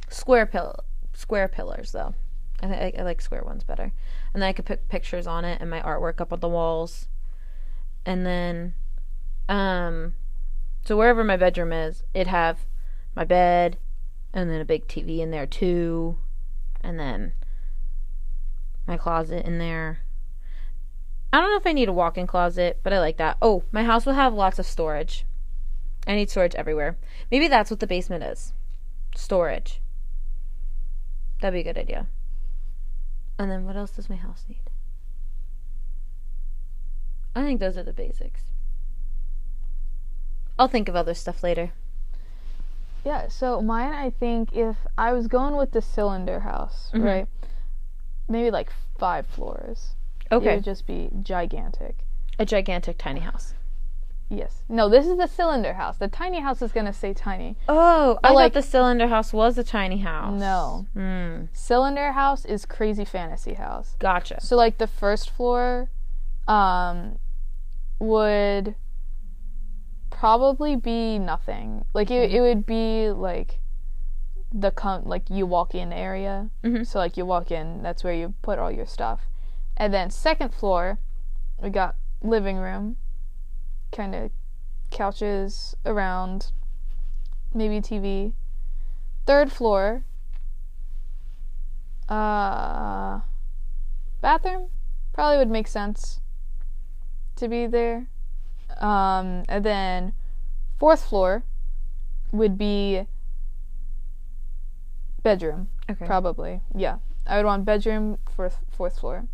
Square 0.09 0.47
pill, 0.47 0.75
square 1.13 1.47
pillars 1.47 1.93
though. 1.93 2.13
I, 2.61 2.67
th- 2.67 2.95
I 2.99 3.03
like 3.03 3.21
square 3.21 3.43
ones 3.43 3.63
better. 3.63 3.91
And 4.35 4.41
then 4.41 4.49
I 4.49 4.51
could 4.51 4.65
put 4.65 4.89
pictures 4.89 5.27
on 5.27 5.45
it 5.45 5.61
and 5.61 5.69
my 5.69 5.79
artwork 5.79 6.19
up 6.19 6.33
on 6.33 6.41
the 6.41 6.49
walls. 6.49 7.07
And 8.05 8.25
then, 8.25 8.73
um, 9.47 10.15
so 10.83 10.97
wherever 10.97 11.23
my 11.23 11.37
bedroom 11.37 11.71
is, 11.71 12.03
it'd 12.13 12.27
have 12.27 12.65
my 13.15 13.23
bed, 13.23 13.77
and 14.33 14.49
then 14.49 14.59
a 14.59 14.65
big 14.65 14.89
TV 14.89 15.19
in 15.19 15.31
there 15.31 15.45
too, 15.45 16.17
and 16.81 16.99
then 16.99 17.31
my 18.85 18.97
closet 18.97 19.45
in 19.45 19.57
there. 19.57 19.99
I 21.31 21.39
don't 21.39 21.51
know 21.51 21.55
if 21.55 21.65
I 21.65 21.71
need 21.71 21.87
a 21.87 21.93
walk-in 21.93 22.27
closet, 22.27 22.81
but 22.83 22.91
I 22.91 22.99
like 22.99 23.15
that. 23.15 23.37
Oh, 23.41 23.63
my 23.71 23.85
house 23.85 24.05
will 24.05 24.15
have 24.15 24.33
lots 24.33 24.59
of 24.59 24.65
storage. 24.65 25.23
I 26.05 26.15
need 26.15 26.29
storage 26.29 26.55
everywhere. 26.55 26.97
Maybe 27.31 27.47
that's 27.47 27.71
what 27.71 27.79
the 27.79 27.87
basement 27.87 28.25
is. 28.25 28.51
Storage. 29.15 29.79
That'd 31.39 31.53
be 31.53 31.61
a 31.61 31.73
good 31.73 31.79
idea. 31.79 32.07
And 33.37 33.51
then 33.51 33.65
what 33.65 33.75
else 33.75 33.91
does 33.91 34.09
my 34.09 34.15
house 34.15 34.45
need? 34.47 34.61
I 37.35 37.43
think 37.43 37.59
those 37.59 37.77
are 37.77 37.83
the 37.83 37.93
basics. 37.93 38.41
I'll 40.57 40.69
think 40.69 40.87
of 40.87 40.95
other 40.95 41.13
stuff 41.13 41.43
later. 41.43 41.71
Yeah, 43.03 43.27
so 43.27 43.61
mine, 43.61 43.93
I 43.93 44.09
think 44.09 44.53
if 44.53 44.77
I 44.97 45.11
was 45.11 45.27
going 45.27 45.55
with 45.57 45.71
the 45.71 45.81
cylinder 45.81 46.39
house, 46.39 46.91
Mhm. 46.93 47.03
right? 47.03 47.27
Maybe 48.27 48.49
like 48.49 48.71
five 48.97 49.27
floors. 49.27 49.95
Okay. 50.31 50.53
It 50.53 50.55
would 50.55 50.63
just 50.63 50.87
be 50.87 51.11
gigantic. 51.21 52.05
A 52.39 52.45
gigantic 52.45 52.97
tiny 52.97 53.19
house. 53.19 53.53
Yes. 54.29 54.63
No, 54.67 54.89
this 54.89 55.05
is 55.05 55.17
the 55.17 55.27
cylinder 55.27 55.73
house. 55.73 55.97
The 55.97 56.07
tiny 56.07 56.39
house 56.41 56.61
is 56.61 56.71
going 56.71 56.87
to 56.87 56.93
say 56.93 57.13
tiny. 57.13 57.57
Oh, 57.69 58.17
I 58.23 58.31
like- 58.31 58.53
thought 58.53 58.61
the 58.61 58.67
cylinder 58.67 59.07
house 59.07 59.31
was 59.31 59.57
a 59.57 59.63
tiny 59.63 59.99
house. 59.99 60.39
No. 60.39 60.87
Hmm. 60.93 61.45
Cylinder 61.53 62.13
house 62.13 62.43
is 62.45 62.65
crazy 62.65 63.05
fantasy 63.05 63.53
house. 63.53 63.95
Gotcha. 63.99 64.41
So 64.41 64.55
like 64.55 64.77
the 64.79 64.87
first 64.87 65.29
floor 65.29 65.89
um 66.47 67.19
would 67.99 68.75
probably 70.09 70.75
be 70.75 71.19
nothing. 71.19 71.85
Like 71.93 72.09
it, 72.11 72.31
it 72.33 72.41
would 72.41 72.65
be 72.65 73.09
like 73.11 73.59
the 74.51 74.71
com- 74.71 75.03
like 75.05 75.29
you 75.29 75.45
walk 75.45 75.75
in 75.75 75.91
area. 75.91 76.49
Mhm. 76.63 76.85
So 76.87 76.99
like 76.99 77.17
you 77.17 77.25
walk 77.25 77.51
in, 77.51 77.83
that's 77.83 78.03
where 78.03 78.13
you 78.13 78.33
put 78.41 78.57
all 78.59 78.71
your 78.71 78.85
stuff. 78.85 79.27
And 79.77 79.93
then 79.93 80.09
second 80.09 80.53
floor, 80.53 80.99
we 81.61 81.69
got 81.69 81.95
living 82.21 82.57
room, 82.57 82.95
kind 83.95 84.13
of 84.13 84.31
couches 84.91 85.75
around, 85.85 86.51
maybe 87.53 87.79
TV. 87.81 88.33
Third 89.25 89.51
floor, 89.51 90.03
uh, 92.09 93.21
bathroom 94.21 94.67
probably 95.13 95.37
would 95.37 95.49
make 95.49 95.67
sense 95.67 96.19
to 97.37 97.47
be 97.47 97.65
there. 97.65 98.07
Um, 98.79 99.43
and 99.47 99.63
then 99.63 100.13
fourth 100.77 101.03
floor 101.03 101.43
would 102.31 102.57
be 102.57 103.07
bedroom, 105.23 105.67
Okay. 105.89 106.05
probably. 106.05 106.61
Yeah, 106.75 106.97
I 107.25 107.37
would 107.37 107.45
want 107.45 107.65
bedroom 107.65 108.19
for 108.35 108.49
fourth 108.69 108.99
floor, 108.99 109.25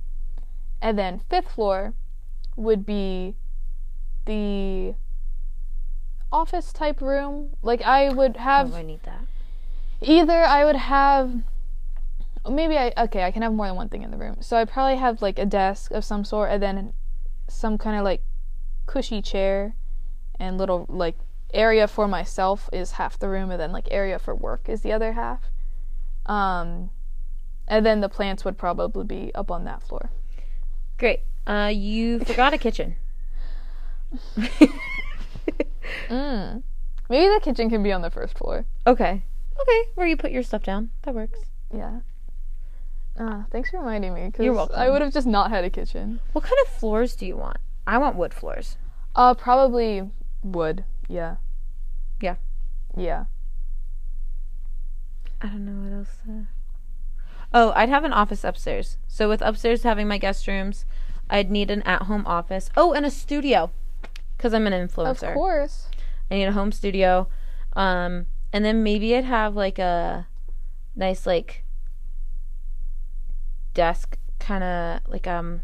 and 0.82 0.98
then 0.98 1.20
fifth 1.30 1.52
floor 1.52 1.94
would 2.56 2.86
be 2.86 3.36
the 4.26 4.96
office 6.32 6.72
type 6.72 7.02
room. 7.02 7.52
Like 7.62 7.82
I 7.82 8.10
would 8.10 8.38
have 8.38 8.74
oh, 8.74 8.78
I 8.78 8.82
need 8.84 9.04
that. 9.04 9.26
either 10.02 10.44
I 10.44 10.66
would 10.66 10.76
have 10.76 11.44
maybe 12.50 12.78
I 12.78 12.94
okay, 12.98 13.24
I 13.24 13.32
can 13.32 13.42
have 13.42 13.54
more 13.54 13.68
than 13.68 13.76
one 13.76 13.90
thing 13.90 14.04
in 14.04 14.12
the 14.12 14.18
room. 14.18 14.38
So 14.42 14.58
I 14.58 14.66
probably 14.66 14.98
have 14.98 15.22
like 15.22 15.38
a 15.38 15.46
desk 15.46 15.92
of 15.92 16.04
some 16.04 16.24
sort 16.24 16.52
and 16.52 16.62
then 16.62 16.94
some 17.48 17.78
kind 17.78 17.98
of 17.98 18.04
like 18.04 18.24
cushy 18.86 19.22
chair 19.22 19.76
and 20.40 20.58
little 20.58 20.86
like 20.90 21.18
area 21.54 21.88
for 21.88 22.08
myself 22.08 22.70
is 22.72 22.94
half 22.94 23.20
the 23.20 23.28
room 23.28 23.52
and 23.52 23.60
then 23.60 23.72
like 23.72 23.88
area 23.92 24.18
for 24.18 24.34
work 24.34 24.70
is 24.70 24.82
the 24.82 24.92
other 24.92 25.14
half. 25.14 25.52
Um 26.26 26.92
and 27.68 27.86
then 27.86 28.02
the 28.02 28.10
plants 28.10 28.44
would 28.44 28.58
probably 28.58 29.04
be 29.06 29.32
up 29.36 29.52
on 29.52 29.64
that 29.66 29.82
floor. 29.82 30.10
Great. 30.98 31.22
Uh, 31.48 31.72
you 31.74 32.20
forgot 32.20 32.54
a 32.54 32.58
kitchen. 32.58 32.96
Mm. 36.10 36.64
Maybe 37.10 37.34
the 37.34 37.40
kitchen 37.42 37.70
can 37.70 37.84
be 37.84 37.92
on 37.92 38.02
the 38.02 38.10
first 38.10 38.38
floor. 38.38 38.66
okay. 38.88 39.24
Okay, 39.62 39.82
where 39.96 40.08
you 40.08 40.18
put 40.18 40.32
your 40.32 40.42
stuff 40.44 40.64
down. 40.64 40.90
That 41.04 41.14
works. 41.14 41.40
Yeah. 41.76 42.00
Ah, 43.20 43.46
thanks 43.52 43.70
for 43.70 43.78
reminding 43.80 44.14
me. 44.14 44.32
Cause 44.32 44.44
You're 44.44 44.54
welcome. 44.56 44.76
I 44.80 44.90
would 44.90 45.02
have 45.02 45.14
just 45.14 45.28
not 45.28 45.52
had 45.52 45.64
a 45.64 45.70
kitchen. 45.70 46.20
What 46.32 46.44
kind 46.46 46.56
of 46.66 46.72
floors 46.72 47.16
do 47.16 47.26
you 47.28 47.36
want? 47.38 47.58
I 47.86 47.98
want 48.00 48.16
wood 48.16 48.34
floors. 48.34 48.78
Uh, 49.16 49.34
probably 49.36 50.10
wood. 50.42 50.84
Yeah. 51.08 51.36
Yeah. 52.22 52.36
Yeah. 52.98 53.26
I 55.42 55.48
don't 55.48 55.66
know 55.66 55.90
what 55.90 55.98
else. 55.98 56.18
Oh, 57.54 57.72
I'd 57.76 57.90
have 57.90 58.04
an 58.06 58.14
office 58.14 58.44
upstairs. 58.44 58.98
So 59.08 59.30
with 59.30 59.42
upstairs 59.42 59.84
having 59.84 60.08
my 60.08 60.18
guest 60.18 60.48
rooms, 60.48 60.86
I'd 61.30 61.52
need 61.52 61.70
an 61.70 61.82
at-home 61.84 62.26
office. 62.26 62.70
Oh, 62.76 62.94
and 62.94 63.06
a 63.06 63.12
studio, 63.12 63.72
because 64.42 64.56
I'm 64.56 64.66
an 64.66 64.74
influencer. 64.74 65.28
Of 65.30 65.34
course. 65.36 65.88
I 66.32 66.34
need 66.36 66.46
a 66.46 66.52
home 66.52 66.72
studio. 66.72 67.28
Um, 67.74 68.26
and 68.52 68.66
then 68.66 68.82
maybe 68.82 69.16
I'd 69.16 69.24
have 69.26 69.56
like 69.56 69.78
a 69.78 70.26
nice 70.96 71.28
like 71.28 71.64
desk 73.76 74.18
kind 74.40 74.64
of 74.64 75.00
like 75.08 75.28
um 75.28 75.62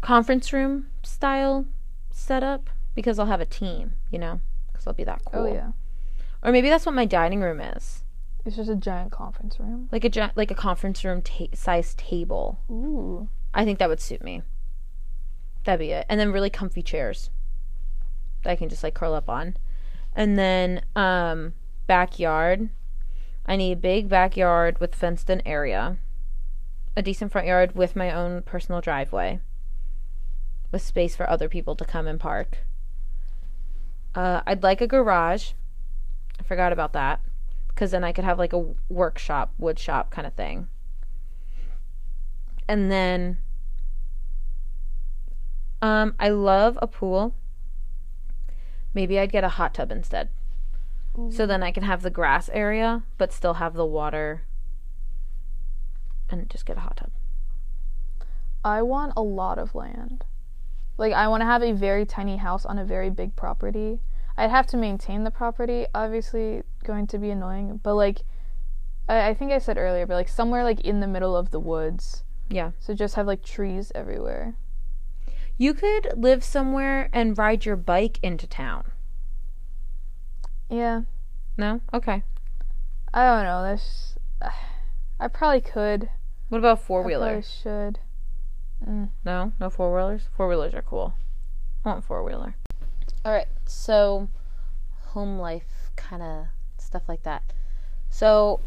conference 0.00 0.52
room 0.54 0.86
style 1.02 1.66
setup 2.10 2.70
because 2.94 3.18
I'll 3.18 3.26
have 3.26 3.42
a 3.42 3.46
team, 3.46 3.92
you 4.10 4.18
know, 4.18 4.40
because 4.72 4.86
I'll 4.86 4.94
be 4.94 5.04
that 5.04 5.22
cool. 5.26 5.42
Oh 5.42 5.52
yeah. 5.52 5.72
Or 6.42 6.50
maybe 6.52 6.70
that's 6.70 6.86
what 6.86 6.94
my 6.94 7.04
dining 7.04 7.42
room 7.42 7.60
is, 7.60 8.02
It's 8.46 8.56
just 8.56 8.70
a 8.70 8.74
giant 8.74 9.12
conference 9.12 9.60
room. 9.60 9.90
like 9.92 10.04
a 10.04 10.08
gi- 10.08 10.32
like 10.34 10.50
a 10.50 10.54
conference 10.54 11.04
room 11.04 11.20
ta- 11.20 11.52
size 11.54 11.94
table. 11.94 12.58
Ooh. 12.70 13.28
I 13.52 13.66
think 13.66 13.78
that 13.80 13.90
would 13.90 14.00
suit 14.00 14.24
me. 14.24 14.40
That'd 15.64 15.80
be 15.80 15.90
it. 15.92 16.06
And 16.08 16.18
then 16.18 16.32
really 16.32 16.48
comfy 16.48 16.82
chairs 16.82 17.28
that 18.42 18.50
I 18.50 18.56
can 18.56 18.68
just 18.68 18.82
like 18.82 18.94
curl 18.94 19.14
up 19.14 19.28
on. 19.28 19.56
And 20.14 20.38
then 20.38 20.82
um 20.96 21.54
backyard. 21.86 22.70
I 23.46 23.56
need 23.56 23.72
a 23.72 23.76
big 23.76 24.08
backyard 24.08 24.78
with 24.80 24.94
fenced 24.94 25.30
in 25.30 25.42
area. 25.46 25.98
A 26.96 27.02
decent 27.02 27.32
front 27.32 27.46
yard 27.46 27.74
with 27.74 27.96
my 27.96 28.12
own 28.12 28.42
personal 28.42 28.80
driveway. 28.80 29.40
With 30.72 30.82
space 30.82 31.16
for 31.16 31.28
other 31.28 31.48
people 31.48 31.74
to 31.76 31.84
come 31.84 32.06
and 32.06 32.20
park. 32.20 32.58
Uh, 34.14 34.42
I'd 34.46 34.62
like 34.62 34.80
a 34.80 34.86
garage. 34.86 35.52
I 36.38 36.42
forgot 36.42 36.72
about 36.72 36.92
that. 36.92 37.20
Because 37.68 37.92
then 37.92 38.04
I 38.04 38.12
could 38.12 38.24
have 38.24 38.38
like 38.38 38.52
a 38.52 38.74
workshop, 38.88 39.52
wood 39.58 39.78
shop 39.78 40.10
kind 40.10 40.26
of 40.26 40.34
thing 40.34 40.68
and 42.70 42.88
then 42.88 43.36
um 45.82 46.14
I 46.20 46.28
love 46.28 46.78
a 46.80 46.86
pool. 46.86 47.34
Maybe 48.94 49.18
I'd 49.18 49.32
get 49.32 49.44
a 49.44 49.48
hot 49.50 49.74
tub 49.74 49.90
instead. 49.90 50.28
So 51.28 51.44
then 51.44 51.62
I 51.62 51.72
can 51.72 51.82
have 51.82 52.02
the 52.02 52.10
grass 52.10 52.48
area, 52.52 53.02
but 53.18 53.32
still 53.32 53.54
have 53.54 53.74
the 53.74 53.84
water 53.84 54.44
and 56.30 56.48
just 56.48 56.64
get 56.64 56.76
a 56.76 56.80
hot 56.80 56.96
tub. 56.96 57.10
I 58.64 58.82
want 58.82 59.14
a 59.16 59.22
lot 59.22 59.58
of 59.58 59.74
land. 59.74 60.24
Like 60.96 61.12
I 61.12 61.28
want 61.28 61.40
to 61.40 61.46
have 61.46 61.62
a 61.62 61.72
very 61.72 62.06
tiny 62.06 62.36
house 62.36 62.64
on 62.64 62.78
a 62.78 62.84
very 62.84 63.10
big 63.10 63.34
property. 63.34 64.00
I'd 64.36 64.50
have 64.50 64.66
to 64.68 64.76
maintain 64.76 65.24
the 65.24 65.30
property, 65.30 65.86
obviously 65.94 66.62
going 66.84 67.06
to 67.08 67.18
be 67.18 67.30
annoying, 67.30 67.80
but 67.82 67.94
like 67.94 68.22
I, 69.08 69.30
I 69.30 69.34
think 69.34 69.52
I 69.52 69.58
said 69.58 69.76
earlier, 69.76 70.06
but 70.06 70.14
like 70.14 70.28
somewhere 70.28 70.62
like 70.62 70.80
in 70.80 71.00
the 71.00 71.08
middle 71.08 71.36
of 71.36 71.50
the 71.50 71.60
woods. 71.60 72.22
Yeah. 72.48 72.70
So 72.78 72.94
just 72.94 73.16
have 73.16 73.26
like 73.26 73.42
trees 73.42 73.90
everywhere. 73.94 74.54
You 75.60 75.74
could 75.74 76.14
live 76.16 76.42
somewhere 76.42 77.10
and 77.12 77.36
ride 77.36 77.66
your 77.66 77.76
bike 77.76 78.18
into 78.22 78.46
town. 78.46 78.92
Yeah. 80.70 81.02
No? 81.58 81.82
Okay. 81.92 82.22
I 83.12 83.24
don't 83.26 83.44
know. 83.44 83.62
That's 83.62 84.14
I 85.20 85.28
probably 85.28 85.60
could. 85.60 86.08
What 86.48 86.60
about 86.60 86.80
four 86.80 87.00
I 87.00 87.12
probably 87.12 87.42
should. 87.42 87.98
Mm. 88.88 89.10
No? 89.22 89.52
No 89.60 89.68
four 89.68 89.94
wheelers? 89.94 90.22
Four 90.34 90.48
wheelers 90.48 90.72
are 90.72 90.80
cool. 90.80 91.12
I 91.84 91.90
want 91.90 92.06
four 92.06 92.24
wheeler. 92.24 92.54
Alright, 93.22 93.48
so 93.66 94.30
home 95.08 95.38
life 95.38 95.90
kind 95.94 96.22
of 96.22 96.46
stuff 96.78 97.02
like 97.06 97.22
that. 97.24 97.42
So 98.08 98.60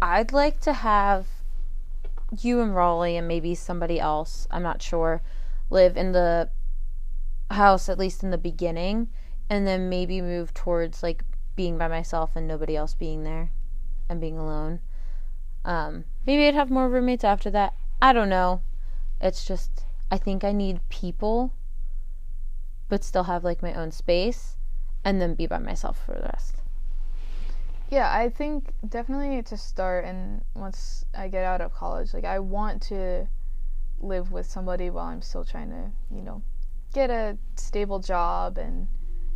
I'd 0.00 0.30
like 0.30 0.60
to 0.60 0.74
have 0.74 1.26
you 2.40 2.60
and 2.60 2.72
Raleigh 2.72 3.16
and 3.16 3.26
maybe 3.26 3.56
somebody 3.56 3.98
else, 3.98 4.46
I'm 4.52 4.62
not 4.62 4.80
sure, 4.80 5.22
live 5.70 5.96
in 5.96 6.12
the 6.12 6.50
house 7.50 7.88
at 7.88 7.98
least 7.98 8.22
in 8.22 8.30
the 8.30 8.38
beginning 8.38 9.08
and 9.48 9.66
then 9.66 9.88
maybe 9.88 10.20
move 10.20 10.54
towards 10.54 11.02
like 11.02 11.24
being 11.56 11.76
by 11.76 11.88
myself 11.88 12.36
and 12.36 12.46
nobody 12.46 12.76
else 12.76 12.94
being 12.94 13.24
there 13.24 13.50
and 14.08 14.20
being 14.20 14.38
alone. 14.38 14.80
Um, 15.64 16.04
maybe 16.26 16.46
I'd 16.46 16.54
have 16.54 16.70
more 16.70 16.88
roommates 16.88 17.24
after 17.24 17.50
that. 17.50 17.74
I 18.00 18.12
don't 18.12 18.28
know. 18.28 18.62
It's 19.20 19.44
just 19.44 19.84
I 20.10 20.18
think 20.18 20.44
I 20.44 20.52
need 20.52 20.80
people 20.88 21.52
but 22.88 23.04
still 23.04 23.24
have 23.24 23.44
like 23.44 23.62
my 23.62 23.72
own 23.74 23.92
space 23.92 24.56
and 25.04 25.20
then 25.20 25.34
be 25.34 25.46
by 25.46 25.58
myself 25.58 26.04
for 26.04 26.12
the 26.12 26.22
rest. 26.22 26.56
Yeah, 27.88 28.12
I 28.12 28.28
think 28.28 28.72
definitely 28.88 29.42
to 29.42 29.56
start 29.56 30.04
and 30.04 30.42
once 30.54 31.04
I 31.16 31.28
get 31.28 31.44
out 31.44 31.60
of 31.60 31.72
college, 31.72 32.14
like 32.14 32.24
I 32.24 32.38
want 32.38 32.82
to 32.82 33.26
live 34.00 34.32
with 34.32 34.46
somebody 34.50 34.90
while 34.90 35.06
I'm 35.06 35.22
still 35.22 35.44
trying 35.44 35.70
to, 35.70 35.90
you 36.14 36.22
know, 36.22 36.42
get 36.92 37.10
a 37.10 37.36
stable 37.56 37.98
job 38.00 38.58
and 38.58 38.88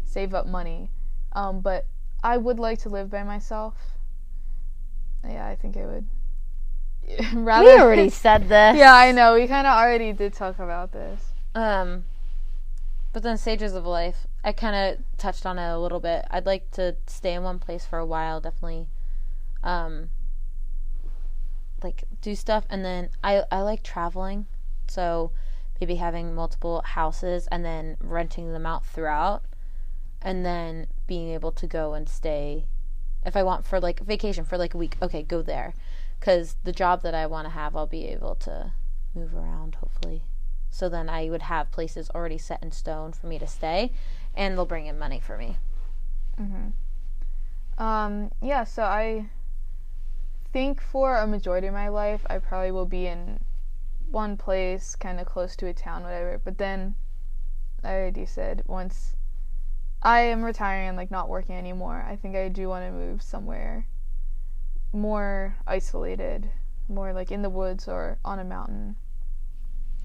save 0.05 0.35
up 0.35 0.47
money. 0.47 0.91
Um, 1.33 1.61
but 1.61 1.87
I 2.23 2.37
would 2.37 2.59
like 2.59 2.79
to 2.81 2.89
live 2.89 3.11
by 3.11 3.23
myself. 3.23 3.75
Yeah, 5.29 5.47
I 5.47 5.55
think 5.55 5.77
I 5.77 5.87
would. 5.87 6.07
Rather, 7.35 7.65
We 7.67 7.81
already 7.81 8.09
said 8.09 8.49
this. 8.49 8.77
yeah, 8.77 8.95
I 8.95 9.13
know. 9.13 9.35
We 9.35 9.47
kind 9.47 9.67
of 9.67 9.77
already 9.77 10.13
did 10.13 10.33
talk 10.33 10.59
about 10.59 10.93
this. 10.93 11.21
Um, 11.55 12.05
but 13.13 13.23
then 13.23 13.37
stages 13.37 13.75
of 13.75 13.85
life, 13.87 14.27
I 14.43 14.53
kind 14.53 14.75
of 14.75 15.05
touched 15.19 15.47
on 15.47 15.59
it 15.59 15.71
a 15.71 15.79
little 15.79 16.01
bit. 16.01 16.25
I'd 16.31 16.47
like 16.47 16.71
to 16.73 16.97
stay 17.07 17.35
in 17.35 17.43
one 17.43 17.59
place 17.59 17.85
for 17.87 17.99
a 17.99 18.07
while, 18.07 18.41
definitely. 18.41 18.87
Um, 19.63 20.11
like 21.83 22.05
do 22.23 22.35
stuff, 22.35 22.65
and 22.71 22.85
then 22.85 23.11
I 23.23 23.45
I 23.53 23.61
like 23.61 23.83
traveling, 23.83 24.47
so 24.95 25.33
maybe 25.81 25.97
having 25.97 26.35
multiple 26.35 26.81
houses 26.85 27.49
and 27.51 27.65
then 27.65 27.97
renting 28.01 28.53
them 28.53 28.65
out 28.65 28.87
throughout, 28.87 29.43
and 30.23 30.47
then 30.47 30.87
being 31.07 31.31
able 31.31 31.53
to 31.53 31.67
go 31.67 31.95
and 31.95 32.09
stay. 32.09 32.67
If 33.27 33.37
I 33.37 33.43
want 33.43 33.67
for 33.67 33.81
like 33.81 34.01
vacation 34.01 34.45
for 34.45 34.57
like 34.57 34.75
a 34.75 34.79
week, 34.79 34.97
okay, 35.03 35.23
go 35.23 35.43
there, 35.43 35.75
because 36.21 36.57
the 36.63 36.73
job 36.73 37.03
that 37.03 37.15
I 37.15 37.27
want 37.27 37.47
to 37.47 37.51
have, 37.51 37.75
I'll 37.75 37.87
be 37.87 38.07
able 38.07 38.37
to 38.37 38.73
move 39.15 39.35
around 39.35 39.77
hopefully. 39.77 40.23
So 40.71 40.89
then 40.89 41.09
I 41.09 41.31
would 41.31 41.43
have 41.43 41.71
places 41.71 42.11
already 42.15 42.39
set 42.39 42.63
in 42.63 42.73
stone 42.73 43.13
for 43.13 43.27
me 43.27 43.39
to 43.39 43.47
stay, 43.47 43.93
and 44.35 44.57
they'll 44.57 44.67
bring 44.67 44.87
in 44.87 44.99
money 44.99 45.21
for 45.21 45.39
me. 45.39 45.57
Um, 47.79 48.31
yeah, 48.43 48.65
so 48.65 48.83
I 48.83 49.27
think 50.53 50.81
for 50.81 51.17
a 51.17 51.27
majority 51.27 51.67
of 51.67 51.75
my 51.75 51.89
life, 51.89 52.27
I 52.31 52.39
probably 52.39 52.71
will 52.71 52.87
be 52.87 53.07
in 53.07 53.41
one 54.11 54.37
place, 54.37 54.97
kind 54.97 55.21
of 55.21 55.27
close 55.27 55.57
to 55.57 55.67
a 55.67 55.75
town, 55.75 56.03
whatever. 56.03 56.41
But 56.43 56.59
then, 56.59 56.95
I 57.83 57.95
already 57.95 58.27
said, 58.27 58.63
once 58.67 59.15
I 60.03 60.21
am 60.21 60.45
retiring 60.45 60.89
and 60.89 60.97
like 60.97 61.11
not 61.11 61.29
working 61.29 61.57
anymore, 61.57 62.05
I 62.09 62.17
think 62.17 62.37
I 62.37 62.49
do 62.49 62.69
want 62.69 62.85
to 62.85 62.93
move 62.93 63.23
somewhere 63.23 63.87
more 64.95 65.57
isolated, 65.67 66.51
more 66.89 67.13
like 67.13 67.33
in 67.33 67.43
the 67.43 67.51
woods 67.51 67.89
or 67.89 68.19
on 68.25 68.39
a 68.39 68.45
mountain. 68.45 68.97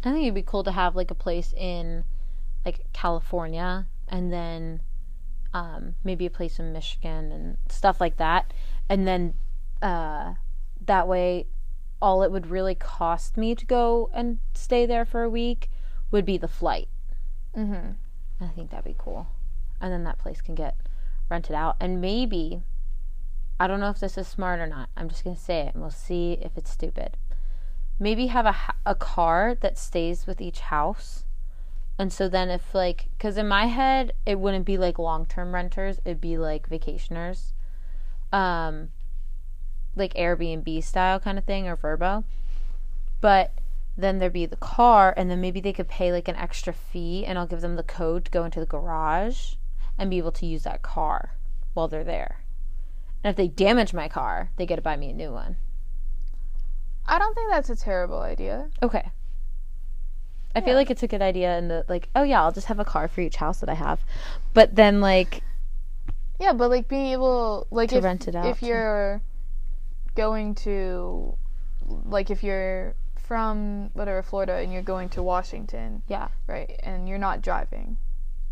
I 0.03 0.11
think 0.11 0.23
it'd 0.23 0.33
be 0.33 0.41
cool 0.41 0.63
to 0.63 0.71
have 0.71 0.95
like 0.95 1.11
a 1.11 1.15
place 1.15 1.53
in 1.55 2.03
like 2.65 2.81
California 2.93 3.85
and 4.07 4.33
then 4.33 4.81
um, 5.53 5.95
maybe 6.03 6.25
a 6.25 6.29
place 6.29 6.59
in 6.59 6.73
Michigan 6.73 7.31
and 7.31 7.57
stuff 7.69 8.01
like 8.01 8.17
that. 8.17 8.53
And 8.89 9.07
then 9.07 9.33
uh, 9.81 10.33
that 10.85 11.07
way, 11.07 11.47
all 12.01 12.23
it 12.23 12.31
would 12.31 12.47
really 12.47 12.75
cost 12.75 13.37
me 13.37 13.55
to 13.55 13.65
go 13.65 14.09
and 14.13 14.39
stay 14.53 14.85
there 14.85 15.05
for 15.05 15.23
a 15.23 15.29
week 15.29 15.69
would 16.11 16.25
be 16.25 16.37
the 16.37 16.47
flight. 16.47 16.87
Mm-hmm. 17.55 17.91
I 18.43 18.47
think 18.49 18.71
that'd 18.71 18.85
be 18.85 18.95
cool. 18.97 19.27
And 19.81 19.91
then 19.91 20.03
that 20.03 20.17
place 20.17 20.41
can 20.41 20.55
get 20.55 20.75
rented 21.29 21.55
out. 21.55 21.75
And 21.79 22.01
maybe, 22.01 22.61
I 23.59 23.67
don't 23.67 23.79
know 23.79 23.89
if 23.89 23.99
this 23.99 24.17
is 24.17 24.27
smart 24.27 24.59
or 24.59 24.67
not. 24.67 24.89
I'm 24.95 25.09
just 25.09 25.23
going 25.23 25.35
to 25.35 25.41
say 25.41 25.61
it 25.61 25.73
and 25.73 25.81
we'll 25.81 25.91
see 25.91 26.37
if 26.41 26.57
it's 26.57 26.71
stupid. 26.71 27.17
Maybe 27.99 28.27
have 28.27 28.45
a, 28.45 28.55
a 28.85 28.95
car 28.95 29.55
that 29.59 29.77
stays 29.77 30.25
with 30.25 30.39
each 30.39 30.61
house. 30.61 31.25
And 31.97 32.13
so 32.13 32.29
then, 32.29 32.49
if 32.49 32.73
like, 32.73 33.09
because 33.17 33.37
in 33.37 33.49
my 33.49 33.65
head, 33.65 34.13
it 34.25 34.39
wouldn't 34.39 34.65
be 34.65 34.77
like 34.77 34.97
long 34.97 35.25
term 35.25 35.53
renters, 35.53 35.99
it'd 36.05 36.21
be 36.21 36.37
like 36.37 36.69
vacationers. 36.69 37.51
Um, 38.31 38.89
like 39.95 40.13
Airbnb 40.13 40.83
style 40.83 41.19
kind 41.19 41.37
of 41.37 41.45
thing 41.45 41.67
or 41.67 41.75
Vrbo. 41.77 42.23
But 43.21 43.53
then 43.97 44.19
there'd 44.19 44.33
be 44.33 44.45
the 44.45 44.55
car, 44.55 45.13
and 45.17 45.29
then 45.29 45.41
maybe 45.41 45.59
they 45.59 45.73
could 45.73 45.87
pay 45.87 46.11
like 46.11 46.27
an 46.27 46.35
extra 46.35 46.73
fee, 46.73 47.25
and 47.25 47.37
I'll 47.37 47.47
give 47.47 47.61
them 47.61 47.75
the 47.75 47.83
code 47.83 48.25
to 48.25 48.31
go 48.31 48.45
into 48.45 48.59
the 48.59 48.65
garage 48.65 49.55
and 49.97 50.09
be 50.09 50.17
able 50.17 50.31
to 50.31 50.45
use 50.45 50.63
that 50.63 50.81
car 50.81 51.31
while 51.73 51.87
they're 51.87 52.03
there. 52.03 52.37
And 53.23 53.31
if 53.31 53.35
they 53.35 53.49
damage 53.49 53.93
my 53.93 54.07
car, 54.07 54.51
they 54.55 54.65
get 54.65 54.77
to 54.77 54.81
buy 54.81 54.95
me 54.95 55.09
a 55.09 55.13
new 55.13 55.31
one. 55.31 55.57
I 57.05 57.19
don't 57.19 57.33
think 57.33 57.51
that's 57.51 57.69
a 57.69 57.75
terrible 57.75 58.19
idea. 58.19 58.69
Okay. 58.81 59.09
I 60.55 60.61
feel 60.61 60.75
like 60.75 60.89
it's 60.89 61.03
a 61.03 61.07
good 61.07 61.21
idea, 61.21 61.57
and 61.57 61.69
the 61.69 61.85
like, 61.87 62.09
oh 62.15 62.23
yeah, 62.23 62.41
I'll 62.41 62.51
just 62.51 62.67
have 62.67 62.79
a 62.79 62.85
car 62.85 63.07
for 63.07 63.21
each 63.21 63.35
house 63.35 63.59
that 63.59 63.69
I 63.69 63.75
have. 63.75 64.01
But 64.53 64.75
then 64.75 64.99
like, 64.99 65.43
Yeah, 66.39 66.53
but 66.53 66.69
like 66.69 66.87
being 66.87 67.07
able, 67.07 67.67
like 67.69 67.89
To 67.89 67.97
if, 67.97 68.03
rent 68.03 68.27
it 68.27 68.35
out, 68.35 68.47
if 68.47 68.63
you're 68.63 69.21
going 70.19 70.53
to, 70.53 71.37
like 71.87 72.29
if 72.29 72.43
you're 72.43 72.93
from 73.15 73.89
whatever 73.93 74.21
Florida 74.21 74.55
and 74.55 74.73
you're 74.73 74.81
going 74.81 75.07
to 75.09 75.23
Washington, 75.23 76.01
yeah, 76.07 76.27
right, 76.47 76.77
and 76.83 77.07
you're 77.07 77.17
not 77.29 77.41
driving 77.41 77.95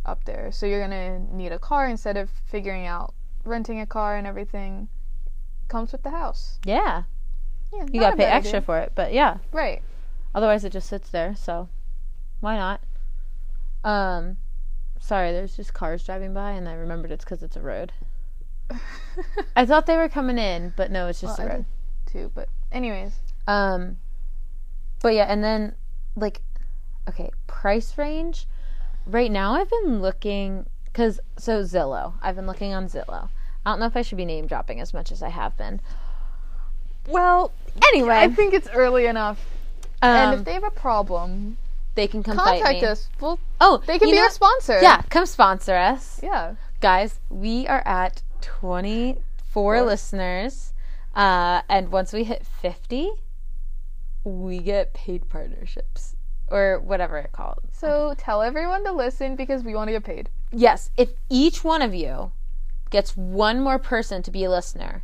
up 0.06 0.24
there, 0.24 0.50
so 0.52 0.66
you're 0.66 0.80
gonna 0.80 1.20
need 1.20 1.52
a 1.52 1.60
car 1.60 1.90
instead 1.90 2.16
of 2.16 2.30
figuring 2.46 2.86
out 2.86 3.14
renting 3.44 3.82
a 3.82 3.86
car 3.86 4.16
and 4.16 4.26
everything. 4.26 4.88
Comes 5.68 5.92
with 5.92 6.04
the 6.04 6.12
house. 6.12 6.60
yeah, 6.64 7.04
Yeah, 7.74 7.86
you 7.92 8.00
gotta 8.00 8.16
pay 8.16 8.24
extra 8.24 8.60
idea. 8.60 8.66
for 8.66 8.78
it, 8.80 8.94
but 8.96 9.12
yeah. 9.12 9.40
Right. 9.52 9.82
Otherwise, 10.34 10.64
it 10.64 10.72
just 10.72 10.88
sits 10.88 11.10
there. 11.10 11.36
So, 11.36 11.68
why 12.40 12.56
not? 12.56 12.80
Um, 13.84 14.38
sorry, 15.02 15.34
there's 15.34 15.58
just 15.58 15.74
cars 15.74 16.06
driving 16.06 16.34
by, 16.34 16.52
and 16.52 16.70
I 16.70 16.74
remembered 16.74 17.12
it's 17.12 17.26
because 17.26 17.44
it's 17.44 17.58
a 17.58 17.62
road. 17.62 17.92
I 19.56 19.66
thought 19.66 19.86
they 19.86 19.98
were 19.98 20.10
coming 20.10 20.38
in, 20.38 20.74
but 20.76 20.92
no, 20.92 21.08
it's 21.08 21.22
just 21.22 21.38
Well, 21.40 21.48
a 21.48 21.50
I 21.52 21.54
road. 21.56 21.66
did 22.06 22.12
too, 22.14 22.32
but 22.36 22.50
anyways, 22.72 23.14
Um, 23.48 23.98
but 25.02 25.14
yeah, 25.14 25.26
and 25.26 25.44
then 25.44 25.74
like, 26.16 26.42
okay, 27.10 27.32
price 27.48 27.98
range. 27.98 28.48
Right 29.06 29.32
now, 29.32 29.54
I've 29.54 29.70
been 29.70 30.02
looking 30.02 30.66
because 30.86 31.20
so 31.38 31.64
Zillow. 31.64 32.14
I've 32.22 32.36
been 32.36 32.48
looking 32.48 32.74
on 32.74 32.88
Zillow. 32.88 33.30
I 33.66 33.72
don't 33.72 33.80
know 33.80 33.86
if 33.86 33.96
I 33.98 34.02
should 34.02 34.18
be 34.18 34.26
name 34.26 34.48
dropping 34.48 34.80
as 34.82 34.94
much 34.94 35.12
as 35.12 35.22
I 35.24 35.30
have 35.30 35.56
been. 35.58 35.80
Well, 37.08 37.52
anyway, 37.94 38.16
I 38.18 38.28
think 38.30 38.54
it's 38.54 38.68
early 38.70 39.06
enough. 39.06 39.40
um, 40.02 40.10
and 40.12 40.40
if 40.40 40.46
they 40.46 40.54
have 40.54 40.64
a 40.64 40.72
problem, 40.72 41.58
they 41.96 42.08
can 42.08 42.22
come 42.24 42.38
contact 42.38 42.84
us. 42.84 43.08
Well, 43.22 43.40
Oh, 43.62 43.82
they 43.88 43.98
can 43.98 44.10
be 44.10 44.16
know 44.18 44.28
a 44.28 44.32
sponsor. 44.32 44.80
Yeah, 44.82 45.02
come 45.10 45.26
sponsor 45.26 45.76
us. 45.76 46.20
Yeah. 46.22 46.56
Guys, 46.82 47.20
we 47.30 47.66
are 47.68 47.82
at 47.88 48.22
24 48.42 49.24
Four. 49.52 49.82
listeners. 49.84 50.74
Uh, 51.16 51.62
and 51.70 51.92
once 51.92 52.14
we 52.14 52.24
hit 52.24 52.46
50, 52.46 53.10
we 54.24 54.60
get 54.60 54.94
paid 54.94 55.28
partnerships. 55.30 56.16
or 56.50 56.80
whatever 56.80 57.18
it 57.18 57.32
called. 57.34 57.60
So 57.74 58.14
tell 58.18 58.42
everyone 58.42 58.84
to 58.86 58.92
listen 58.94 59.36
because 59.36 59.64
we 59.64 59.76
want 59.76 59.90
to 59.90 59.92
get 59.92 60.04
paid. 60.06 60.30
Yes, 60.52 60.92
if 60.96 61.10
each 61.30 61.62
one 61.64 61.82
of 61.82 61.94
you 61.94 62.32
gets 62.90 63.18
one 63.18 63.60
more 63.60 63.78
person 63.80 64.24
to 64.24 64.32
be 64.32 64.46
a 64.46 64.50
listener, 64.50 65.04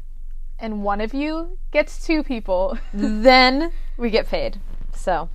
And 0.60 0.84
one 0.84 1.02
of 1.02 1.14
you 1.14 1.58
gets 1.72 2.06
two 2.06 2.24
people. 2.24 2.78
then 2.94 3.72
we 3.98 4.10
get 4.10 4.28
paid. 4.30 4.62
So 4.96 5.28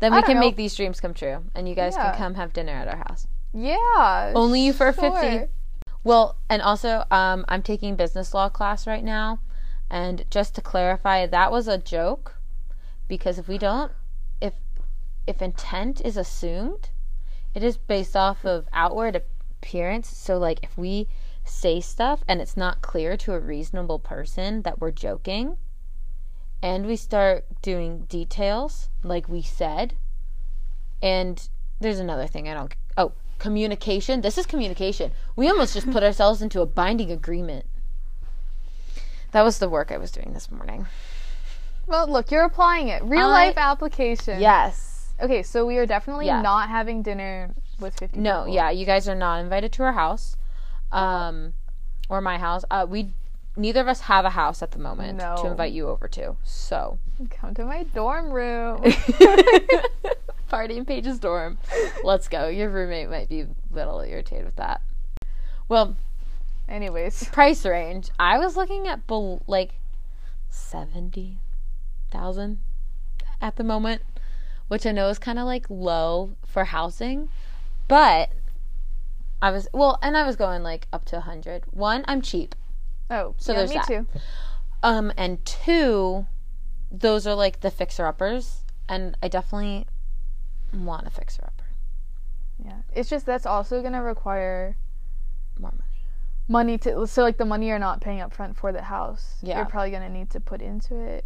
then 0.00 0.12
we 0.12 0.20
can 0.22 0.34
know. 0.34 0.40
make 0.40 0.56
these 0.56 0.74
dreams 0.76 1.00
come 1.00 1.14
true, 1.14 1.44
and 1.54 1.66
you 1.68 1.74
guys 1.74 1.94
Yeah. 1.96 2.10
can 2.10 2.18
come 2.18 2.34
have 2.34 2.52
dinner 2.52 2.72
at 2.72 2.88
our 2.88 2.96
house. 3.08 3.26
yeah. 3.54 4.32
Only 4.34 4.60
you 4.60 4.72
for 4.74 4.92
sure. 4.92 5.18
50. 5.18 5.46
Well, 6.04 6.36
and 6.50 6.60
also, 6.60 7.04
um, 7.10 7.46
I'm 7.48 7.62
taking 7.62 7.96
business 7.96 8.34
law 8.34 8.50
class 8.50 8.86
right 8.86 9.02
now, 9.02 9.40
and 9.90 10.24
just 10.30 10.54
to 10.54 10.60
clarify, 10.60 11.26
that 11.26 11.50
was 11.50 11.66
a 11.66 11.78
joke, 11.78 12.36
because 13.08 13.38
if 13.38 13.48
we 13.48 13.56
don't, 13.56 13.90
if 14.40 14.52
if 15.26 15.40
intent 15.40 16.02
is 16.04 16.18
assumed, 16.18 16.90
it 17.54 17.62
is 17.62 17.78
based 17.78 18.14
off 18.14 18.44
of 18.44 18.68
outward 18.72 19.16
appearance. 19.16 20.14
So, 20.14 20.36
like, 20.36 20.60
if 20.62 20.76
we 20.76 21.08
say 21.42 21.80
stuff 21.80 22.22
and 22.28 22.40
it's 22.40 22.56
not 22.56 22.82
clear 22.82 23.16
to 23.16 23.32
a 23.32 23.40
reasonable 23.40 23.98
person 23.98 24.62
that 24.62 24.80
we're 24.80 24.90
joking, 24.90 25.56
and 26.62 26.84
we 26.84 26.96
start 26.96 27.46
doing 27.62 28.00
details 28.10 28.90
like 29.02 29.26
we 29.26 29.40
said, 29.40 29.94
and 31.02 31.48
there's 31.80 31.98
another 31.98 32.26
thing 32.26 32.46
I 32.46 32.54
don't. 32.54 32.74
Oh, 32.98 33.12
communication. 33.38 34.20
This 34.20 34.38
is 34.38 34.46
communication. 34.46 35.12
We 35.36 35.48
almost 35.48 35.74
just 35.74 35.90
put 35.90 36.02
ourselves 36.02 36.40
into 36.42 36.60
a 36.60 36.66
binding 36.66 37.10
agreement. 37.10 37.66
That 39.32 39.42
was 39.42 39.58
the 39.58 39.68
work 39.68 39.90
I 39.90 39.96
was 39.96 40.10
doing 40.10 40.32
this 40.32 40.50
morning. 40.50 40.86
Well, 41.86 42.08
look, 42.08 42.30
you're 42.30 42.44
applying 42.44 42.88
it. 42.88 43.02
Real 43.02 43.26
I- 43.26 43.46
life 43.46 43.56
application. 43.58 44.40
Yes. 44.40 45.12
Okay, 45.20 45.42
so 45.42 45.64
we 45.66 45.76
are 45.78 45.86
definitely 45.86 46.26
Yeah. 46.26 46.40
not 46.42 46.68
having 46.68 47.02
dinner 47.02 47.54
with 47.78 47.94
50 47.98 48.18
No, 48.18 48.42
people. 48.44 48.54
yeah, 48.54 48.70
you 48.70 48.84
guys 48.86 49.08
are 49.08 49.14
not 49.14 49.40
invited 49.40 49.72
to 49.74 49.82
our 49.84 49.92
house. 49.92 50.36
Um 50.92 51.54
or 52.08 52.20
my 52.20 52.38
house. 52.38 52.64
Uh 52.70 52.86
we 52.88 53.12
neither 53.56 53.80
of 53.80 53.88
us 53.88 54.00
have 54.02 54.24
a 54.24 54.30
house 54.30 54.62
at 54.62 54.72
the 54.72 54.78
moment 54.78 55.18
No. 55.18 55.36
to 55.36 55.46
invite 55.46 55.72
you 55.72 55.88
over 55.88 56.08
to. 56.08 56.36
So, 56.42 56.98
Come 57.30 57.54
to 57.54 57.64
my 57.64 57.84
dorm 57.84 58.30
room. 58.32 58.82
party 60.64 60.78
in 60.78 60.84
Paige's 60.86 61.18
dorm. 61.18 61.58
Let's 62.04 62.26
go. 62.26 62.48
Your 62.48 62.70
roommate 62.70 63.10
might 63.10 63.28
be 63.28 63.42
a 63.42 63.48
little 63.70 64.00
irritated 64.00 64.46
with 64.46 64.56
that. 64.56 64.80
Well, 65.68 65.96
Anyways, 66.66 67.24
price 67.32 67.66
range. 67.66 68.08
I 68.18 68.38
was 68.38 68.56
looking 68.56 68.88
at 68.88 69.06
bel- 69.06 69.42
like 69.46 69.72
seventy 70.48 71.36
thousand 72.10 72.60
at 73.42 73.56
the 73.56 73.64
moment, 73.64 74.00
which 74.68 74.86
I 74.86 74.92
know 74.92 75.10
is 75.10 75.18
kind 75.18 75.38
of 75.38 75.44
like 75.44 75.66
low 75.68 76.30
for 76.46 76.64
housing, 76.64 77.28
but 77.86 78.30
I 79.42 79.50
was 79.50 79.68
well, 79.74 79.98
and 80.00 80.16
I 80.16 80.24
was 80.24 80.36
going 80.36 80.62
like 80.62 80.88
up 80.90 81.04
to 81.06 81.18
a 81.18 81.20
hundred. 81.20 81.64
One, 81.70 82.02
I'm 82.08 82.22
cheap. 82.22 82.54
oh, 83.10 83.34
So 83.36 83.52
yeah, 83.52 83.58
there's 83.58 83.70
me 83.70 83.76
that. 83.76 83.86
too. 83.86 84.06
Um, 84.82 85.12
and 85.18 85.44
two, 85.44 86.24
those 86.90 87.26
are 87.26 87.34
like 87.34 87.60
the 87.60 87.70
fixer 87.70 88.06
uppers, 88.06 88.64
and 88.88 89.18
I 89.22 89.28
definitely 89.28 89.86
want 90.82 91.06
a 91.06 91.10
fixer 91.10 91.42
upper. 91.44 91.64
Yeah, 92.64 92.82
it's 92.92 93.08
just 93.10 93.26
that's 93.26 93.46
also 93.46 93.82
gonna 93.82 94.02
require 94.02 94.76
More 95.58 95.72
money. 95.72 95.90
money 96.48 96.78
to. 96.78 97.06
So 97.06 97.22
like 97.22 97.36
the 97.36 97.44
money 97.44 97.68
you're 97.68 97.78
not 97.78 98.00
paying 98.00 98.20
up 98.20 98.32
front 98.32 98.56
for 98.56 98.72
the 98.72 98.82
house, 98.82 99.38
Yeah. 99.42 99.56
you're 99.56 99.66
probably 99.66 99.90
gonna 99.90 100.08
need 100.08 100.30
to 100.30 100.40
put 100.40 100.60
into 100.62 100.96
it. 100.96 101.24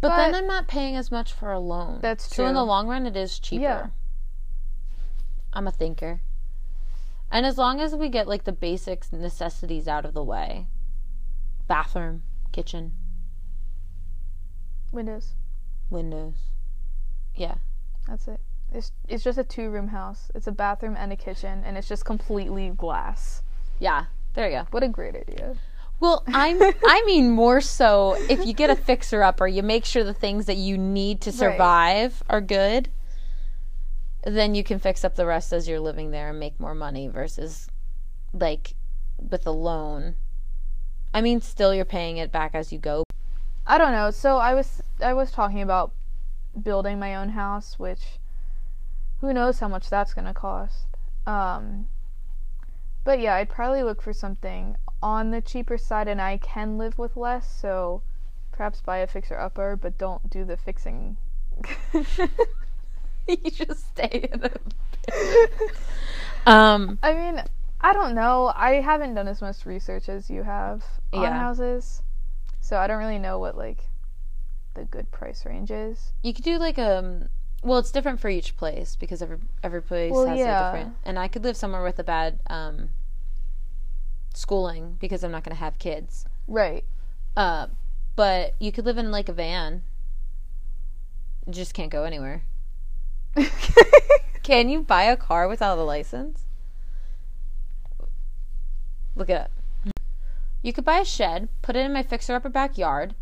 But, 0.00 0.16
then 0.16 0.34
I'm 0.34 0.46
not 0.46 0.68
paying 0.68 0.94
as 0.94 1.10
much 1.10 1.32
for 1.32 1.52
a 1.52 1.58
loan. 1.58 2.00
That's 2.02 2.28
true. 2.28 2.44
So 2.44 2.46
in 2.48 2.54
the 2.54 2.64
long 2.64 2.86
run, 2.86 3.06
it 3.06 3.16
is 3.16 3.38
cheaper. 3.38 3.62
Yeah. 3.62 3.86
I'm 5.52 5.66
a 5.66 5.72
thinker. 5.72 6.20
And 7.30 7.46
as 7.46 7.56
long 7.58 7.80
as 7.80 7.94
we 7.94 8.08
get 8.08 8.28
like 8.28 8.44
the 8.44 8.52
basic 8.52 9.10
necessities 9.12 9.88
out 9.88 10.04
of 10.04 10.12
the 10.14 10.22
way 10.22 10.66
bathroom, 11.66 12.22
kitchen, 12.52 12.94
Windows. 14.92 15.34
windows. 15.90 16.34
Yeah. 17.34 17.56
That's 18.06 18.28
it. 18.28 18.40
It's 18.72 18.92
it's 19.08 19.24
just 19.24 19.38
a 19.38 19.44
two 19.44 19.70
room 19.70 19.88
house. 19.88 20.30
It's 20.34 20.46
a 20.46 20.52
bathroom 20.52 20.96
and 20.98 21.12
a 21.12 21.16
kitchen, 21.16 21.62
and 21.64 21.76
it's 21.76 21.88
just 21.88 22.04
completely 22.04 22.70
glass. 22.70 23.42
Yeah. 23.78 24.06
There 24.34 24.50
you 24.50 24.56
go. 24.58 24.66
What 24.70 24.82
a 24.82 24.88
great 24.88 25.16
idea. 25.16 25.56
Well, 25.98 26.22
I'm 26.26 26.60
I 26.86 27.02
mean 27.06 27.30
more 27.30 27.60
so 27.60 28.16
if 28.28 28.44
you 28.44 28.52
get 28.52 28.70
a 28.70 28.76
fixer 28.76 29.22
upper, 29.22 29.46
you 29.46 29.62
make 29.62 29.84
sure 29.84 30.04
the 30.04 30.14
things 30.14 30.46
that 30.46 30.56
you 30.56 30.76
need 30.76 31.20
to 31.22 31.32
survive 31.32 32.22
are 32.28 32.40
good. 32.40 32.88
Then 34.24 34.54
you 34.54 34.64
can 34.64 34.78
fix 34.78 35.04
up 35.04 35.14
the 35.14 35.24
rest 35.24 35.52
as 35.52 35.68
you're 35.68 35.80
living 35.80 36.10
there 36.10 36.30
and 36.30 36.40
make 36.40 36.58
more 36.58 36.74
money 36.74 37.08
versus 37.08 37.68
like 38.34 38.74
with 39.18 39.46
a 39.46 39.52
loan. 39.52 40.16
I 41.14 41.20
mean, 41.22 41.40
still 41.40 41.74
you're 41.74 41.84
paying 41.84 42.18
it 42.18 42.30
back 42.30 42.54
as 42.54 42.72
you 42.72 42.78
go. 42.78 43.04
I 43.66 43.78
don't 43.78 43.92
know. 43.92 44.10
So 44.10 44.36
I 44.36 44.52
was 44.54 44.82
I 45.02 45.14
was 45.14 45.30
talking 45.30 45.62
about 45.62 45.92
building 46.62 46.98
my 46.98 47.14
own 47.14 47.30
house, 47.30 47.78
which 47.78 48.18
who 49.20 49.32
knows 49.32 49.60
how 49.60 49.68
much 49.68 49.88
that's 49.88 50.14
gonna 50.14 50.34
cost. 50.34 50.86
Um, 51.26 51.86
but 53.04 53.20
yeah, 53.20 53.34
I'd 53.34 53.48
probably 53.48 53.82
look 53.82 54.02
for 54.02 54.12
something 54.12 54.76
on 55.02 55.30
the 55.30 55.40
cheaper 55.40 55.78
side, 55.78 56.08
and 56.08 56.20
I 56.20 56.38
can 56.38 56.78
live 56.78 56.98
with 56.98 57.16
less. 57.16 57.48
So 57.60 58.02
perhaps 58.52 58.80
buy 58.80 58.98
a 58.98 59.06
fixer 59.06 59.38
upper, 59.38 59.76
but 59.76 59.98
don't 59.98 60.28
do 60.30 60.44
the 60.44 60.56
fixing. 60.56 61.16
you 63.28 63.50
just 63.50 63.88
stay 63.88 64.28
in 64.32 64.44
it. 64.44 64.60
um, 66.46 66.98
I 67.02 67.14
mean, 67.14 67.42
I 67.80 67.92
don't 67.92 68.14
know. 68.14 68.52
I 68.54 68.80
haven't 68.80 69.14
done 69.14 69.28
as 69.28 69.40
much 69.40 69.64
research 69.66 70.08
as 70.08 70.28
you 70.30 70.42
have 70.42 70.84
on 71.12 71.22
Yeah. 71.22 71.38
houses, 71.38 72.02
so 72.60 72.78
I 72.78 72.86
don't 72.86 72.98
really 72.98 73.18
know 73.18 73.38
what 73.38 73.56
like 73.56 73.88
the 74.74 74.84
good 74.84 75.10
price 75.10 75.46
range 75.46 75.70
is. 75.70 76.12
you 76.22 76.34
could 76.34 76.44
do 76.44 76.58
like 76.58 76.78
um 76.78 77.28
well, 77.66 77.78
it's 77.78 77.90
different 77.90 78.20
for 78.20 78.28
each 78.28 78.56
place 78.56 78.94
because 78.94 79.20
every 79.20 79.38
every 79.62 79.82
place 79.82 80.12
Well, 80.12 80.26
has 80.26 80.38
yeah. 80.38 80.70
a 80.70 80.72
different. 80.72 80.96
And 81.04 81.18
I 81.18 81.26
could 81.26 81.42
live 81.42 81.56
somewhere 81.56 81.82
with 81.82 81.98
a 81.98 82.04
bad 82.04 82.38
um 82.46 82.90
schooling 84.34 84.96
because 85.00 85.24
I'm 85.24 85.32
not 85.32 85.42
going 85.42 85.56
to 85.56 85.60
have 85.60 85.78
kids. 85.78 86.26
Right. 86.46 86.84
Uh, 87.36 87.66
but 88.14 88.54
you 88.60 88.70
could 88.70 88.84
live 88.84 88.98
in 88.98 89.10
like 89.10 89.28
a 89.28 89.32
van. 89.32 89.82
You 91.46 91.54
just 91.54 91.74
can't 91.74 91.90
go 91.90 92.04
anywhere. 92.04 92.44
Can 94.44 94.68
you 94.68 94.82
buy 94.82 95.04
a 95.04 95.16
car 95.16 95.48
without 95.48 95.76
a 95.76 95.82
license? 95.82 96.42
Look 99.16 99.28
it 99.28 99.40
up. 99.40 99.50
You 100.62 100.72
could 100.72 100.84
buy 100.84 100.98
a 100.98 101.04
shed, 101.04 101.48
put 101.62 101.74
it 101.74 101.84
in 101.84 101.92
my 101.92 102.02
fixer 102.02 102.34
upper 102.34 102.48
backyard, 102.48 103.14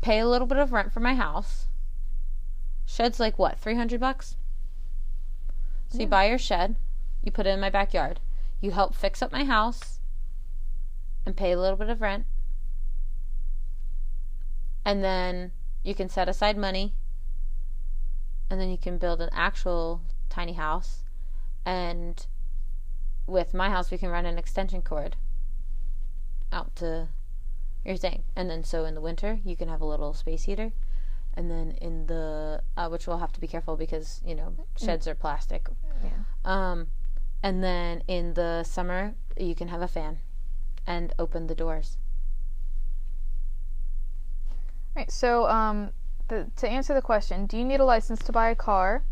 pay 0.00 0.18
a 0.18 0.28
little 0.28 0.46
bit 0.46 0.58
of 0.58 0.72
rent 0.72 0.92
for 0.92 1.00
my 1.00 1.14
house. 1.14 1.66
Shed's 2.86 3.20
like 3.20 3.38
what, 3.38 3.58
300 3.58 4.00
bucks? 4.00 4.36
So 5.88 5.98
you 6.00 6.06
buy 6.06 6.26
your 6.26 6.38
shed, 6.38 6.76
you 7.22 7.30
put 7.30 7.46
it 7.46 7.50
in 7.50 7.60
my 7.60 7.70
backyard. 7.70 8.20
You 8.60 8.72
help 8.72 8.94
fix 8.94 9.22
up 9.22 9.32
my 9.32 9.44
house 9.44 10.00
and 11.26 11.36
pay 11.36 11.52
a 11.52 11.58
little 11.58 11.76
bit 11.76 11.88
of 11.88 12.00
rent. 12.00 12.26
And 14.84 15.02
then 15.02 15.52
you 15.82 15.94
can 15.94 16.08
set 16.08 16.28
aside 16.28 16.56
money 16.56 16.94
and 18.50 18.60
then 18.60 18.70
you 18.70 18.78
can 18.78 18.98
build 18.98 19.20
an 19.20 19.30
actual 19.32 20.00
tiny 20.28 20.54
house 20.54 21.04
and 21.64 22.26
with 23.26 23.54
my 23.54 23.70
house 23.70 23.90
we 23.90 23.98
can 23.98 24.10
run 24.10 24.26
an 24.26 24.38
extension 24.38 24.82
cord 24.82 25.16
out 26.52 26.74
to 26.76 27.08
your 27.84 27.96
thing 27.96 28.22
and 28.36 28.50
then 28.50 28.62
so 28.62 28.84
in 28.84 28.94
the 28.94 29.00
winter 29.00 29.40
you 29.44 29.56
can 29.56 29.68
have 29.68 29.80
a 29.80 29.86
little 29.86 30.12
space 30.12 30.44
heater 30.44 30.72
and 31.36 31.50
then 31.50 31.72
in 31.80 32.06
the 32.06 32.62
uh, 32.76 32.88
which 32.88 33.06
we'll 33.06 33.18
have 33.18 33.32
to 33.32 33.40
be 33.40 33.46
careful 33.46 33.76
because 33.76 34.20
you 34.24 34.34
know 34.34 34.54
sheds 34.76 35.06
are 35.08 35.14
plastic 35.14 35.68
Yeah. 36.02 36.10
um 36.44 36.86
and 37.42 37.62
then 37.62 38.02
in 38.08 38.34
the 38.34 38.64
summer 38.64 39.14
you 39.38 39.54
can 39.54 39.68
have 39.68 39.82
a 39.82 39.88
fan 39.88 40.18
and 40.86 41.12
open 41.18 41.46
the 41.46 41.54
doors 41.54 41.98
Right. 44.96 45.10
So, 45.10 45.48
um, 45.48 45.90
the, 46.28 46.46
to 46.56 46.68
answer 46.68 46.94
the 46.94 47.02
question, 47.02 47.46
do 47.46 47.58
you 47.58 47.64
need 47.64 47.80
a 47.80 47.84
license 47.84 48.20
to 48.24 48.32
buy 48.32 48.50
a 48.50 48.54
car? 48.54 49.02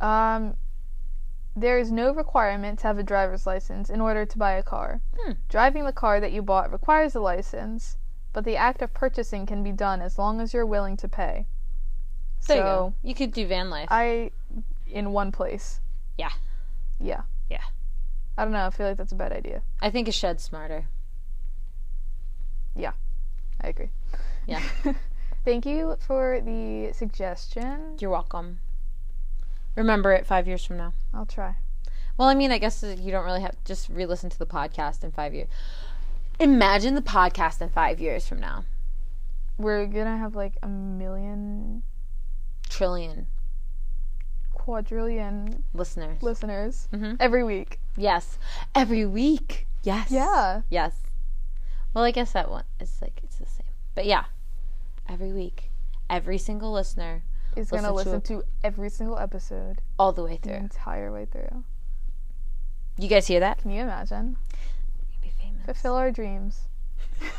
Um, 0.00 0.56
there 1.54 1.78
is 1.78 1.92
no 1.92 2.12
requirement 2.12 2.80
to 2.80 2.88
have 2.88 2.98
a 2.98 3.02
driver's 3.04 3.46
license 3.46 3.88
in 3.90 4.00
order 4.00 4.26
to 4.26 4.38
buy 4.38 4.52
a 4.52 4.62
car. 4.62 5.00
Hmm. 5.16 5.32
Driving 5.48 5.84
the 5.84 5.92
car 5.92 6.18
that 6.18 6.32
you 6.32 6.42
bought 6.42 6.72
requires 6.72 7.14
a 7.14 7.20
license, 7.20 7.96
but 8.32 8.44
the 8.44 8.56
act 8.56 8.82
of 8.82 8.94
purchasing 8.94 9.46
can 9.46 9.62
be 9.62 9.72
done 9.72 10.00
as 10.00 10.18
long 10.18 10.40
as 10.40 10.52
you're 10.54 10.66
willing 10.66 10.96
to 10.98 11.08
pay. 11.08 11.46
there 12.46 12.56
you 12.56 12.62
so 12.62 12.64
go 12.64 12.94
you 13.02 13.14
could 13.14 13.32
do 13.32 13.46
van 13.46 13.70
life 13.70 13.88
I, 13.90 14.30
in 14.86 15.12
one 15.12 15.32
place. 15.32 15.80
Yeah. 16.18 16.30
Yeah. 17.00 17.22
Yeah. 17.50 17.62
I 18.36 18.44
don't 18.44 18.52
know. 18.52 18.66
I 18.66 18.70
feel 18.70 18.86
like 18.88 18.96
that's 18.96 19.12
a 19.12 19.16
bad 19.16 19.32
idea. 19.32 19.62
i 19.80 19.90
think 19.90 20.08
a 20.08 20.12
shed's 20.12 20.42
smarter 20.42 20.86
Yeah, 22.74 22.92
I 23.60 23.68
agree. 23.68 23.90
Yeah. 24.46 24.62
Thank 25.44 25.66
you 25.66 25.96
for 26.06 26.40
the 26.40 26.92
suggestion. 26.94 27.96
You're 27.98 28.10
welcome. 28.10 28.60
Remember 29.76 30.12
it 30.12 30.26
five 30.26 30.46
years 30.46 30.64
from 30.64 30.76
now. 30.76 30.92
I'll 31.12 31.26
try. 31.26 31.56
Well, 32.16 32.28
I 32.28 32.34
mean, 32.34 32.52
I 32.52 32.58
guess 32.58 32.82
you 32.82 33.10
don't 33.10 33.24
really 33.24 33.40
have 33.40 33.56
just 33.64 33.88
re-listen 33.88 34.30
to 34.30 34.38
the 34.38 34.46
podcast 34.46 35.02
in 35.02 35.10
five 35.12 35.34
years. 35.34 35.48
Imagine 36.40 36.94
the 36.94 37.02
podcast 37.02 37.60
in 37.60 37.68
five 37.68 38.00
years 38.00 38.26
from 38.26 38.40
now. 38.40 38.64
We're 39.58 39.86
gonna 39.86 40.16
have 40.16 40.34
like 40.34 40.54
a 40.62 40.68
million, 40.68 41.82
Trillion 42.68 43.26
quadrillion 44.54 45.64
listeners. 45.74 46.22
listeners 46.22 46.88
Mhm. 46.92 47.16
every 47.20 47.42
week. 47.44 47.80
Yes, 47.96 48.38
every 48.74 49.04
week. 49.04 49.66
Yes. 49.82 50.10
Yeah. 50.10 50.62
Yes. 50.70 51.02
Well, 51.92 52.04
I 52.04 52.10
guess 52.12 52.32
that 52.32 52.48
one 52.50 52.64
is 52.80 53.00
like 53.02 53.20
it's 53.24 53.36
the 53.36 53.46
same, 53.46 53.66
but 53.94 54.06
yeah, 54.06 54.24
every 55.08 55.32
week, 55.32 55.70
every 56.08 56.38
single 56.38 56.72
listener, 56.72 57.22
Is 57.54 57.70
gonna 57.70 57.92
Listen 57.92 58.12
listen 58.12 58.36
to 58.38 58.42
to 58.42 58.48
every 58.64 58.88
single 58.88 59.18
episode 59.18 59.82
all 59.98 60.12
the 60.12 60.24
way 60.24 60.38
the 60.40 60.48
through. 60.48 60.56
entire 60.58 61.12
way 61.12 61.26
through. 61.26 61.64
You 62.96 63.08
guys 63.08 63.26
hear 63.26 63.40
that? 63.40 63.58
Can 63.58 63.70
you 63.72 63.82
imagine? 63.82 64.36
Fulfill 65.64 65.94
our 65.94 66.10
dreams. 66.10 66.68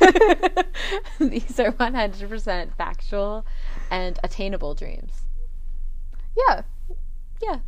These 1.20 1.60
are 1.60 1.70
one 1.72 1.94
hundred 1.94 2.28
percent 2.28 2.76
factual 2.76 3.44
and 3.90 4.18
attainable 4.24 4.74
dreams. 4.74 5.22
Yeah. 6.36 6.62
Yeah. 7.42 7.58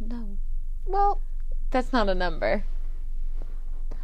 No, 0.00 0.36
Well. 0.84 1.20
that's 1.70 1.92
not 1.92 2.08
a 2.08 2.14
number. 2.14 2.64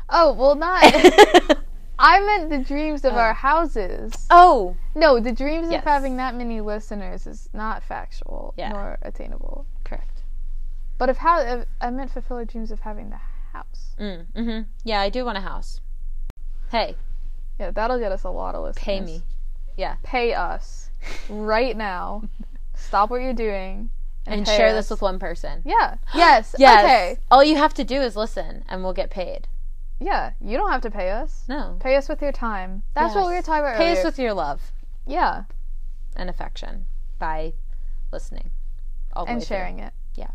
Oh 0.08 0.32
well, 0.32 0.54
not. 0.54 0.82
I 1.98 2.20
meant 2.20 2.50
the 2.50 2.58
dreams 2.58 3.04
of 3.04 3.12
Oh. 3.14 3.18
our 3.18 3.34
houses. 3.34 4.12
oh, 4.30 4.76
No, 4.94 5.20
the 5.20 5.32
dreams 5.32 5.68
Yes. 5.70 5.80
of 5.80 5.84
having 5.84 6.16
that 6.16 6.34
many 6.34 6.60
listeners 6.60 7.26
is 7.26 7.48
not 7.52 7.82
factual 7.82 8.54
Yeah. 8.56 8.70
nor 8.70 8.98
attainable. 9.02 9.66
correct. 9.84 10.22
But 10.98 11.08
if 11.10 11.18
how 11.18 11.40
if, 11.40 11.66
I 11.80 11.90
meant 11.90 12.10
fulfill 12.12 12.38
our 12.38 12.44
dreams 12.44 12.70
of 12.70 12.80
having 12.80 13.10
the 13.10 13.16
house. 13.52 13.94
Mm, 13.98 14.26
hmm 14.34 14.60
Yeah, 14.84 15.00
I 15.00 15.08
do 15.08 15.24
want 15.24 15.38
a 15.38 15.42
house. 15.42 15.80
Hey, 16.70 16.96
Yeah, 17.58 17.70
that'll 17.70 17.98
get 17.98 18.12
us 18.12 18.24
a 18.24 18.30
lot 18.30 18.54
of 18.54 18.62
listeners. 18.64 18.82
pay 18.84 19.00
me. 19.00 19.22
Yeah. 19.76 19.96
Pay 20.02 20.34
us 20.34 20.90
right 21.28 21.76
now. 21.76 22.24
Stop 22.74 23.10
what 23.10 23.22
you're 23.22 23.32
doing 23.34 23.90
And 24.26 24.44
pay 24.46 24.56
share 24.56 24.68
us. 24.68 24.74
this 24.74 24.90
with 24.90 25.02
one 25.02 25.18
person. 25.18 25.62
Yeah. 25.64 25.96
Yes. 26.14 26.54
Yes. 26.58 26.84
Okay. 26.84 27.20
All 27.30 27.44
you 27.44 27.56
have 27.56 27.74
to 27.74 27.84
do 27.84 28.00
is 28.00 28.16
listen 28.16 28.64
and 28.68 28.82
we'll 28.82 28.92
get 28.94 29.10
paid. 29.10 29.48
Yeah. 30.00 30.32
You 30.40 30.56
don't 30.56 30.70
have 30.72 30.82
to 30.82 30.90
pay 30.90 31.10
us. 31.10 31.44
No. 31.48 31.76
Pay 31.80 31.96
us 31.96 32.08
with 32.08 32.20
your 32.22 32.32
time. 32.32 32.82
That's 32.94 33.14
what 33.14 33.24
we 33.26 33.30
were 33.32 33.36
Yes. 33.36 33.46
talking 33.46 33.60
about 33.64 33.76
Pay 33.76 33.88
earlier. 33.90 33.98
us 34.00 34.04
with 34.04 34.18
your 34.18 34.34
love 34.34 34.72
yeah, 35.06 35.44
and 36.16 36.30
affection 36.30 36.86
by 37.18 37.52
listening. 38.12 38.50
All 39.14 39.24
the 39.24 39.30
and 39.32 39.40
way 39.40 39.44
through. 39.44 39.56
sharing 39.56 39.78
it. 39.80 39.92
Yeah. 40.14 40.30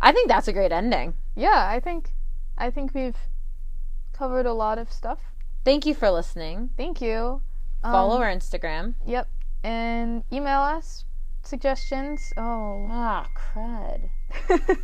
I 0.00 0.12
think 0.12 0.28
that's 0.28 0.48
a 0.48 0.52
great 0.52 0.72
ending. 0.72 1.14
Yeah, 1.34 1.66
I 1.68 1.80
think 1.80 2.10
I 2.56 2.70
think 2.70 2.94
we've 2.94 3.16
covered 4.12 4.46
a 4.46 4.52
lot 4.52 4.78
of 4.78 4.92
stuff. 4.92 5.20
Thank 5.64 5.86
you 5.86 5.94
for 5.94 6.10
listening. 6.10 6.70
Thank 6.76 7.00
you. 7.00 7.40
Um, 7.82 7.92
Follow 7.92 8.20
our 8.20 8.30
Instagram. 8.30 8.94
Yep. 9.06 9.28
And 9.62 10.22
email 10.32 10.60
us 10.60 11.04
suggestions. 11.42 12.32
Oh. 12.36 12.86
Ah, 12.90 13.28
crud. 13.34 14.08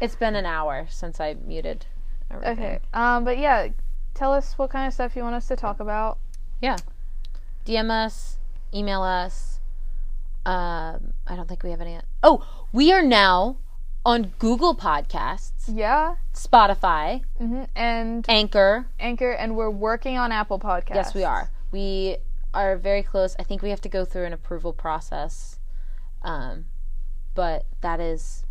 It's 0.00 0.16
been 0.16 0.34
an 0.34 0.46
hour 0.46 0.86
since 0.88 1.20
I 1.20 1.34
muted 1.34 1.84
everything. 2.30 2.58
okay. 2.58 2.78
Um 2.94 3.22
but 3.24 3.36
yeah, 3.36 3.68
tell 4.14 4.32
us 4.32 4.54
what 4.56 4.70
kind 4.70 4.86
of 4.88 4.94
stuff 4.94 5.14
you 5.14 5.22
want 5.22 5.34
us 5.34 5.46
to 5.48 5.56
talk 5.56 5.78
about. 5.78 6.18
Yeah. 6.62 6.76
DM 7.66 7.90
us, 7.90 8.38
email 8.72 9.02
us. 9.02 9.60
Um, 10.46 11.12
I 11.26 11.36
don't 11.36 11.46
think 11.46 11.62
we 11.62 11.70
have 11.70 11.82
any. 11.82 11.98
Oh, 12.22 12.42
we 12.72 12.92
are 12.92 13.02
now 13.02 13.58
on 14.04 14.32
Google 14.38 14.74
Podcasts, 14.74 15.68
Yeah. 15.72 16.16
Spotify, 16.34 17.22
hmm 17.38 17.64
And 17.76 18.24
Anchor. 18.28 18.86
Anchor 18.98 19.32
and 19.32 19.56
we're 19.56 19.70
working 19.70 20.16
on 20.18 20.32
Apple 20.32 20.58
Podcasts. 20.58 20.94
Yes, 20.94 21.14
we 21.14 21.24
are. 21.24 21.50
We 21.70 22.16
are 22.54 22.76
very 22.76 23.02
close. 23.02 23.36
I 23.38 23.42
think 23.44 23.62
we 23.62 23.70
have 23.70 23.80
to 23.82 23.88
go 23.88 24.04
through 24.04 24.24
an 24.24 24.32
approval 24.32 24.72
process, 24.72 25.58
um, 26.22 26.64
but 27.34 27.66
that 27.82 28.00
is 28.00 28.44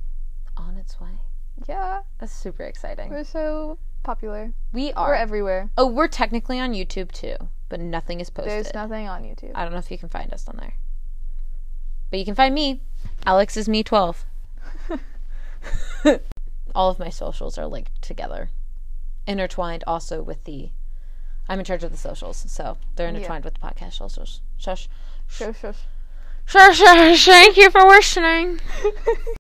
on 0.56 0.78
its 0.78 1.00
way. 1.02 1.20
Yeah. 1.68 2.02
That's 2.20 2.32
super 2.32 2.64
exciting. 2.64 3.10
We're 3.10 3.24
so 3.26 3.78
popular. 4.04 4.54
We 4.72 4.94
are. 4.94 5.10
We're 5.10 5.16
everywhere. 5.16 5.70
oh, 5.78 5.88
we're 5.88 6.08
technically 6.08 6.60
on 6.60 6.74
YouTube 6.74 7.12
too, 7.12 7.36
but 7.70 7.80
nothing 7.80 8.22
is 8.22 8.30
posted. 8.30 8.54
There's 8.66 8.74
nothing 8.74 9.08
on 9.08 9.24
YouTube. 9.24 9.52
I 9.56 9.64
don't 9.64 9.74
know 9.74 9.80
if 9.80 9.90
you 9.92 9.98
can 9.98 10.10
find 10.10 10.32
us 10.32 10.48
on 10.48 10.58
there. 10.58 10.76
But 12.12 12.20
you 12.20 12.26
can 12.26 12.36
find 12.36 12.56
me. 12.56 12.82
Alexisme12. 13.26 14.16
All 16.76 16.90
of 16.90 17.00
my 17.00 17.10
socials 17.10 17.58
are 17.58 17.68
linked 17.68 18.02
together. 18.02 18.50
Intertwined 19.28 19.84
also 19.86 20.22
with 20.22 20.44
the 20.46 20.70
I'm 21.48 21.58
in 21.60 21.66
charge 21.66 21.84
of 21.84 21.92
the 21.92 21.98
socials, 21.98 22.46
so 22.48 22.78
they're 22.96 23.08
intertwined 23.08 23.44
with 23.44 23.56
the 23.56 23.60
podcast 23.60 23.94
socials. 23.94 24.42
Shush. 24.58 24.88
Shush, 25.28 25.60
shush. 25.60 25.78
Shush, 26.46 26.78
shush. 26.78 27.26
Thank 27.26 27.58
you 27.58 27.72
for 27.72 27.82
listening. 27.82 28.60